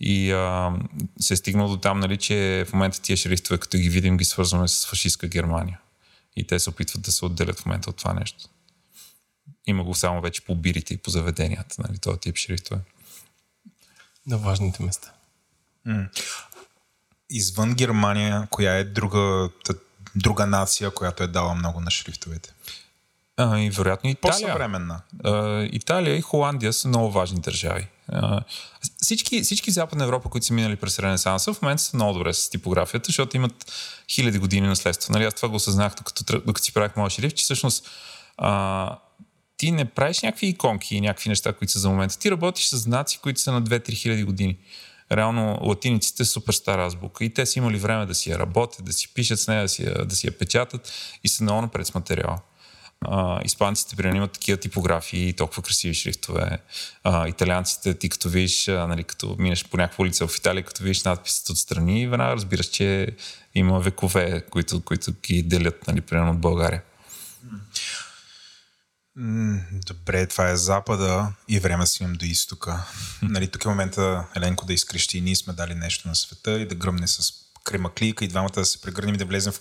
[0.00, 0.72] И а,
[1.20, 4.24] се е стигнало до там, нали, че в момента тия шрифтове, като ги видим, ги
[4.24, 5.80] свързваме с фашистска Германия.
[6.36, 8.48] И те се опитват да се отделят в момента от това нещо.
[9.66, 12.80] Има го само вече по бирите и по заведенията, нали, този тип шрифтове.
[14.26, 15.12] На важните места.
[17.30, 19.50] Извън Германия, коя е друга,
[20.16, 22.52] друга нация, която е дала много на шрифтовете?
[23.36, 24.32] А, и вероятно Италия.
[24.32, 25.00] По-съвременна.
[25.24, 27.88] А, Италия и Холандия са много важни държави.
[28.08, 28.40] А,
[29.02, 32.34] всички, всички в Западна Европа, които са минали през Ренесанса, в момента са много добре
[32.34, 33.72] с типографията, защото имат
[34.10, 35.12] хиляди години наследство.
[35.12, 37.90] Нали, аз това го осъзнах, докато, докато си правих моя шрифт, че всъщност
[38.36, 38.98] а,
[39.56, 42.18] ти не правиш някакви иконки и някакви неща, които са за момента.
[42.18, 44.56] Ти работиш с знаци, които са на 2-3 хиляди години.
[45.12, 48.84] Реално латиниците са супер стара азбука и те са имали време да си я работят,
[48.84, 50.92] да си пишат с нея, да си я, да си я печатат
[51.24, 52.38] и са много напред с материала.
[53.06, 56.58] А, испанците, примерно, имат такива типографии и толкова красиви шрифтове.
[57.04, 60.82] А, италианците, ти като видиш, а, нали, като минеш по някаква улица в Италия, като
[60.82, 63.16] видиш надписите отстрани, веднага разбираш, че
[63.54, 66.82] има векове, които, които ги делят, нали, примерно от България.
[69.86, 72.86] Добре, това е Запада и време си имам до изтока.
[73.22, 76.68] нали, тук е момента Еленко да изкрещи и ние сме дали нещо на света и
[76.68, 77.32] да гръмне с
[77.64, 79.60] кремаклийка и двамата да се прегърнем и да влезем в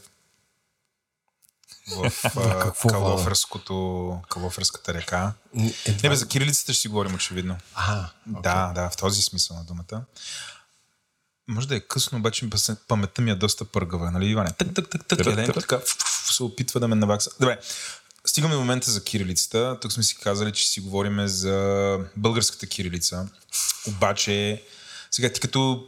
[1.96, 2.72] в а?
[2.90, 5.34] Калоферското, Калоферската река.
[5.86, 6.02] Едва...
[6.04, 7.58] Не бе, за кирилицата ще си говорим очевидно.
[7.76, 10.06] А, Да, да, в този смисъл на думата.
[11.48, 12.50] Може да е късно, обаче
[12.88, 14.52] паметта ми е доста пъргава, нали, Иване?
[14.52, 15.54] Тък, тък, тък, тък, търък.
[15.54, 15.80] така
[16.32, 17.30] се опитва да ме навакса.
[17.40, 17.60] Добре,
[18.26, 19.78] стигаме до момента за кирилицата.
[19.82, 23.28] Тук сме си казали, че си говорим за българската кирилица.
[23.88, 24.64] Обаче,
[25.12, 25.88] сега ти като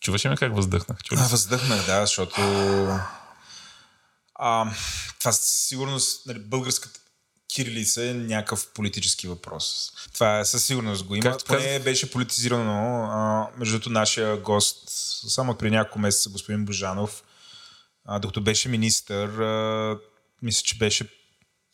[0.00, 0.98] Чуваш ли ме как въздъхнах?
[1.02, 1.20] Чули?
[1.22, 2.40] а, въздъхнах, да, защото
[4.38, 4.72] а,
[5.18, 7.00] това със сигурност нали, българската
[7.54, 9.92] кирилица е някакъв политически въпрос.
[10.14, 11.22] Това е със сигурност го има.
[11.22, 13.04] Както Поне казах- беше политизирано.
[13.04, 14.82] А, между нашия гост,
[15.28, 17.22] само преди няколко месеца, господин Божанов,
[18.04, 19.98] а, докато беше министър, а,
[20.42, 21.08] мисля, че беше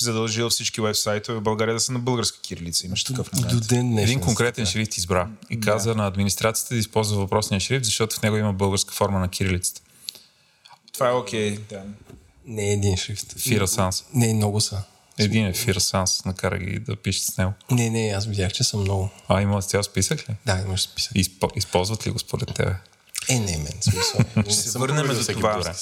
[0.01, 2.87] задължил всички вебсайтове в България да са на българска кирилица.
[2.87, 3.69] Имаше такъв И до момент.
[3.69, 4.05] ден днешен.
[4.05, 8.37] Един конкретен шрифт избра и каза на администрацията да използва въпросния шрифт, защото в него
[8.37, 9.81] има българска форма на кирилицата.
[10.93, 11.59] Това е окей.
[11.59, 11.83] Да.
[12.47, 13.39] Не е един шрифт.
[13.39, 14.05] Фира Санс.
[14.15, 14.83] Не, много са.
[15.19, 17.53] Един е Фира Санс, накара ги да пишат с него.
[17.71, 19.11] Не, не, аз видях, че са много.
[19.29, 20.35] А, има цял списък ли?
[20.47, 21.13] Да, имаш списък.
[21.15, 22.75] Изпо, използват ли го според тебе?
[23.29, 24.21] Е, не, мен, смисъл.
[24.43, 25.75] Ще се върнем до това.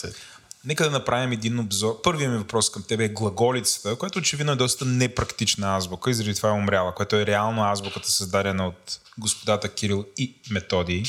[0.65, 2.03] Нека да направим един обзор.
[2.03, 6.35] Първият ми въпрос към теб е глаголицата, която очевидно е доста непрактична азбука и заради
[6.35, 11.03] това е умряла, което е реално азбуката създадена от господата Кирил и Методий.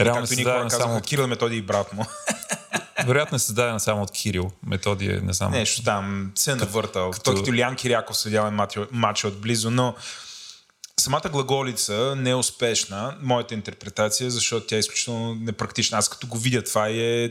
[0.00, 1.00] Реално Както е никога създадена казаха само.
[1.00, 2.06] Кирил, Методий и брат му.
[3.04, 4.50] Вероятно е създадена само от Кирил.
[4.66, 5.50] Методия, не знам.
[5.52, 7.10] Нещо там се е навъртал.
[7.10, 8.50] като- Той като Илян Киряков следява
[8.92, 9.94] матча, отблизо, но
[11.00, 15.98] самата глаголица не е успешна, моята интерпретация, защото тя е изключително непрактична.
[15.98, 17.30] Аз като го видя това е...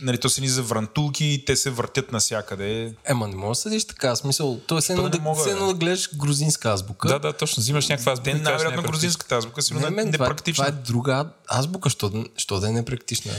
[0.00, 2.94] Нали, то са ни за врантулки и те се въртят навсякъде.
[3.04, 4.16] Ема не можеш да съдиш така.
[4.16, 7.08] Смисъл, то е едно да да, да гледаш грузинска азбука.
[7.08, 7.60] Да, да, точно.
[7.60, 8.30] Взимаш някаква азбука.
[8.30, 10.64] Те най-вероятно е грузинската азбука сигурно Не, е мен, това, е- непрактична.
[10.64, 13.32] това е друга азбука, що, да- що да е непрактична.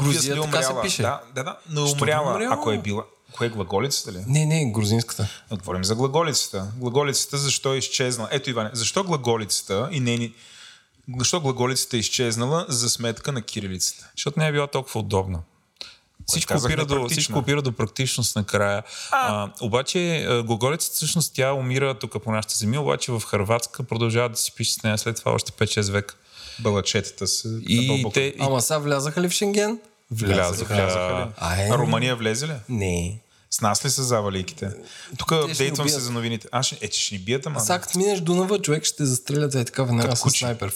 [0.00, 1.02] Грузия така се пише.
[1.02, 2.30] Да, да, да, но Що умряла.
[2.32, 2.54] умряла?
[2.54, 3.04] Ако е била.
[3.32, 4.24] Кое е глаголицата ли?
[4.26, 5.28] Не, не, грузинската.
[5.50, 6.66] Говорим за глаголицата.
[6.76, 8.28] Глаголицата защо е изчезнала?
[8.32, 10.34] Ето Иване, защо глаголицата и нейни...
[11.18, 14.10] Защо глаголицата е изчезнала за сметка на кирилицата?
[14.16, 15.38] Защото не е била толкова удобна.
[16.32, 18.82] Всичко опира, до, всичко опира до практичност накрая.
[19.10, 24.28] А, обаче а, глаголицата всъщност тя умира тук по нашите земи, обаче в Харватска продължава
[24.28, 26.14] да си пише с нея след това още 5-6 века.
[26.60, 28.12] Балачетата са И дълбоко.
[28.14, 29.78] те, и Ама сега влязаха ли в Шенген?
[30.10, 30.74] влязоха.
[30.74, 31.32] Влязаха ли?
[31.36, 32.52] А, е, А Румъния влезе ли?
[32.68, 33.18] Не.
[33.50, 34.70] С нас ли са завалийките?
[35.18, 36.48] Тук апдейтвам се за новините.
[36.52, 37.60] А, ще, е, че ще ни бият, ама...
[37.60, 40.72] Сега като минеш Дунава, човек ще те застрелят е така веднага с снайпер.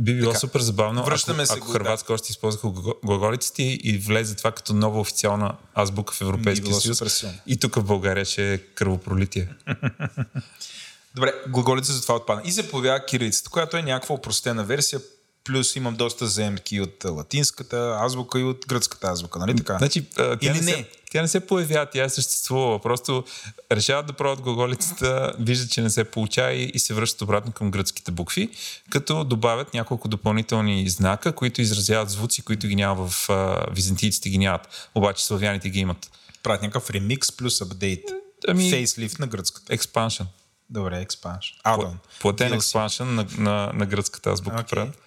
[0.00, 0.40] Би било Така.
[0.40, 4.52] супер забавно, Връщаме ако, се ако го- Харватска още използваха глаго- глаголиците и влезе това
[4.52, 7.24] като нова официална азбука в Европейския съюз.
[7.46, 9.48] И тук в България ще е кръвопролитие.
[11.14, 12.42] Добре, глаголица затова отпадна.
[12.44, 15.00] И се появява кирилицата, която е някаква опростена версия,
[15.48, 19.78] плюс имам доста заемки от а, латинската азбука и от гръцката азбука, нали така?
[19.78, 20.72] Значи, тя, Или не не?
[20.72, 22.78] Се, тя не се появява, тя е съществувала.
[22.78, 23.24] Просто
[23.72, 27.70] решават да пробват глаголицата, виждат, че не се получава и, и се връщат обратно към
[27.70, 28.50] гръцките букви,
[28.90, 34.38] като добавят няколко допълнителни знака, които изразяват звуци, които ги няма в а, византийците ги
[34.38, 34.90] нямат.
[34.94, 36.10] Обаче славяните ги имат.
[36.42, 38.04] Правят някакъв ремикс плюс апдейт.
[38.48, 39.76] Ами- Фейслифт на гръцката.
[39.76, 40.26] Expansion.
[40.70, 41.54] Добре, експанш.
[41.64, 41.98] Адон.
[42.20, 44.70] Платен expansion на, на, на гръцката азбука okay.
[44.70, 44.98] правят.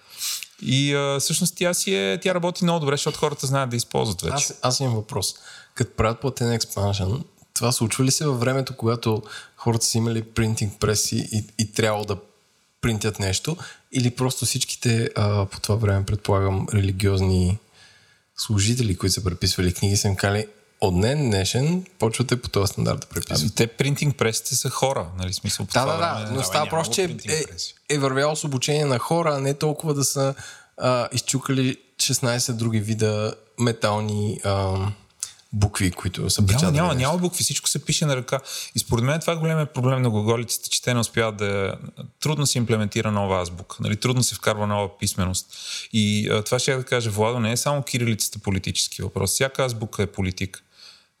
[0.62, 4.22] И а, всъщност тя си е, тя работи много добре, защото хората знаят да използват
[4.22, 4.34] вече.
[4.34, 5.34] Аз, аз имам въпрос.
[5.74, 7.24] Като правят платен експаншън,
[7.54, 9.22] това случва ли се във времето, когато
[9.56, 12.16] хората са имали принтинг преси и, и трябва да
[12.80, 13.56] принтят нещо,
[13.92, 17.58] или просто всичките а, по това време, предполагам, религиозни
[18.36, 20.46] служители, които са преписвали книги, са им кали
[20.82, 23.42] от днен днешен почвате по този стандарт да преписвате.
[23.42, 25.32] Ами, те принтинг пресите са хора, нали?
[25.32, 27.44] Смисъл, Да, да, да, но става няма просто, че е,
[27.94, 30.34] е вървяло с обучение на хора, а не толкова да са
[30.76, 34.76] а, изчукали 16 други вида метални а,
[35.52, 36.76] букви, които са Няма, печатали.
[36.76, 37.08] няма, нещо.
[37.08, 38.40] няма букви, всичко се пише на ръка.
[38.74, 41.74] И според мен това е големият проблем на глаголицата, че те не успяват да...
[42.20, 43.96] Трудно се имплементира нова азбука, нали?
[43.96, 45.46] трудно се вкарва нова писменост.
[45.92, 49.30] И а, това ще я да кажа, Владо, не е само кирилицата политически въпрос.
[49.30, 50.64] Всяка азбука е политик.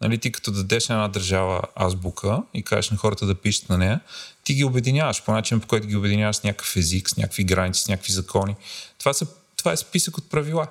[0.02, 3.78] Нали, ти като дадеш на една държава азбука и кажеш на хората да пишат на
[3.78, 4.00] нея,
[4.44, 7.80] ти ги обединяваш по начин, по който ги обединяваш с някакъв език, с някакви граници,
[7.80, 8.56] с някакви закони.
[8.98, 9.26] Това, са,
[9.56, 10.66] това е списък от правила.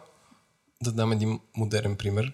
[0.84, 2.34] Да дам един модерен пример.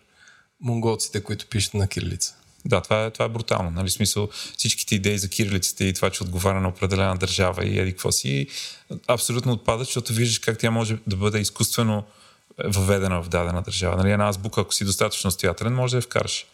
[0.62, 2.36] Монголците, които пишат на кирилица.
[2.66, 3.72] Да, това е, това е брутално.
[3.72, 3.90] Нали?
[3.90, 8.12] Смисъл, всичките идеи за кирилицата и това, че отговаря на определена държава и еди какво
[8.12, 8.48] си,
[9.08, 12.04] абсолютно отпадат, защото виждаш как тя може да бъде изкуствено
[12.66, 13.98] въведена в дадена държава.
[13.98, 14.12] Нали?
[14.12, 16.46] Една азбука, ако си достатъчно стоятелен, може да я вкараш.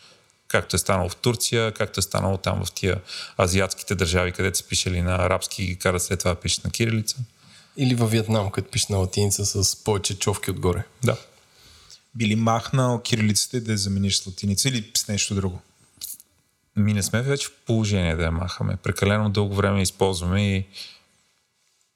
[0.53, 3.01] Както е станало в Турция, както е станало там в тия
[3.39, 6.71] азиатските държави, където са пишели на арабски и ги карат след това да пишат на
[6.71, 7.17] кирилица.
[7.77, 10.83] Или във Вьетнам, като пише на латиница с повече човки отгоре.
[11.03, 11.17] Да.
[12.15, 15.61] Били махнал кирилицата и да я замениш с латиница или с нещо друго.
[16.75, 18.77] Ми не сме вече в положение да я махаме.
[18.83, 20.65] Прекалено дълго време използваме и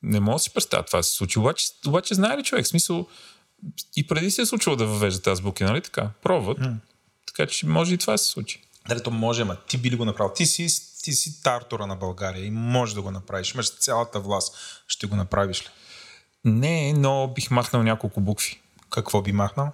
[0.03, 1.39] не мога да си представя това да се случи.
[1.39, 2.65] Обаче, обаче знае ли човек?
[2.65, 3.07] В смисъл,
[3.95, 6.09] и преди се е случило да въвеждат азбуки, нали така?
[6.23, 6.57] Пробват.
[7.37, 8.61] Така че може и това да се случи.
[8.87, 10.33] Дали то може, ама ти би ли го направил?
[10.33, 10.67] Ти си,
[11.03, 13.53] ти си тартора на България и можеш да го направиш.
[13.53, 14.55] Имаш цялата власт.
[14.87, 15.67] Ще го направиш ли?
[16.45, 18.61] Не, но бих махнал няколко букви.
[18.89, 19.71] Какво би махнал?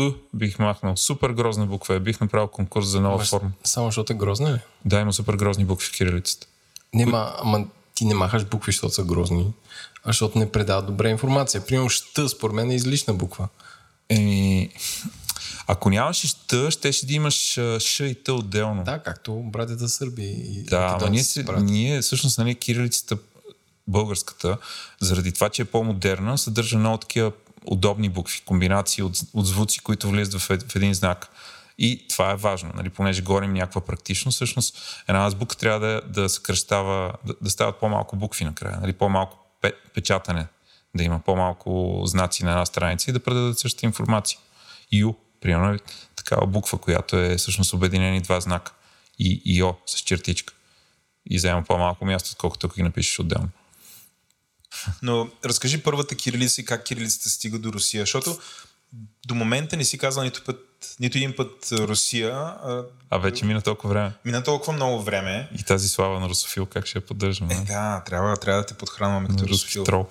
[0.00, 0.96] Ъ бих махнал.
[0.96, 2.00] Супер грозна буква е.
[2.00, 3.52] Бих направил конкурс за нова Ама, форма.
[3.64, 4.58] Само защото е грозна ли?
[4.84, 6.46] Да, има супер грозни букви в кирилицата.
[6.94, 9.52] Нема, ама ти не махаш букви, защото са грозни,
[10.04, 11.66] а защото не предават добра информация.
[11.66, 13.48] Примерно щ, според мен е излишна буква.
[14.08, 14.70] Еми,
[15.72, 18.84] ако нямаш щ, ще, ще да имаш ш и т отделно.
[18.84, 20.22] Да, както братята сърби.
[20.22, 23.18] И Да, ама ние, се, ние всъщност нали, кирилицата,
[23.86, 24.56] българската,
[25.00, 27.32] заради това, че е по-модерна, съдържа много такива
[27.66, 31.28] удобни букви, комбинации от, от звуци, които влизат в, в един знак.
[31.78, 36.28] И това е важно, нали, понеже говорим някаква практичност, всъщност една азбука трябва да, да
[36.28, 40.46] съкръщава, да, да стават по-малко букви накрая, нали, по-малко пе, печатане,
[40.94, 44.38] да има по-малко знаци на една страница и да предадат същата информация.
[44.92, 45.78] Ю, примерно, е
[46.16, 48.72] такава буква, която е всъщност обединени два знака.
[49.18, 50.54] И, и О с чертичка.
[51.30, 53.48] И взема по-малко място, отколкото ако ги напишеш отделно.
[55.02, 58.38] Но разкажи първата кирилица и как кирилицата стига до Русия, защото
[59.26, 60.58] до момента не си казал нито, път,
[61.00, 62.32] нито един път Русия.
[62.34, 64.12] А, А вече мина толкова време.
[64.24, 65.48] мина толкова много време.
[65.58, 67.54] И тази слава на русофил, как ще я поддържаме?
[67.54, 69.52] Е, да, трябва, трябва да те подхранваме като русофил.
[69.52, 69.84] русофил.
[69.84, 70.08] трол.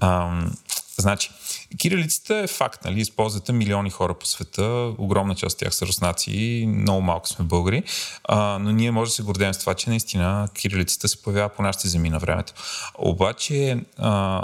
[0.00, 0.56] Ам,
[1.00, 1.30] значи,
[1.78, 3.00] кирилицата е факт, нали?
[3.00, 7.82] Използвате милиони хора по света, огромна част от тях са руснаци, много малко сме българи,
[8.24, 11.62] а, но ние може да се гордеем с това, че наистина кирилицата се появява по
[11.62, 12.52] нашите земи на времето.
[12.98, 14.42] Обаче, а,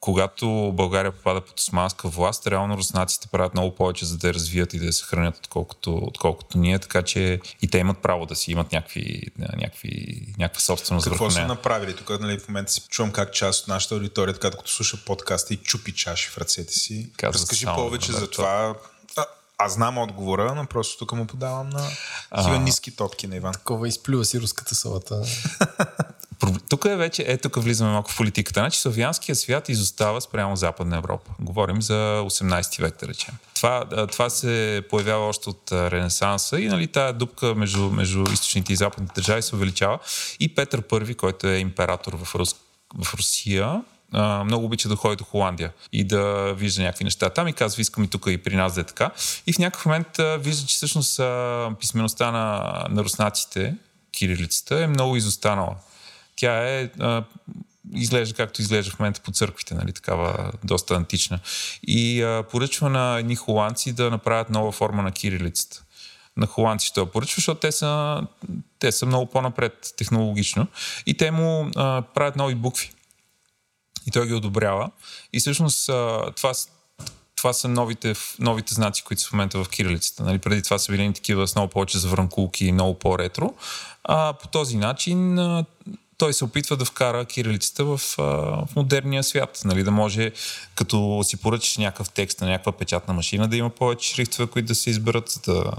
[0.00, 4.74] когато България попада под османска власт, реално руснаците правят много повече, за да я развият
[4.74, 8.52] и да я съхранят, отколкото, отколкото ние, така че и те имат право да си
[8.52, 11.48] имат някакви, някакви, някаква собственост Какво върху са нея.
[11.48, 11.96] направили?
[11.96, 15.54] Тук нали, в момента си чувам как част от нашата аудитория, така докато слуша подкаста
[15.54, 17.10] и чупи чаши в ръцете си.
[17.16, 18.74] Казва Разкажи само, повече за това.
[19.16, 19.24] А,
[19.58, 21.88] аз знам отговора, но просто тук му подавам на
[22.36, 23.52] такива ниски топки на Иван.
[23.52, 25.22] Такова изплюва си руската салата.
[26.68, 28.60] Тук е вече, е, тук влизаме малко в политиката.
[28.60, 31.30] Значи славянския свят изостава спрямо Западна Европа.
[31.40, 33.34] Говорим за 18 век, да речем.
[33.54, 38.76] Това, това се появява още от Ренесанса и нали, тая дупка между, между източните и
[38.76, 39.98] западните държави се увеличава.
[40.40, 42.56] И Петър I, който е император в, Рус,
[43.02, 43.82] в Русия,
[44.44, 48.04] много обича да ходи до Холандия и да вижда някакви неща там и казва, искам
[48.04, 49.10] и тук и при нас да е така.
[49.46, 50.08] И в някакъв момент
[50.38, 51.20] вижда, че всъщност
[51.80, 53.74] писмеността на, на руснаците,
[54.12, 55.76] кирилицата, е много изостанала.
[56.40, 57.24] Тя е а,
[57.94, 61.38] изглежда както изглежда в момента по църквите, нали, такава доста антична.
[61.82, 65.82] И а, поръчва на едни холандци да направят нова форма на кирилицата.
[66.36, 68.20] На холандци ще я поръчва, защото те са,
[68.78, 70.66] те са много по-напред технологично.
[71.06, 72.90] И те му а, правят нови букви.
[74.06, 74.90] И той ги одобрява.
[75.32, 76.52] И всъщност а, това,
[77.36, 80.22] това са новите, новите знаци, които са в момента в кирилицата.
[80.22, 83.54] Нали, преди това са били такива с много повече завърнкулки и много по-ретро.
[84.04, 85.64] А, по този начин а,
[86.20, 89.60] той се опитва да вкара кирилицата в, в модерния свят.
[89.64, 90.32] Нали, да може,
[90.74, 94.74] като си поръчаш някакъв текст на някаква печатна машина, да има повече шрифтове, които да
[94.74, 95.72] се изберат, да,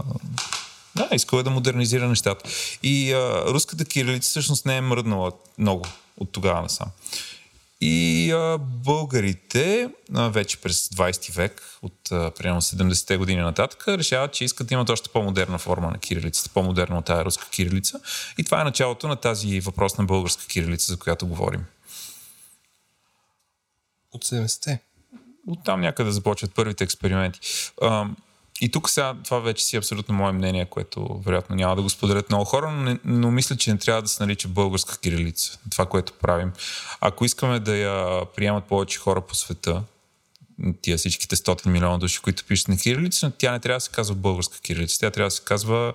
[0.95, 2.49] да, иска е да модернизира нещата.
[2.83, 5.85] И а, руската кирилица всъщност не е мръднала много
[6.17, 6.87] от тогава насам.
[7.81, 14.33] И а, българите а, вече през 20 век, от а, примерно 70-те години нататък, решават,
[14.33, 17.99] че искат да имат още по-модерна форма на кирилицата, по-модерна от тази руска кирилица.
[18.37, 21.65] И това е началото на тази въпросна българска кирилица, за която говорим.
[24.11, 24.79] От 70-те.
[25.47, 27.39] Оттам някъде започват първите експерименти.
[27.81, 28.05] А,
[28.61, 31.89] и тук сега, това вече си е абсолютно мое мнение, което вероятно няма да го
[31.89, 35.59] споделят много хора, но, не, но мисля, че не трябва да се нарича българска кирилица.
[35.71, 36.51] Това, което правим.
[37.01, 39.83] Ако искаме да я приемат повече хора по света,
[40.81, 44.15] тия всичките 100 милиона души, които пишат на кирилица, тя не трябва да се казва
[44.15, 44.99] българска кирилица.
[44.99, 45.93] Тя трябва да се казва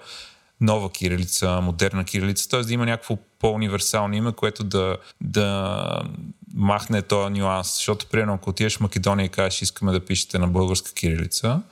[0.61, 2.61] нова кирилица, модерна кирилица, т.е.
[2.61, 6.03] да има някакво по-универсално име, което да, да
[6.55, 7.75] махне този нюанс.
[7.75, 11.63] Защото, примерно, ако отидеш в Македония и кажеш, искаме да пишете на българска кирилица,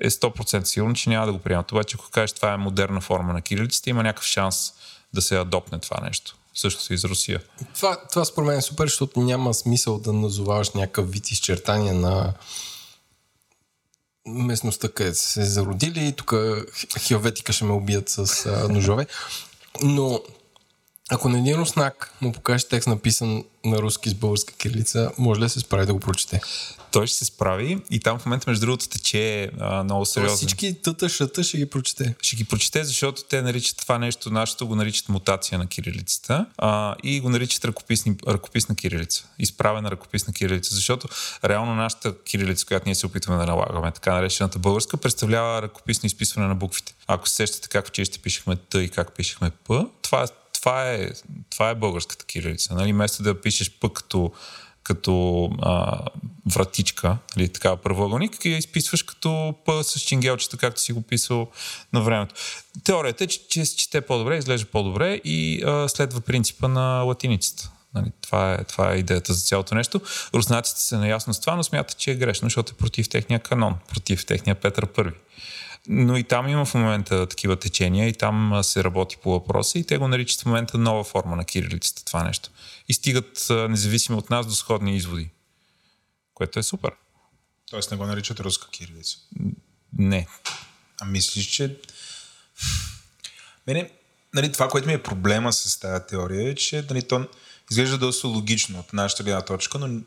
[0.00, 1.72] е 100% сигурно, че няма да го приемат.
[1.72, 4.72] Обаче, ако кажеш, това е модерна форма на кирилицата, има някакъв шанс
[5.14, 6.36] да се адопне това нещо.
[6.54, 7.42] Също и за Русия.
[7.74, 12.32] Това, това според мен е супер, защото няма смисъл да назоваваш някакъв вид изчертания на
[14.26, 16.12] местността, където се зародили.
[16.12, 16.34] Тук
[16.98, 19.06] хелветика ще ме убият с а, ножове.
[19.82, 20.20] Но
[21.10, 25.44] ако на един руснак му покажеш текст написан на руски с българска кирилица, може ли
[25.44, 26.40] да се справи да го прочете?
[26.96, 30.36] Той ще се справи и там в момента, между другото, тече а, много сериозно.
[30.36, 32.14] Всички тъта шата ще ги прочете.
[32.22, 36.96] Ще ги прочете, защото те наричат това нещо, нашето го наричат мутация на кирилицата а,
[37.02, 39.28] и го наричат ръкописни, ръкописна кирилица.
[39.38, 41.08] Изправена ръкописна кирилица, защото
[41.44, 46.48] реално нашата кирилица, която ние се опитваме да налагаме, така наречената българска, представлява ръкописно изписване
[46.48, 46.94] на буквите.
[47.06, 50.28] Ако се сещате как в училище пишехме Т и как пишехме П, това,
[50.60, 51.10] това, е,
[51.50, 52.74] това е българската кирилица.
[52.74, 52.92] Нали?
[52.92, 54.32] Вместо да пишеш П като
[54.86, 55.98] като а,
[56.46, 61.50] вратичка, или така правоъгълник и я изписваш като П с чингелчета, както си го писал
[61.92, 62.34] на времето.
[62.84, 67.70] Теорията е, че, че се чете по-добре, изглежда по-добре и а, следва принципа на латиницата.
[67.94, 70.00] Нали, това, е, това е идеята за цялото нещо.
[70.34, 73.74] Руснаците са наясно с това, но смятат, че е грешно, защото е против техния канон,
[73.88, 75.16] против техния Петър Първи.
[75.88, 79.84] Но и там има в момента такива течения и там се работи по въпроса и
[79.84, 82.50] те го наричат в момента нова форма на кирилицата, това нещо.
[82.88, 85.30] И стигат независимо от нас до сходни изводи,
[86.34, 86.90] което е супер.
[87.70, 89.18] Тоест не го наричат руска кирилица.
[89.98, 90.26] Не.
[91.00, 91.76] А мислиш, че...
[93.66, 93.90] Мене,
[94.34, 97.28] нали, това, което ми е проблема с тази теория е, че нали, то
[97.70, 100.00] изглежда доста логично от нашата гледна точка, но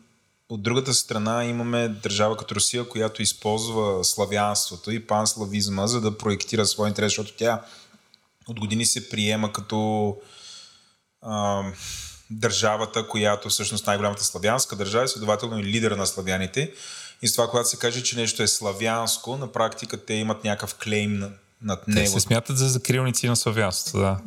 [0.49, 6.65] от другата страна имаме държава като Русия, която използва славянството и панславизма, за да проектира
[6.65, 7.61] своя интерес, защото тя
[8.47, 10.17] от години се приема като
[11.21, 11.63] а,
[12.30, 16.73] държавата, която всъщност най-голямата славянска държава, следователно и лидера на славяните.
[17.21, 20.76] И с това, когато се каже, че нещо е славянско, на практика те имат някакъв
[20.76, 22.05] клейм над него.
[22.05, 24.19] Те се смятат за закрилници на славянството, да.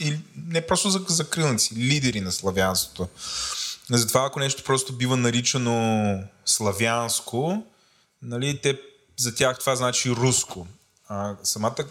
[0.00, 0.16] И
[0.46, 3.08] не просто за закрилници, лидери на славянството.
[3.90, 7.62] Затова ако нещо просто бива наричано славянско,
[8.22, 8.80] нали, те,
[9.16, 10.66] за тях това значи руско.
[11.08, 11.84] А самата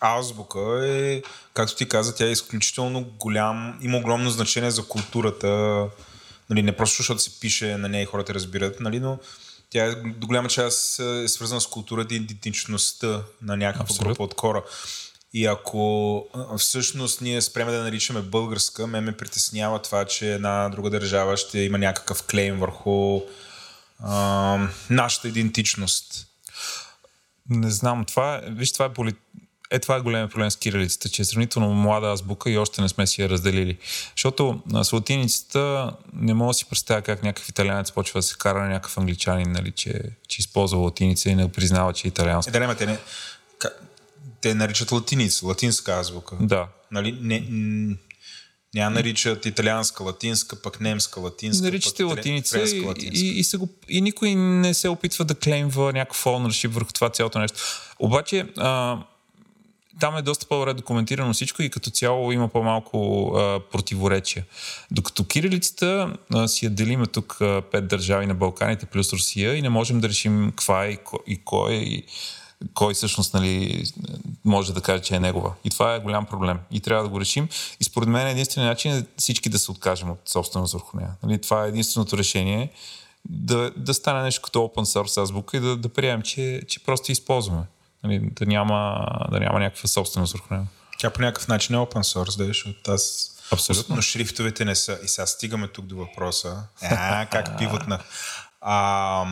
[0.00, 1.22] азбука е,
[1.54, 5.48] както ти каза, тя е изключително голям, има огромно значение за културата.
[6.50, 9.18] Нали, не просто защото се пише на нея и хората разбират, нали, но
[9.70, 14.08] тя е, до голяма част е свързана с културата и идентичността на някаква Абсолютно.
[14.08, 14.62] група от хора.
[15.36, 16.26] И ако
[16.58, 21.58] всъщност ние спреме да наричаме българска, ме ме притеснява това, че една друга държава ще
[21.58, 23.20] има някакъв клейм върху
[24.00, 26.26] а, нашата идентичност.
[27.50, 29.12] Не знам, това е, виж, това е поли...
[29.70, 32.88] Е, това е големия проблем с кирилицата, че е сравнително млада азбука и още не
[32.88, 33.78] сме си я разделили.
[34.16, 38.62] Защото с латиницата не мога да си представя как някакъв италианец почва да се кара
[38.62, 42.50] на някакъв англичанин, нали, че, че използва латиница и не признава, че е италиански.
[42.50, 42.98] Е, да, не, не
[44.44, 46.36] те наричат латиница, латинска азбука.
[46.40, 46.68] Да.
[46.90, 47.18] Нали?
[47.20, 47.46] Не,
[48.74, 51.64] няма наричат италианска латинска, пък немска латинска.
[51.64, 53.26] Наричате латиница и, латинска.
[53.26, 57.38] И, и, го, и никой не се опитва да клеймва някакъв ownership върху това цялото
[57.38, 57.58] нещо.
[57.98, 58.98] Обаче а,
[60.00, 64.44] там е доста по-добре документирано всичко и като цяло има по-малко а, противоречия.
[64.90, 69.62] Докато кирилицата а, си я делиме тук а, пет държави на Балканите плюс Русия и
[69.62, 71.76] не можем да решим каква е и кой, и кой е.
[71.76, 72.04] И,
[72.74, 73.84] кой всъщност нали,
[74.44, 75.52] може да каже, че е негова.
[75.64, 76.58] И това е голям проблем.
[76.70, 77.48] И трябва да го решим.
[77.80, 81.10] И според мен единственият начин е всички да се откажем от собственост върху нея.
[81.22, 82.70] Нали, това е единственото решение.
[83.28, 87.12] Да, да стане нещо като open source азбука и да, да приемем, че, че просто
[87.12, 87.62] използваме.
[88.04, 90.66] Нали, да, няма, да няма някаква собственост върху нея.
[90.98, 93.96] Тя по някакъв начин е open source, да, защото аз Абсолютно.
[93.96, 94.98] Но шрифтовете не са.
[95.04, 96.62] И сега стигаме тук до въпроса.
[96.82, 97.82] А, как пиват
[98.60, 99.26] А,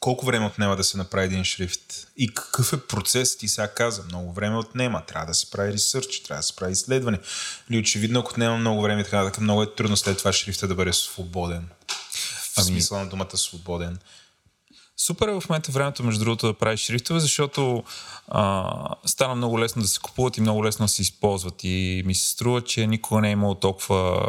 [0.00, 4.02] колко време отнема да се направи един шрифт и какъв е процес, ти сега каза,
[4.02, 7.18] много време отнема, трябва да се прави ресърч, трябва да се прави изследване.
[7.70, 10.74] Или очевидно, ако отнема много време, така, така много е трудно след това шрифта да
[10.74, 11.68] бъде свободен.
[12.54, 12.66] В ами...
[12.66, 13.98] смисъл на думата свободен.
[14.96, 17.84] Супер е в момента времето, между другото, да правиш шрифтове, защото
[18.28, 18.72] а,
[19.04, 21.54] стана много лесно да се купуват и много лесно да се използват.
[21.64, 24.28] И ми се струва, че никога не е имало толкова,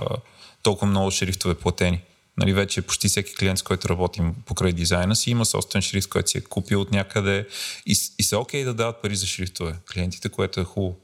[0.63, 2.01] толкова много шрифтове платени.
[2.37, 6.29] Нали, вече почти всеки клиент, с който работим покрай дизайна си, има собствен шрифт, който
[6.29, 7.47] си е купил от някъде
[7.85, 10.95] и, и са окей okay да дават пари за шрифтове клиентите, което е хубаво.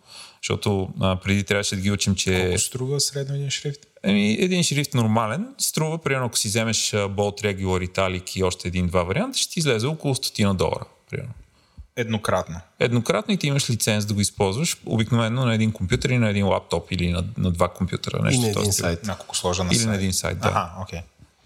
[0.41, 2.41] Защото а, преди трябваше да ги учим, че...
[2.41, 3.79] Колко струва средно един шрифт?
[4.03, 9.03] Еми, един шрифт нормален струва, примерно ако си вземеш Bold Regular Italic и още един-два
[9.03, 10.85] варианта, ще ти излезе около 100 долара.
[11.09, 11.33] Примерно.
[11.95, 12.59] Еднократно.
[12.79, 16.47] Еднократно и ти имаш лиценз да го използваш обикновено на един компютър и на един
[16.47, 18.23] лаптоп или на, на два компютъра.
[18.23, 19.03] Нещо и на един сайт.
[19.03, 19.89] Няколко сложа на или сайт.
[19.89, 20.47] на един сайт, да.
[20.47, 20.99] Ага, окей.
[20.99, 21.03] Okay.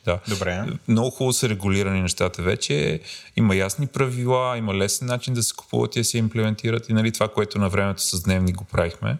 [0.07, 0.19] Да.
[0.27, 0.65] Добре.
[0.87, 2.99] Много хубаво са регулирани нещата вече.
[3.35, 6.89] Има ясни правила, има лесен начин да се купуват и да се имплементират.
[6.89, 9.17] И нали, това, което на времето с дневник го правихме,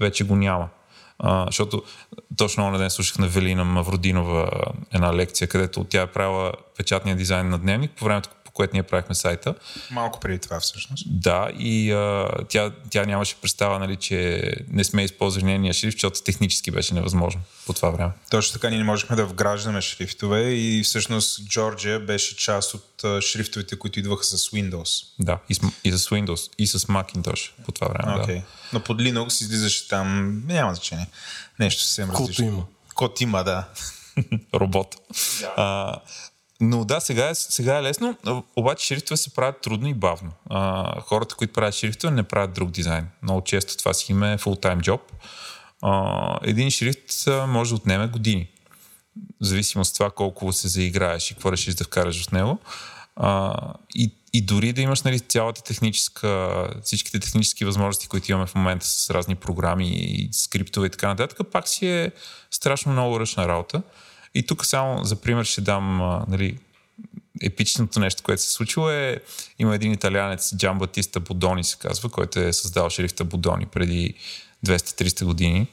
[0.00, 0.68] вече го няма.
[1.18, 1.82] А, защото
[2.36, 4.50] точно на ден слушах на Велина Мавродинова
[4.92, 9.14] една лекция, където тя е правила печатния дизайн на дневник по времето, което ние правихме
[9.14, 9.54] сайта.
[9.90, 11.04] Малко преди това всъщност.
[11.06, 16.22] Да, и а, тя, тя нямаше представа, нали, че не сме използвали нейния шрифт, защото
[16.22, 18.12] технически беше невъзможно по това време.
[18.30, 23.20] Точно така, ние не можехме да вграждаме шрифтове и всъщност Джорджия беше част от а,
[23.20, 25.04] шрифтовете, които идваха с Windows.
[25.18, 28.12] Да, и с, и с Windows, и с Macintosh по това време.
[28.12, 28.36] Okay.
[28.40, 28.42] Да.
[28.72, 31.06] Но под Linux излизаше там, няма значение,
[31.58, 32.44] нещо съвсем различно.
[32.44, 32.66] Код има.
[32.94, 33.68] Код има, да.
[34.54, 34.96] Робот.
[35.14, 35.52] Yeah.
[35.56, 35.96] А,
[36.60, 38.16] но да, сега е, сега е лесно,
[38.56, 40.32] обаче шрифтове се правят трудно и бавно.
[40.50, 43.08] А, хората, които правят шрифтове, не правят друг дизайн.
[43.22, 45.00] Много често това си има е full-time job.
[45.82, 48.48] А, един шрифт може да отнеме години.
[49.40, 52.58] в зависимост от това колко се заиграеш и какво решиш да вкараш в него.
[53.16, 53.54] А,
[53.94, 58.86] и, и дори да имаш нали, цялата техническа, всичките технически възможности, които имаме в момента
[58.86, 62.12] с разни програми и скриптове и така нататък, пак си е
[62.50, 63.82] страшно много ръчна работа.
[64.36, 65.96] И тук само за пример ще дам
[66.28, 66.58] нали,
[67.42, 69.20] епичното нещо, което се случило е,
[69.58, 74.14] има един италианец, Джан Батиста Бодони се казва, който е създал шрифта Бодони преди
[74.66, 75.66] 200-300 години.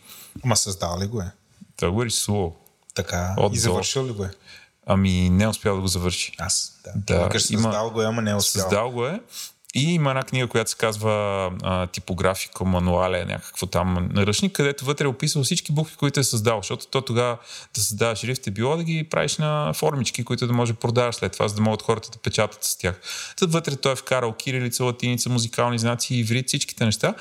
[0.44, 1.32] Ама създал ли го е?
[1.76, 2.56] Той го е рисувал.
[2.94, 3.36] Така.
[3.38, 4.32] От и завършил ли го е?
[4.86, 6.32] Ами не е успял да го завърши.
[6.38, 6.92] Аз, да.
[6.96, 8.62] Да, има- създал го е, ама не е успял.
[8.62, 9.20] Създал го е.
[9.76, 11.12] И има една книга, която се казва
[11.64, 16.60] а, типографика, мануале, някакво там наръчник, където вътре е описал всички букви, които е създал,
[16.60, 17.38] защото то тогава
[17.76, 21.16] да създаваш шрифт е било да ги правиш на формички, които да може да продаваш
[21.16, 23.02] след това, за да могат хората да печатат с тях.
[23.38, 27.14] Тът вътре той е вкарал кирилица, латиница, музикални знаци, иврит, всичките неща.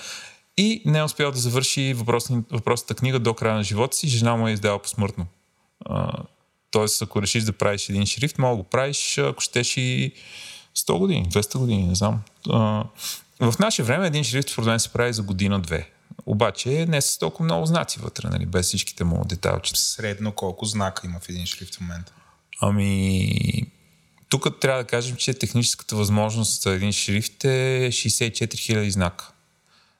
[0.56, 4.48] И не е успял да завърши въпросната книга до края на живота си, жена му
[4.48, 5.26] е издала посмъртно.
[6.70, 10.12] Тоест, ако решиш да правиш един шрифт, мога да го правиш, ако щеш и
[10.76, 12.22] 100 години, 200 години, не знам.
[12.50, 12.84] А,
[13.40, 15.90] в наше време един шрифт според мен се прави за година-две.
[16.26, 19.80] Обаче не с толкова много знаци вътре, нали, без всичките му детайлчета.
[19.80, 22.12] Средно колко знака има в един шрифт в момента?
[22.60, 23.66] Ами,
[24.28, 29.32] тук трябва да кажем, че техническата възможност за един шрифт е 64 000 знака.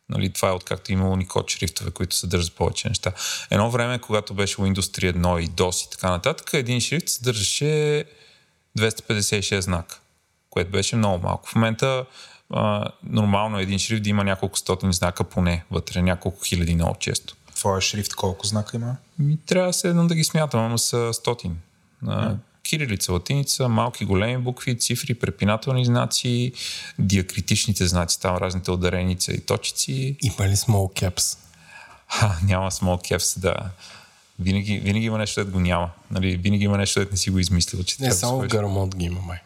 [0.09, 3.13] Нали, това е откакто има уникод шрифтове, които съдържат повече неща.
[3.51, 8.05] Едно време, когато беше Windows 3.1 и DOS и така нататък, един шрифт съдържаше
[8.79, 10.01] 256 знака,
[10.53, 11.49] което беше много малко.
[11.49, 12.05] В момента
[12.51, 17.37] а, нормално един шрифт да има няколко стотин знака поне вътре, няколко хиляди много често.
[17.55, 18.97] Твоя шрифт колко знака има?
[19.19, 21.57] Ми, трябва седно да ги смятам, ама са стотин.
[22.07, 26.53] А, кирилица, латиница, малки, големи букви, цифри, препинателни знаци,
[26.99, 30.17] диакритичните знаци, там разните удареница и точици.
[30.23, 31.39] Има ли small caps?
[32.09, 33.55] Ха, няма small caps, да.
[34.39, 35.91] Винаги, винаги има нещо, да го няма.
[36.11, 38.37] Нали, винаги има нещо, да не си го измислил, че Не, трябва да само в
[38.37, 38.53] сложиш.
[38.53, 39.39] Гарамонт ги има, май.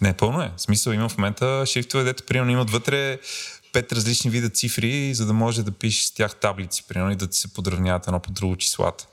[0.00, 0.52] Не, пълно е.
[0.56, 3.18] В смисъл има в момента шрифтове, дето примерно имат вътре
[3.72, 7.26] пет различни вида цифри, за да може да пишеш с тях таблици, примерно и да
[7.26, 9.06] ти се подравняват едно по друго числата.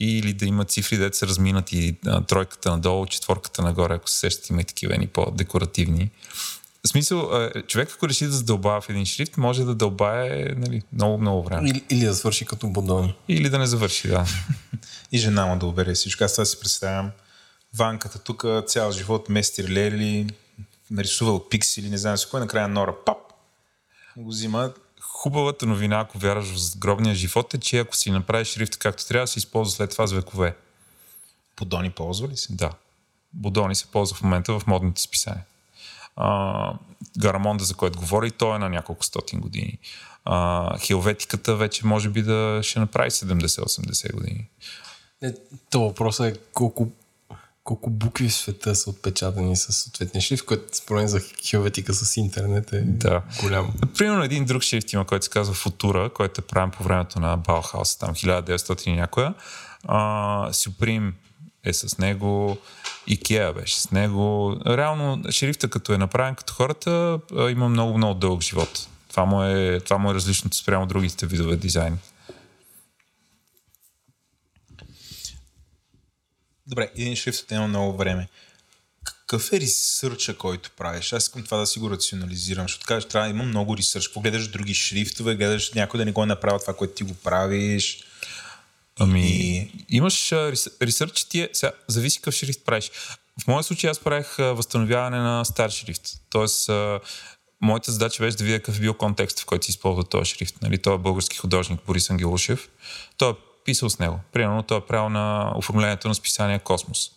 [0.00, 4.52] Или да има цифри, дето са разминати а, тройката надолу, четворката нагоре, ако се сещате,
[4.52, 6.10] има и такива едни по-декоративни.
[6.84, 11.18] В смисъл, човек ако реши да задълбава в един шрифт, може да дълбае нали, много,
[11.18, 11.70] много време.
[11.70, 13.14] Или, или да свърши като Бодони.
[13.28, 14.26] Или да не завърши, да.
[15.12, 16.24] И жена му да обере всичко.
[16.24, 17.10] Аз това си представям.
[17.78, 20.26] Ванката тук цял живот мести лели,
[20.90, 23.18] нарисувал пиксели, не знам си кой, накрая Нора пап,
[24.16, 24.72] го взима.
[25.00, 29.26] Хубавата новина, ако вярваш в загробния живот, е, че ако си направиш шрифт както трябва,
[29.26, 30.56] се използва след това с векове.
[31.56, 32.52] Подони ползва ли се?
[32.52, 32.70] Да.
[33.32, 35.44] Бодони се ползва в момента в модните списания.
[36.16, 36.72] А,
[37.18, 39.78] Гарамонда, за който говори, той е на няколко стотин години.
[40.24, 44.48] А, хелветиката вече може би да ще направи 70-80 години.
[45.22, 45.34] Не,
[45.70, 46.88] то въпросът е колко,
[47.68, 52.16] колко букви в света са отпечатани с съответния шрифт, което според мен за хелветика с
[52.16, 53.22] интернет е Да.
[53.42, 53.72] голям.
[53.98, 57.36] Примерно един друг шрифт има, който се казва Футура, който е правен по времето на
[57.36, 59.34] Баухаус, там 1900 и някоя.
[59.84, 59.98] А,
[60.50, 61.12] Supreme
[61.64, 62.56] е с него,
[63.08, 64.56] Ikea беше с него.
[64.66, 67.18] Реално шрифта като е направен като хората,
[67.50, 68.88] има много, много дълъг живот.
[69.10, 71.98] Това му е, това му е различното спрямо другите видове дизайн.
[76.68, 78.28] Добре, един шрифт отнема много време.
[79.04, 81.12] Какъв е ресърча, който правиш?
[81.12, 84.06] Аз искам това да си го рационализирам, защото кажеш, трябва да има много ресърч.
[84.06, 87.14] Какво гледаш други шрифтове, гледаш някой да не го е направил това, което ти го
[87.14, 88.04] правиш.
[88.98, 90.32] Ами, И- имаш
[90.82, 92.90] ресърч, ти е, сега, зависи какъв шрифт правиш.
[93.42, 96.02] В моя случай аз правих възстановяване на стар шрифт.
[96.30, 96.70] Тоест,
[97.60, 100.62] моята задача беше да видя какъв е бил контекст, в който се използва този шрифт.
[100.62, 102.68] Нали, той е български художник Борис Ангелушев.
[103.16, 103.34] Той е
[103.68, 104.20] писал с него.
[104.32, 107.10] Примерно той е правил на оформлението на списание Космос.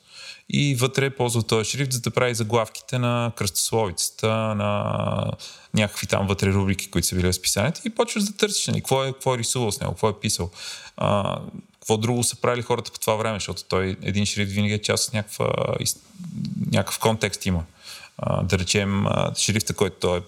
[0.50, 5.32] И вътре е ползвал този шрифт, за да прави заглавките на кръстословицата, на
[5.74, 9.04] някакви там вътре рубрики, които са били в списанието и почваш да търсиш нали, какво,
[9.04, 10.50] е, какво е рисувал с него, какво е писал.
[10.98, 11.40] А,
[11.80, 15.08] какво друго са правили хората по това време, защото той един шрифт винаги е част
[15.08, 15.54] от някаква,
[16.72, 17.64] някакъв контекст има.
[18.18, 19.06] А, да речем,
[19.38, 20.22] шрифта, който той е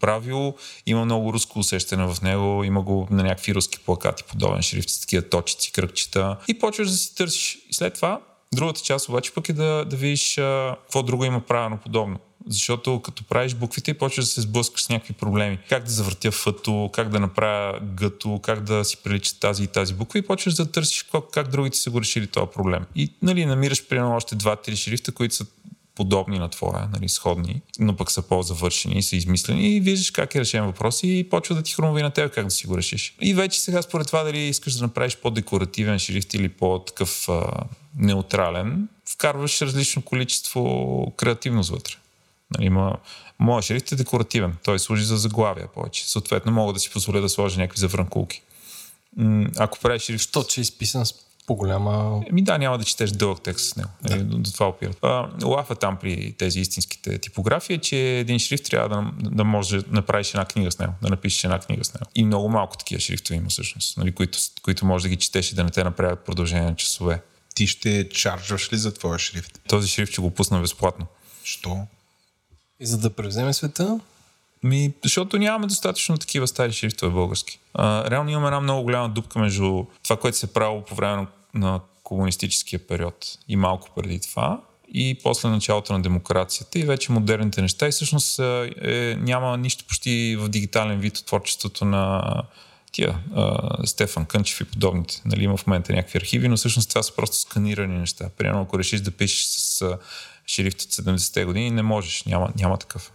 [0.00, 0.54] правил,
[0.86, 5.28] има много руско усещане в него, има го на някакви руски плакати, подобен шрифт такива
[5.28, 7.58] точици, кръгчета и почваш да си търсиш.
[7.70, 8.20] И след това,
[8.54, 12.18] другата част обаче пък е да, да видиш а, какво друго има правено подобно.
[12.46, 15.58] Защото като правиш буквите и почваш да се сблъскаш с някакви проблеми.
[15.68, 19.94] Как да завъртя фъто, как да направя гъто, как да си приличат тази и тази
[19.94, 22.84] буква и почваш да търсиш как, как другите са го решили този проблем.
[22.94, 25.46] И нали, намираш примерно още два-три шрифта, които са
[26.00, 30.40] подобни на твоя, нали, сходни, но пък са по-завършени са измислени и виждаш как е
[30.40, 33.14] решен въпрос и почва да ти хрумва на теб как да си го решиш.
[33.20, 37.46] И вече сега според това дали искаш да направиш по-декоративен шрифт или по-такъв а,
[37.96, 41.94] неутрален, вкарваш различно количество креативност вътре.
[42.50, 42.96] Нали, има,
[43.38, 46.10] моят шрифт е декоративен, той служи за заглавия повече.
[46.10, 48.42] Съответно мога да си позволя да сложа някакви завранкулки.
[49.58, 50.28] Ако правиш шрифт...
[50.28, 51.14] Що, че е изписан с
[51.46, 52.22] по-голяма...
[52.32, 53.90] Ми да, няма да четеш дълъг текст с него.
[54.02, 54.24] Да.
[54.24, 54.98] До, до това опират.
[55.44, 59.84] лафа там при тези истинските типографии е, че един шрифт трябва да, да може да
[59.90, 62.06] направиш една книга с него, да напишеш една книга с него.
[62.14, 65.54] И много малко такива шрифтове има всъщност, нали, които, които може да ги четеш и
[65.54, 67.22] да не те направят продължение на часове.
[67.54, 69.60] Ти ще чарджваш ли за твоя шрифт?
[69.68, 71.06] Този шрифт ще го пусна безплатно.
[71.44, 71.86] Що?
[72.80, 74.00] И за да превземе света?
[74.62, 77.58] Ми, защото нямаме достатъчно такива стари шрифтове български.
[77.74, 81.26] А, реално имаме една много голяма дупка между това, което се е правило по време
[81.54, 81.80] на,
[82.10, 84.60] комунистическия период и малко преди това
[84.94, 90.36] и после началото на демокрацията и вече модерните неща и всъщност е, няма нищо почти
[90.40, 92.22] в дигитален вид от творчеството на
[92.92, 95.22] тия а, Стефан Кънчев и подобните.
[95.24, 98.28] Нали, има в момента някакви архиви, но всъщност това са просто сканирани неща.
[98.36, 99.98] Примерно, ако решиш да пишеш с
[100.46, 103.12] шрифт от 70-те години, не можеш, няма, няма такъв.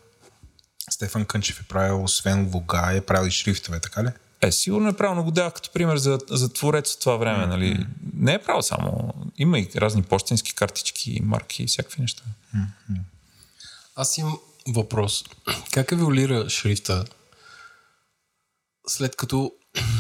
[0.96, 4.10] Стефан Кънчев е правил, освен лога, е правил и шрифтове, така ли?
[4.42, 7.44] Е, сигурно е правил, но го дах като пример за, за творец от това време.
[7.44, 7.50] Mm-hmm.
[7.50, 7.86] Нали?
[8.14, 9.14] Не е правил само.
[9.38, 12.24] Има и разни почтенски картички, марки и всякакви неща.
[12.56, 13.00] Mm-hmm.
[13.96, 15.24] Аз имам въпрос.
[15.72, 17.06] Как еволюира шрифта
[18.88, 19.52] след като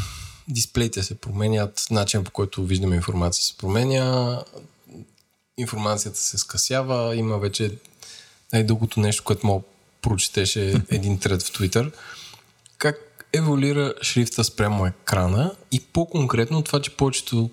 [0.47, 4.41] дисплеите се променят, начин по който виждаме информация се променя,
[5.57, 7.77] информацията се скъсява, има вече
[8.53, 9.63] най-дългото нещо, което мога
[10.05, 11.91] прочетеше един тред в Twitter.
[12.77, 17.49] Как еволюира шрифта спрямо екрана и по-конкретно това, че повечето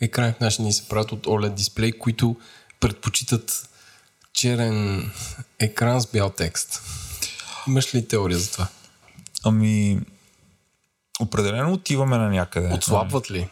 [0.00, 2.36] екрани в наши ни се правят от OLED дисплей, които
[2.80, 3.68] предпочитат
[4.32, 5.10] черен
[5.58, 6.82] екран с бял текст.
[7.68, 8.68] Имаш ли теория за това?
[9.44, 10.00] Ами,
[11.20, 12.74] определено отиваме на някъде.
[12.74, 13.48] Отслабват ли?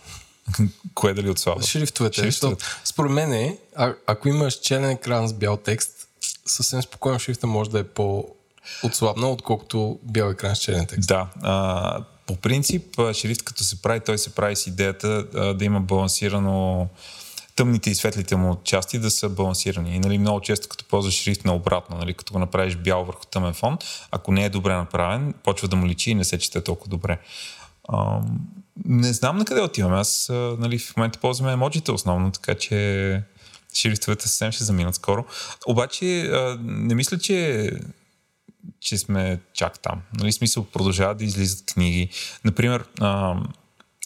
[0.94, 1.62] Кое дали отслабва?
[1.62, 2.22] Шрифтовете.
[2.22, 2.64] Шрифтовете.
[2.84, 6.08] Според мен е, а, ако имаш черен екран с бял текст,
[6.46, 8.35] съвсем спокойно шрифта може да е по
[8.82, 11.08] отслабна, отколкото бял екран с черен текст.
[11.08, 11.28] Да.
[11.42, 15.80] А, по принцип, шрифт като се прави, той се прави с идеята а, да има
[15.80, 16.88] балансирано
[17.56, 19.96] тъмните и светлите му части да са балансирани.
[19.96, 23.24] И нали, много често, като ползваш шрифт на обратно, нали, като го направиш бял върху
[23.24, 23.78] тъмен фон,
[24.10, 27.18] ако не е добре направен, почва да му личи и не се чете толкова добре.
[27.88, 28.20] А,
[28.84, 29.96] не знам на къде отиваме.
[29.96, 30.28] Аз
[30.58, 33.22] нали, в момента ползваме емоджите основно, така че
[33.74, 35.24] шрифтовете съвсем ще заминат скоро.
[35.66, 36.30] Обаче
[36.60, 37.70] не мисля, че
[38.80, 40.02] че сме чак там.
[40.18, 42.08] Нали, смисъл продължават да излизат книги.
[42.44, 43.36] Например, а,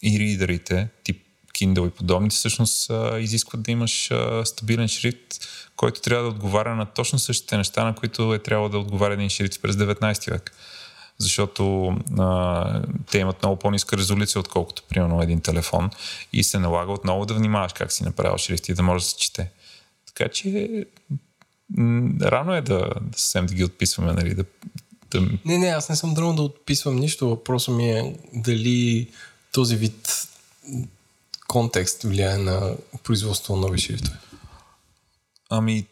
[0.02, 1.22] и ридерите, тип
[1.54, 6.76] Kindle и подобните, всъщност а, изискват да имаш а, стабилен шрифт, който трябва да отговаря
[6.76, 10.52] на точно същите неща, на които е трябвало да отговаря един шрифт през 19 век.
[11.18, 15.90] Защото а, те имат много по-ниска резолюция, отколкото примерно един телефон
[16.32, 19.16] и се налага отново да внимаваш как си направил шрифт и да може да се
[19.16, 19.50] чете.
[20.06, 20.84] Така че
[22.22, 24.44] рано е да, да съвсем да ги отписваме, нали, да,
[25.10, 25.20] да...
[25.44, 27.28] Не, не, аз не съм дрънал да отписвам нищо.
[27.28, 29.08] Въпросът ми е дали
[29.52, 30.28] този вид
[31.48, 34.16] контекст влияе на производство на нови шрифтове.
[35.52, 35.86] Ами,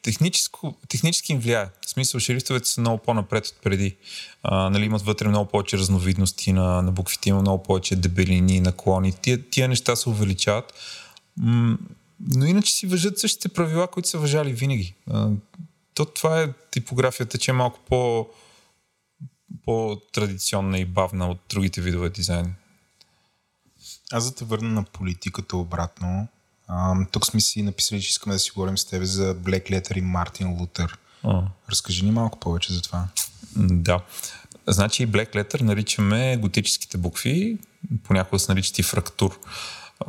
[0.89, 1.67] технически им влияе.
[1.87, 3.97] В смисъл, шрифтовете са много по-напред от преди.
[4.43, 9.13] А, нали, имат вътре много повече разновидности на, на буквите, има много повече дебелини, наклони.
[9.13, 10.75] Тия, тия неща се увеличават.
[11.37, 11.79] М-
[12.21, 14.95] но иначе си въжат същите правила, които са въжали винаги.
[15.11, 15.31] А,
[15.99, 18.29] то това е типографията, че е малко по,
[19.65, 22.55] по-традиционна и бавна от другите видове дизайн.
[24.13, 26.29] Аз да те върна на политиката обратно.
[26.69, 29.99] А, тук сме си написали, че искаме да си говорим с теб за Black Letter
[29.99, 30.99] и Мартин Лутер.
[31.23, 31.43] А.
[31.71, 33.09] Разкажи ни малко повече за това.
[33.57, 34.01] Да.
[34.67, 37.59] Значи Black Letter наричаме готическите букви,
[38.05, 39.41] понякога се наричат и фрактур.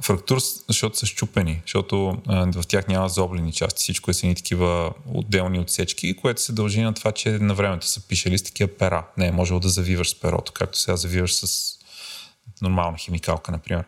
[0.02, 4.36] Фрактур, защото са щупени, защото а, в тях няма заоблени части, всичко е са ни
[4.36, 8.78] такива отделни отсечки, което се дължи на това, че на времето са пишели с такива
[8.78, 9.08] пера.
[9.18, 11.74] Не е можело да завиваш с перото, както сега завиваш с
[12.62, 13.86] нормална химикалка, например.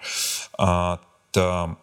[0.58, 0.98] А,
[1.32, 1.76] та,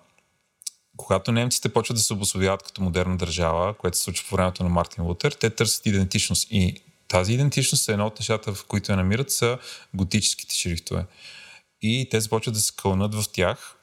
[0.97, 4.69] когато немците почват да се обособяват като модерна държава, което се случва по времето на
[4.69, 6.49] Мартин Лутер, те търсят идентичност.
[6.51, 9.59] И тази идентичност е едно от нещата, в които я намират, са
[9.95, 11.07] готическите шрифтове.
[11.82, 13.78] И те започват да се кълнат в тях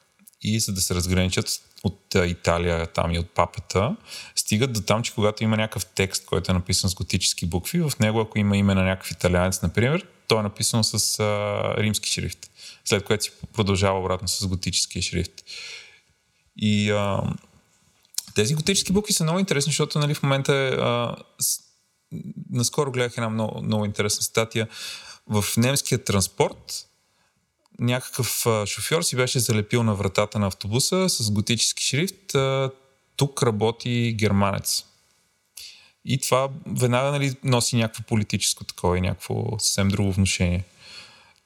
[0.46, 3.96] и за да се разграничат от Италия там и от папата,
[4.36, 7.92] стигат до там, че когато има някакъв текст, който е написан с готически букви, в
[8.00, 12.50] него ако има име на някакъв италианец, например, то е написано с а, римски шрифт,
[12.84, 15.32] след което си продължава обратно с готическия шрифт.
[16.56, 17.22] И а,
[18.34, 21.60] тези готически букви са много интересни, защото нали, в момента а, с,
[22.50, 24.68] наскоро гледах една много, много интересна статия.
[25.26, 26.86] В немския транспорт
[27.78, 32.36] някакъв шофьор си беше залепил на вратата на автобуса с готически шрифт
[33.16, 34.84] тук работи германец.
[36.04, 40.64] И това веднага нали, носи някакво политическо такова и някакво съвсем друго вношение.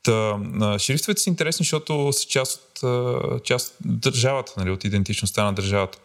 [0.02, 0.38] Та,
[0.78, 5.98] шрифтовете са интересни, защото са част от, част от държавата, нали, от идентичността на държавата.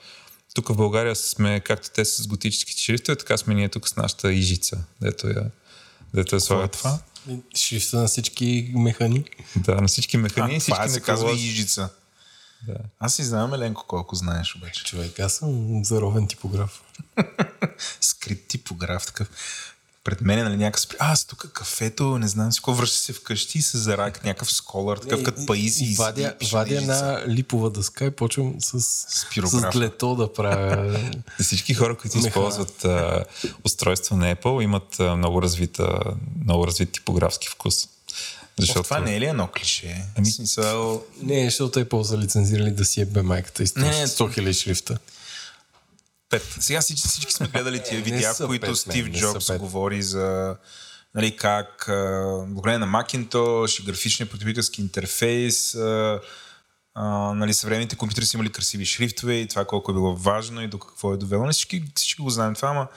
[0.54, 4.34] Тук в България сме, както те с готическите шрифтове, така сме ние тук с нашата
[4.34, 5.52] ижица, дето я,
[6.16, 6.72] дето я слагат.
[6.72, 7.00] това?
[7.58, 9.26] Шрифта на всички механи.
[9.56, 11.32] Да, на всички механи, А, всички това се казва.
[11.32, 11.90] Ижица.
[12.68, 12.76] Да.
[13.00, 14.84] Аз си знам, Еленко, колко знаеш обаче.
[14.84, 16.82] Човек, аз съм заровен типограф.
[18.02, 19.30] Скрит типограф такъв.
[20.06, 20.98] Пред мен е нали, някакъв спри...
[20.99, 24.98] Аз тук кафето, не знам си какво, връща се вкъщи и се зарак някакъв сколър,
[24.98, 25.86] такъв като паиси.
[25.86, 29.26] И вадя, вадя една липова дъска и почвам с, с,
[29.72, 30.99] длето да правя.
[31.41, 32.27] Всички хора, които Меха.
[32.27, 33.26] използват а,
[33.64, 35.99] устройства на Apple, имат а, много, развита,
[36.44, 37.88] много развит типографски вкус.
[38.60, 38.84] Защото...
[38.84, 40.06] Това не е ли едно клише?
[40.18, 40.32] Ами...
[40.32, 41.03] Смисъл...
[41.22, 44.98] не, защото Apple са лицензирали да си ебе майката и Не, не, 100 000 шрифта.
[46.30, 46.58] Пет.
[46.60, 49.48] Сега всички, всички сме гледали тия Не видеа, в които пет, Стив не, не Джобс
[49.48, 49.60] пет.
[49.60, 50.58] говори за
[51.16, 51.86] нали, как
[52.48, 56.22] благодарение на Macintosh графичния потребителски интерфейс а,
[56.94, 60.68] а, нали, съвременните компютри са имали красиви шрифтове и това колко е било важно и
[60.68, 61.44] до какво е довело.
[61.44, 62.88] Нали, всички, всички го знаем това, ама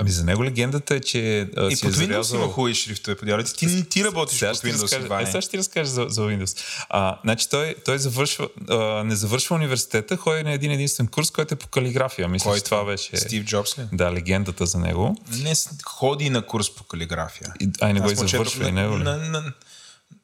[0.00, 2.38] Ами за него легендата е, че а, и си е под Windows зарязал...
[2.38, 3.16] има хубави шрифтове.
[3.16, 3.52] Подявайте.
[3.52, 5.22] Ти, ти, ти работиш Сега под Windows, разкажа, Иване.
[5.22, 6.64] е, сега ще ти разкажа за, за Windows.
[6.88, 11.54] А, значи той, той завършва, а, не завършва университета, ходи на един единствен курс, който
[11.54, 12.28] е по калиграфия.
[12.28, 13.16] Мисля, че това беше...
[13.16, 13.82] Стив Джобс ли?
[13.92, 15.16] Да, легендата за него.
[15.42, 15.52] Не,
[15.84, 17.52] ходи на курс по калиграфия.
[17.60, 19.02] И, ай, не го и му четох завършва, и на, него ли?
[19.02, 19.52] на, на,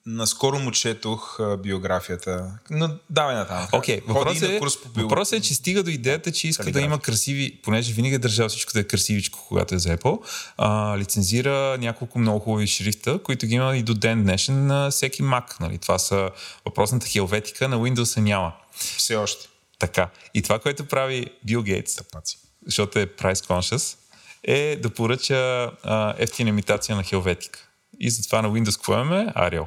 [0.06, 2.58] наскоро му четох биографията.
[2.70, 3.68] Но давай натам.
[3.72, 5.02] Окей, Ходи въпросът, е, курс по биография.
[5.04, 6.86] въпросът е, че стига до идеята, че иска да Калиграфия.
[6.86, 10.20] има красиви, понеже винаги е държал всичко да е красивичко, когато е за Apple,
[10.58, 15.22] а, лицензира няколко много хубави шрифта, които ги има и до ден днешен на всеки
[15.22, 15.60] Mac.
[15.60, 15.78] Нали?
[15.78, 16.30] Това са
[16.64, 18.52] въпросната хелветика, на Windows няма.
[18.74, 19.48] Все още.
[19.78, 20.08] Така.
[20.34, 22.38] И това, което прави Бил Гейтс, Тъпаци.
[22.66, 23.96] защото е price conscious,
[24.44, 27.68] е да поръча а, ефтина имитация на хелветика.
[28.00, 29.32] И затова на Windows какво имаме?
[29.36, 29.66] Arial.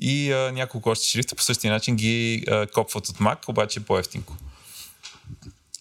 [0.00, 4.36] И а, няколко още шрифта по същия начин ги а, копват от Mac, обаче по-ефтинко.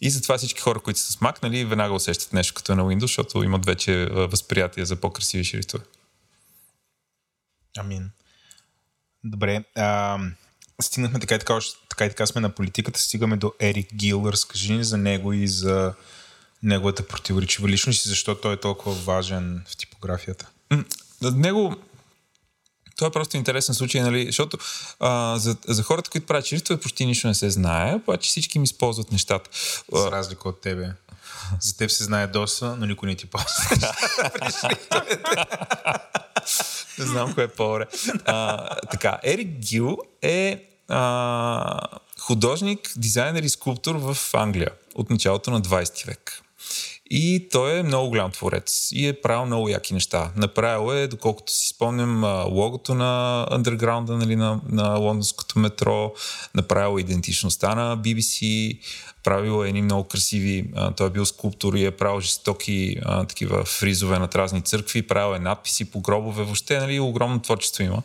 [0.02, 2.84] И затова всички хора, които са с Mac, нали, веднага усещат нещо като е на
[2.84, 5.84] Windows, защото имат вече а, възприятие за по-красиви шрифтове.
[7.78, 8.12] Амин.
[9.24, 9.64] Добре.
[9.76, 10.20] А,
[10.82, 11.60] стигнахме така и така,
[11.90, 13.00] така и така сме на политиката.
[13.00, 14.24] Стигаме до Ерик Гил.
[14.26, 15.94] Разкажи ни за него и за
[16.64, 20.50] неговата противоречива личност и защо той е толкова важен в типографията.
[21.22, 21.76] Него
[23.00, 24.26] това е просто интересен случай, нали?
[24.26, 24.58] защото
[25.00, 28.64] а, за, за хората, които правят шрифтове, почти нищо не се знае, обаче всички им
[28.64, 29.50] използват нещата.
[29.96, 30.92] А, разлика от тебе.
[31.62, 33.48] За теб се знае доста, но никой не ти ползва.
[37.00, 37.86] Не знам кое е по-добре.
[38.92, 41.80] Така, Ерик Гил е а,
[42.20, 46.42] художник, дизайнер и скулптор в Англия от началото на 20 век.
[47.12, 50.32] И той е много голям творец и е правил много яки неща.
[50.36, 52.24] Направил е, доколкото си спомням,
[52.54, 56.14] логото на Underground, нали, на, на лондонското метро,
[56.56, 58.80] направил е идентичността на BBC,
[59.24, 63.26] правил е едни много красиви, а, той е бил скулптор и е правил жестоки а,
[63.26, 68.04] такива фризове на разни църкви, правил е надписи по гробове, въобще нали, огромно творчество има.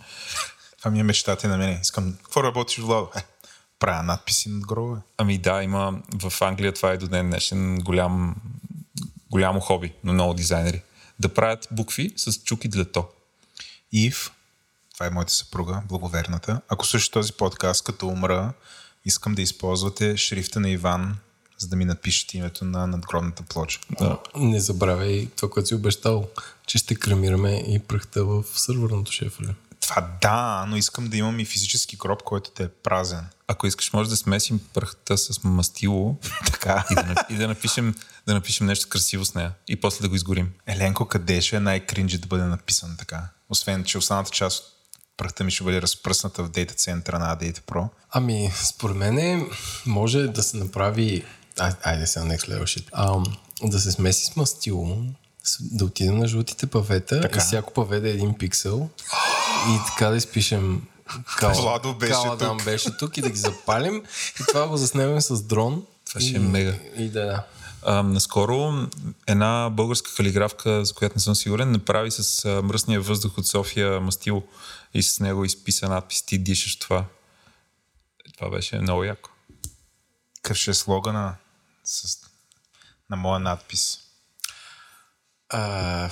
[0.78, 1.78] Това ми е мечтата на мене.
[1.82, 3.08] Искам, какво работиш, Владо?
[3.16, 3.20] Е,
[3.78, 5.00] правя надписи над гробове.
[5.18, 8.34] Ами да, има в Англия това е до ден днешен голям,
[9.34, 10.82] голямо хоби на много дизайнери.
[11.18, 13.04] Да правят букви с чук и длето.
[13.92, 14.30] Ив,
[14.94, 16.60] това е моята съпруга, благоверната.
[16.68, 18.52] Ако слушаш този подкаст, като умра,
[19.04, 21.16] искам да използвате шрифта на Иван,
[21.58, 23.80] за да ми напишете името на надгробната плоча.
[23.98, 24.18] Да.
[24.36, 26.28] Не забравяй това, което си обещал,
[26.66, 29.54] че ще кремираме и пръхта в сървърното шефале.
[29.80, 33.26] Това да, но искам да имам и физически гроб, който да е празен.
[33.48, 36.16] Ако искаш, може да смесим пръхта с мастило
[36.46, 36.84] Така.
[36.90, 37.94] и да, и да, напишем,
[38.26, 40.52] да напишем нещо красиво с нея и после да го изгорим.
[40.66, 43.28] Еленко, къде ще е най-кринджи да бъде написан така?
[43.50, 44.70] Освен, че останата част от
[45.16, 47.88] пръхта ми ще бъде разпръсната в дейта центъра на Data Pro.
[48.10, 49.50] Ами, според мен
[49.86, 51.24] може да се направи...
[51.58, 52.88] Ай, айде сега, next level shit.
[52.92, 53.24] Ам,
[53.62, 54.96] да се смеси с мастило,
[55.60, 57.38] да отидем на жълтите павета Така.
[57.38, 58.88] и всяко паве да е един пиксел
[59.68, 60.82] и така да изпишем
[61.36, 62.64] Кала, Владо беше Каладан тук.
[62.64, 64.02] беше тук и да ги запалим
[64.40, 65.86] и това го заснемем с дрон.
[66.08, 66.74] Това ще е мега.
[66.96, 67.44] И да,
[67.84, 68.88] А, наскоро
[69.26, 74.00] една българска калиграфка, за която не съм сигурен, направи с а, мръсния въздух от София
[74.00, 74.42] мастило
[74.94, 77.04] и с него изписа надпис Ти дишаш това.
[78.36, 79.30] Това беше много яко.
[80.42, 81.34] Какъв ще е слогана
[81.84, 82.18] с...
[83.10, 83.98] на моя надпис?
[85.48, 86.10] А,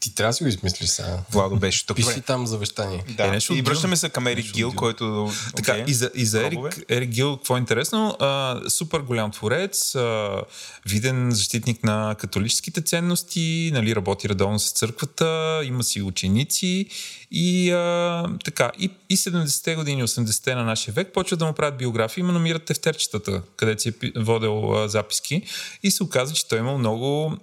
[0.00, 1.18] Ти трябва да си го измислиш сега.
[1.30, 1.96] Владо беше тук.
[1.96, 3.04] Пиши там завещание.
[3.08, 5.30] Да, Е, нещо и връщаме се към Ерик Гил, който...
[5.56, 5.84] Така, окей.
[5.86, 6.46] и за, и за.
[6.46, 8.16] Ерик, Ерик Гил, какво е интересно?
[8.20, 10.42] А, супер голям творец, а,
[10.86, 16.86] виден защитник на католическите ценности, нали, работи редовно с църквата, има си ученици
[17.30, 18.70] и а, така.
[18.78, 22.64] И, и 70-те години, 80-те на нашия век почва да му правят биографии, има намират
[22.64, 25.42] тефтерчетата, където си е водил а, записки
[25.82, 27.36] и се оказа, че той имал много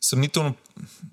[0.00, 0.54] съмнително,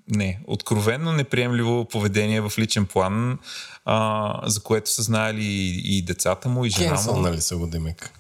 [0.08, 3.40] не, откровенно неприемливо поведение в личен план,
[3.86, 7.22] а, за което са знаели и, и децата му, и жена Кенсъл, му.
[7.22, 8.12] нали са го демек?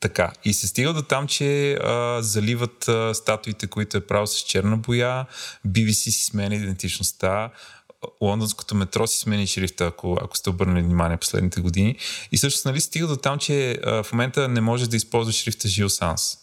[0.00, 0.32] Така.
[0.44, 4.76] И се стига до там, че а, заливат а, статуите, които е правил с черна
[4.76, 5.26] боя,
[5.66, 7.50] BBC си сменя идентичността,
[8.20, 11.96] лондонското метро си смени шрифта, ако, ако сте обърнали внимание последните години.
[12.32, 15.68] И всъщност, нали, стига до там, че а, в момента не можеш да използваш шрифта
[15.68, 16.38] Жил Санс.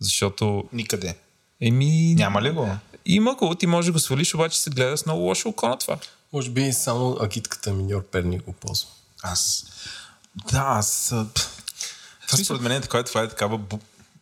[0.00, 1.16] Защото, Никъде.
[1.60, 2.14] еми...
[2.14, 2.68] Няма ли го?
[3.06, 5.78] Има го, ти можеш да го свалиш, обаче се гледа с много лошо око на
[5.78, 5.98] това.
[6.32, 8.88] Може би само агитката миньор Перник го ползва.
[9.22, 9.66] Аз...
[10.52, 11.14] Да, аз...
[12.28, 13.78] Това според мен е така, това е такава бу,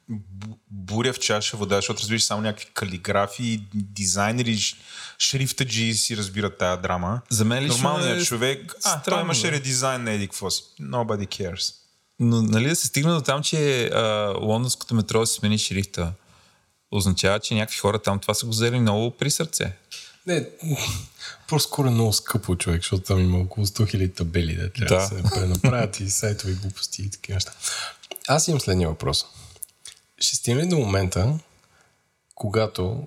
[0.08, 4.76] бу, буря в чаша вода, защото разбираш само някакви калиграфи, дизайнери, ш-
[5.18, 7.20] шрифтаджи си разбират тая драма.
[7.30, 9.52] За мен лично Нормалният е човек, а, той странно, имаше бе.
[9.52, 10.62] редизайн на еди какво си.
[10.80, 11.74] Nobody cares.
[12.20, 16.12] Но нали да се стигна до там, че а, лондонското метро си смени шрифта,
[16.96, 19.72] означава, че някакви хора там това са го взели много при сърце.
[20.26, 20.48] Не,
[21.48, 25.16] по-скоро е много скъпо човек, защото там има около 100 000 табели, да трябва да,
[25.16, 25.30] Да.
[25.30, 27.52] се пренаправят и сайтови глупости и такива неща.
[28.28, 29.26] Аз имам следния въпрос.
[30.18, 31.38] Ще стигне ли до момента,
[32.34, 33.06] когато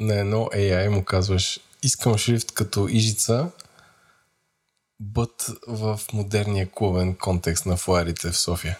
[0.00, 3.50] на едно AI му казваш искам шрифт като ижица,
[5.00, 8.78] бът в модерния клубен контекст на флайерите в София.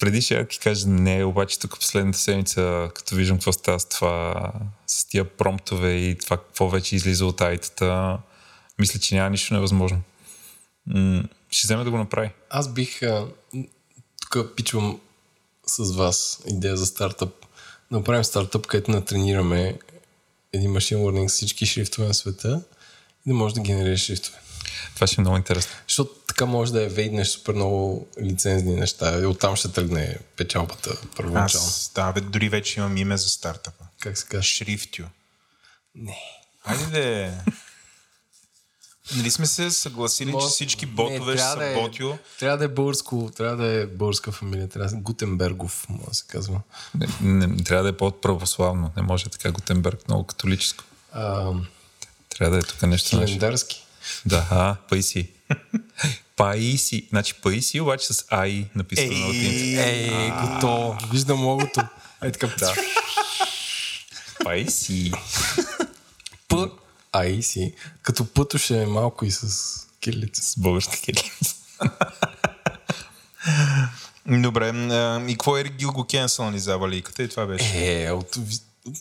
[0.00, 4.52] Преди ще ти кажа не, обаче тук последната седмица, като виждам какво става с това,
[4.86, 8.18] с тия промптове и това какво вече излиза от айтата,
[8.78, 10.02] мисля, че няма нищо невъзможно.
[10.86, 12.30] М- ще вземе да го направи.
[12.50, 13.00] Аз бих...
[14.20, 15.00] Тук пичвам
[15.66, 17.34] с вас идея за стартъп.
[17.90, 19.78] Направим стартъп, където натренираме
[20.52, 22.62] един машин learning с всички шрифтове на света
[23.26, 24.38] и да може да генерираш шрифтове.
[24.94, 25.72] Това ще е много интересно.
[25.88, 31.00] Защото така може да я вейднеш супер много лицензни неща и оттам ще тръгне печалбата
[31.16, 31.66] първоначално.
[31.66, 33.84] Аз, да, бе, дори вече имам име за стартъпа.
[34.00, 34.42] Как се казва?
[34.42, 35.02] Шрифтю.
[35.94, 36.18] Не.
[36.66, 37.32] Хайде де.
[39.16, 42.12] Нали сме се съгласили, че всички ботове ще са да е, ботио.
[42.38, 46.14] Трябва да е българско, трябва да е българска фамилия, трябва да е Гутенбергов, може да
[46.14, 46.60] се казва.
[46.94, 48.92] Не, не, трябва да е по-православно.
[48.96, 50.84] Не може така Готенберг, много католическо.
[51.12, 51.52] А,
[52.28, 53.10] Трябва да е тук нещо.
[53.10, 53.86] календарски.
[54.26, 55.28] Да, а, Паиси.
[56.36, 57.06] Паиси.
[57.10, 59.82] Значи Паиси, обаче с АИ написано на латиница.
[59.82, 60.98] Ей, готово.
[61.12, 61.80] Виждам логото.
[62.24, 62.46] Ей така.
[62.58, 62.74] Да.
[64.44, 65.12] Паиси.
[66.48, 66.68] П,
[67.12, 67.74] а и си.
[68.02, 70.42] Като пътоше е малко и с кирилица.
[70.42, 71.54] С българска кирилица.
[74.26, 74.68] Добре,
[75.28, 78.04] и какво Ерик Гил го кенсъл ни за валиката и това беше.
[78.04, 78.38] Е, от,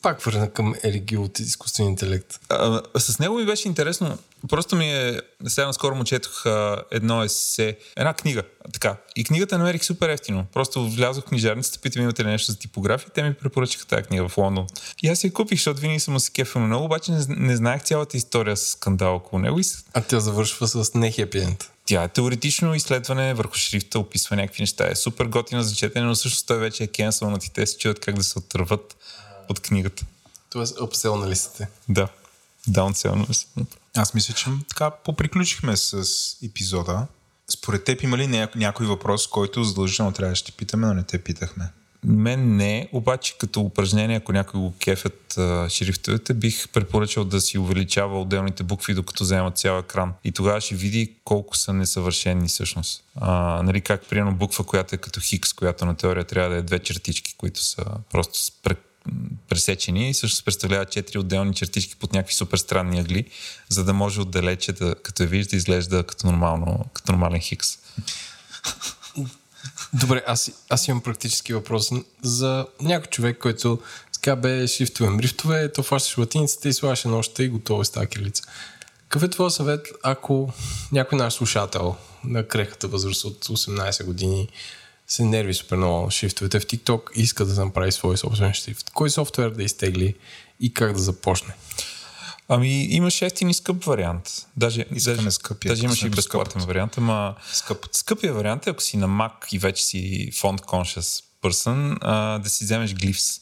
[0.02, 2.40] пак върна към Ериги от изкуствен интелект.
[2.50, 4.18] А, с него ми беше интересно.
[4.50, 5.22] Просто ми е...
[5.48, 8.44] Сега наскоро му четох а, едно есе, една книга.
[8.74, 8.96] Така.
[9.16, 10.46] И книгата намерих супер ефтино.
[10.54, 13.10] Просто влязох в книжарницата, питам имате ли нещо за типография.
[13.10, 14.68] Те ми препоръчаха тази книга в Лондон.
[15.04, 18.18] И аз я купих, защото винаги съм се кефил много, обаче не, не знаех цялата
[18.18, 19.60] история с скандал около него.
[19.60, 21.72] И А тя завършва с нехепиент.
[21.86, 24.88] тя е теоретично изследване върху шрифта, описва някакви неща.
[24.92, 28.00] Е супер готина за четене, но всъщност той вече е кенсълнат и те се чуят
[28.00, 28.96] как да се отърват
[29.50, 30.06] от книгата.
[30.50, 31.68] Тоест, апсел на листите.
[31.90, 32.08] Да.
[32.68, 33.28] Даунселно.
[33.96, 36.04] Аз мисля, че така поприключихме с
[36.44, 37.08] епизода.
[37.50, 41.04] Според теб има ли ня- някой въпрос, който задължително трябваше да те питаме, но не
[41.04, 41.70] те питахме?
[42.04, 47.58] Мен не, обаче като упражнение, ако някой го кефят а, шрифтовете, бих препоръчал да си
[47.58, 50.14] увеличава отделните букви, докато вземат цял екран.
[50.24, 53.04] И тогава ще види колко са несъвършени всъщност.
[53.16, 56.62] А, нали, как примерно буква, която е като хикс, която на теория трябва да е
[56.62, 58.76] две чертички, които са просто спре,
[59.50, 63.26] пресечени и всъщност представлява четири отделни чертички под някакви супер странни ъгли,
[63.70, 67.78] за да може отдалече, да, като я видиш, да изглежда като, нормално, като нормален хикс.
[69.94, 71.90] Добре, аз, аз имам практически въпрос
[72.22, 73.80] за някой човек, който
[74.14, 78.44] така бе шрифтове, мрифтове, то фащаш латиницата и слагаш нощта и готово е става кирилица.
[79.10, 80.54] Какъв е твой съвет, ако
[80.92, 84.50] някой наш слушател на крехата възраст от 18 години
[85.10, 88.90] се нерви супер много шрифтовете в TikTok и иска да направи свой собствен шрифт?
[88.90, 90.16] Кой софтуер да изтегли
[90.60, 91.54] и как да започне?
[92.48, 94.48] Ами имаш ефтин и скъп вариант.
[94.58, 97.86] Даже, даже, скъпия, даже имаш и безплатен вариант, ама Скъп.
[97.92, 102.50] скъпия вариант е, ако си на Mac и вече си font conscious person, а, да
[102.50, 103.42] си вземеш Glyphs.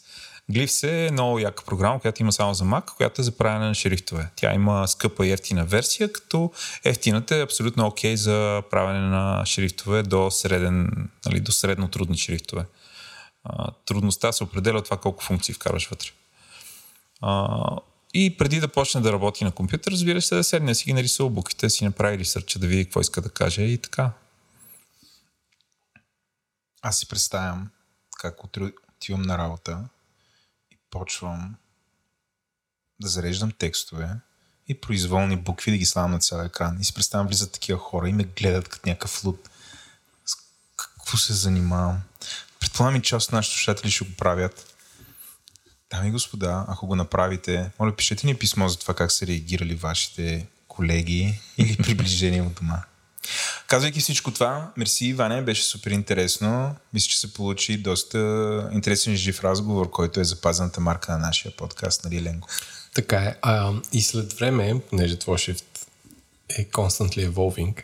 [0.52, 3.76] Glyphs е много яка програма, която има само за Mac, която е за правене на
[3.76, 4.30] шрифтове.
[4.36, 6.52] Тя има скъпа и ефтина версия, като
[6.84, 12.18] ефтината е абсолютно окей okay за правене на шрифтове до, среден, нали, до средно трудни
[12.18, 12.66] шрифтове.
[13.86, 16.10] Трудността се определя от това колко функции вкараш вътре.
[18.14, 21.30] И преди да почне да работи на компютър, разбира се, да седне си ги нарисува
[21.30, 24.12] буквите, си направи ресърча, да види какво иска да каже и така.
[26.82, 27.70] Аз си представям
[28.18, 29.80] как отивам на работа
[30.98, 31.56] почвам
[33.00, 34.10] да зареждам текстове
[34.68, 36.78] и произволни букви да ги слагам на цял екран.
[36.82, 39.50] И си представям, влизат такива хора и ме гледат като някакъв луд.
[40.26, 40.36] С
[40.78, 42.02] какво се занимавам?
[42.60, 44.76] Предполагам и част от нашите слушатели ще го правят.
[45.90, 49.76] Дами и господа, ако го направите, моля пишете ни писмо за това как са реагирали
[49.76, 52.84] вашите колеги или приближени от дома.
[53.68, 56.76] Казвайки всичко това, мерси, Ваня, беше супер интересно.
[56.94, 62.04] Мисля, че се получи доста интересен жив разговор, който е запазената марка на нашия подкаст,
[62.04, 62.48] нали, Ленко?
[62.94, 63.36] Така е.
[63.42, 65.88] А, и след време, понеже твой шифт
[66.50, 67.84] е constantly evolving,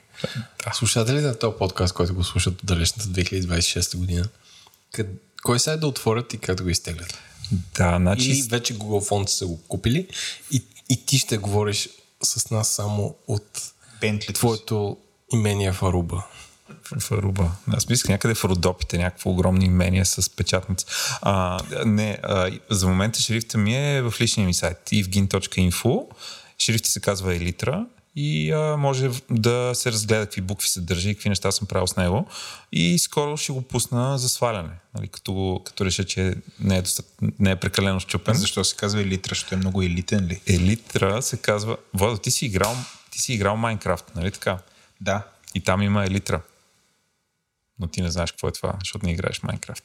[0.65, 0.73] да.
[0.73, 4.25] слушателите на този подкаст, който го слушат от далечната 2026 година,
[4.91, 5.07] къд...
[5.43, 7.17] кой сайт да отворят и как да го изтеглят?
[7.75, 8.31] Да, значи...
[8.31, 10.07] Или вече Google Fonts са го купили
[10.51, 11.89] и, и ти ще говориш
[12.23, 14.97] с нас само от Bentley твоето
[15.33, 16.23] имение в Аруба.
[16.99, 17.51] В Аруба.
[17.67, 20.85] Аз мислях някъде в Родопите, някакво огромно имение с печатница.
[21.21, 26.05] А, не, а, за момента шрифта ми е в личния ми сайт evgin.info.
[26.59, 27.85] Шрифта се казва Елитра
[28.15, 31.87] и а, може да се разгледа какви букви се държи и какви неща съм правил
[31.87, 32.27] с него.
[32.71, 37.13] И скоро ще го пусна за сваляне, нали, като, като реша, че не е, достат,
[37.39, 38.33] не е прекалено щупен.
[38.33, 39.29] Защо се казва Елитра?
[39.29, 40.41] Защото е много елитен ли?
[40.47, 41.77] Елитра се казва...
[41.93, 42.75] Водо, ти си играл,
[43.11, 44.57] ти си играл Майнкрафт, нали така?
[45.03, 45.23] Да.
[45.55, 46.41] И там има елитра.
[47.79, 49.83] Но ти не знаеш какво е това, защото не играеш в Майнкрафт.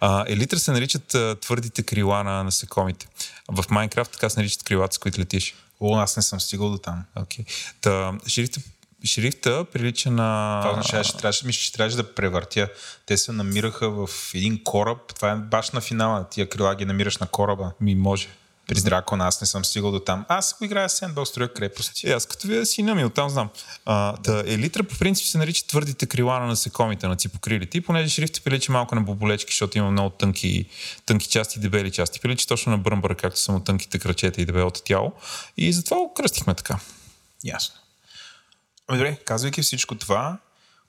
[0.00, 3.06] А, елитра се наричат а, твърдите крила на насекомите.
[3.48, 5.54] В Майнкрафт така се наричат крилата, с които летиш.
[5.80, 7.04] О, аз не съм стигал до там.
[7.16, 7.46] Okay.
[7.80, 8.60] Та, шрифта,
[9.04, 10.60] шрифта прилича на...
[10.60, 12.68] Това означава, че трябваше, мисля, че трябваше да превъртя.
[13.06, 15.14] Те се намираха в един кораб.
[15.14, 16.28] Това е баш на финала.
[16.28, 17.72] Тия крила ги намираш на кораба.
[17.80, 18.28] Ми може.
[18.68, 20.24] При Дракон аз не съм стигал до там.
[20.28, 22.10] Аз го играя Sandbox, строя крепости.
[22.10, 23.48] Е, аз като вие сина ми, оттам знам.
[23.84, 24.44] А, да.
[24.46, 27.78] елитра по принцип се нарича твърдите крила на насекомите, на ципокрилите.
[27.78, 30.66] И понеже шрифтът прилича малко на боболечки, защото има много тънки,
[31.06, 32.20] тънки части и дебели части.
[32.20, 35.12] Прилича точно на бръмбъра, както са му тънките кръчета и дебелото тяло.
[35.56, 36.78] И затова го кръстихме така.
[37.44, 37.74] Ясно.
[38.88, 40.38] Ами добре, казвайки всичко това,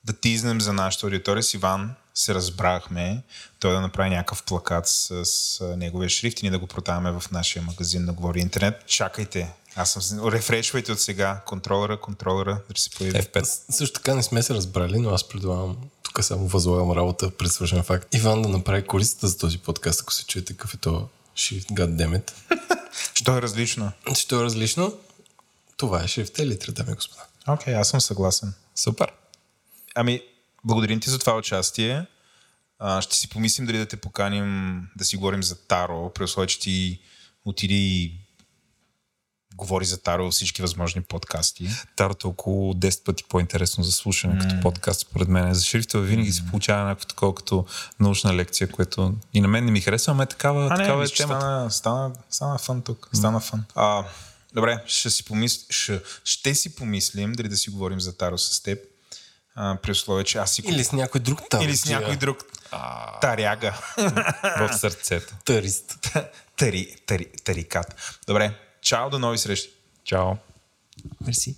[0.06, 3.24] да тизнем за нашата аудитория с Иван, се разбрахме
[3.60, 7.24] той да направи някакъв плакат с, с неговия шрифт и ние да го продаваме в
[7.32, 8.86] нашия магазин на Говори Интернет.
[8.88, 10.28] Чакайте, аз съм...
[10.28, 13.18] Рефрешвайте от сега контролера, контролера, да се появи.
[13.18, 13.44] F5.
[13.72, 17.84] Също така не сме се разбрали, но аз предлагам, тук само възлагам работа пред свършен
[17.84, 18.14] факт.
[18.14, 22.32] Иван да направи корицата за този подкаст, ако се чуете какъв е то шрифт, goddammit.
[23.14, 23.92] Що е различно?
[24.14, 24.94] Що е различно?
[25.78, 27.22] Това е шрифт елитра, дами и господа.
[27.48, 28.54] Окей, okay, аз съм съгласен.
[28.76, 29.12] Супер.
[29.96, 30.22] Ами,
[30.64, 32.06] благодарим ти за това участие.
[32.80, 36.48] А, ще си помислим дали да те поканим да си говорим за Таро, при условие,
[36.48, 37.00] че ти
[37.46, 38.26] отиди и
[39.56, 41.70] говори за Таро всички възможни подкасти.
[41.96, 44.42] Тарото е около 10 пъти по-интересно за слушане mm.
[44.42, 45.54] като подкаст, според мен.
[45.54, 46.36] За шрифтове винаги mm.
[46.36, 47.66] се получава някакво такова като
[48.00, 51.06] научна лекция, което и на мен не ми харесва, ама е такава, а, такава не,
[51.06, 51.40] е темата.
[51.40, 53.10] Стана, стана, стана фън тук.
[53.14, 53.44] Стана mm.
[53.44, 53.64] фън.
[53.76, 54.06] А,
[54.54, 55.66] добре, ще си, помис...
[55.70, 58.80] ще, ще си помислим дали да си говорим за Таро с теб
[59.56, 60.62] а, при условие, че аз си...
[60.66, 61.62] Или с някой друг там.
[61.62, 63.20] Или с някой друг а...
[63.20, 63.74] таряга.
[64.60, 65.34] в сърцето.
[65.46, 66.08] Тарист.
[66.58, 68.18] тари, тари, тарикат.
[68.28, 69.70] Добре, чао, до нови срещи.
[70.04, 70.32] Чао.
[71.26, 71.56] Мерси.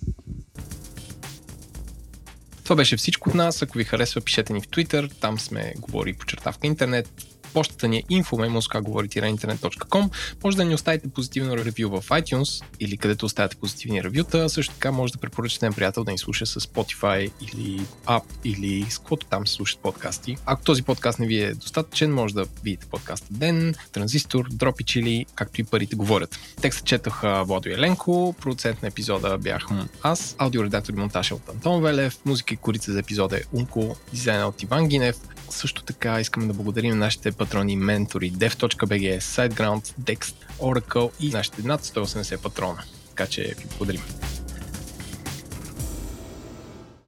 [2.64, 3.62] Това беше всичко от нас.
[3.62, 5.20] Ако ви харесва, пишете ни в Twitter.
[5.20, 7.08] Там сме говори по чертавка интернет
[7.54, 10.10] Почтата ни е info.memoskagovori-internet.com.
[10.44, 14.48] Може да ни оставите позитивно ревю в iTunes или където оставяте позитивни ревюта.
[14.48, 18.86] Също така може да препоръчате на приятел да ни слуша с Spotify или App или
[18.90, 20.36] с каквото там се слушат подкасти.
[20.46, 25.26] Ако този подкаст не ви е достатъчен, може да видите подкаста Ден, Транзистор, Дропич или
[25.34, 26.38] както и парите говорят.
[26.60, 29.66] Текста четоха Водо Еленко, продуцент на епизода бях
[30.02, 33.96] аз, аудиоредактор и монтаж е от Антон Велев, музика и корица за епизода е Унко,
[34.12, 35.16] дизайна от Иван Гинев.
[35.50, 41.84] Също така искаме да благодарим нашите патрони ментори dev.bg, SiteGround, Dext, Oracle и нашите над
[41.84, 42.82] 180 патрона.
[43.08, 44.02] Така че ви благодарим.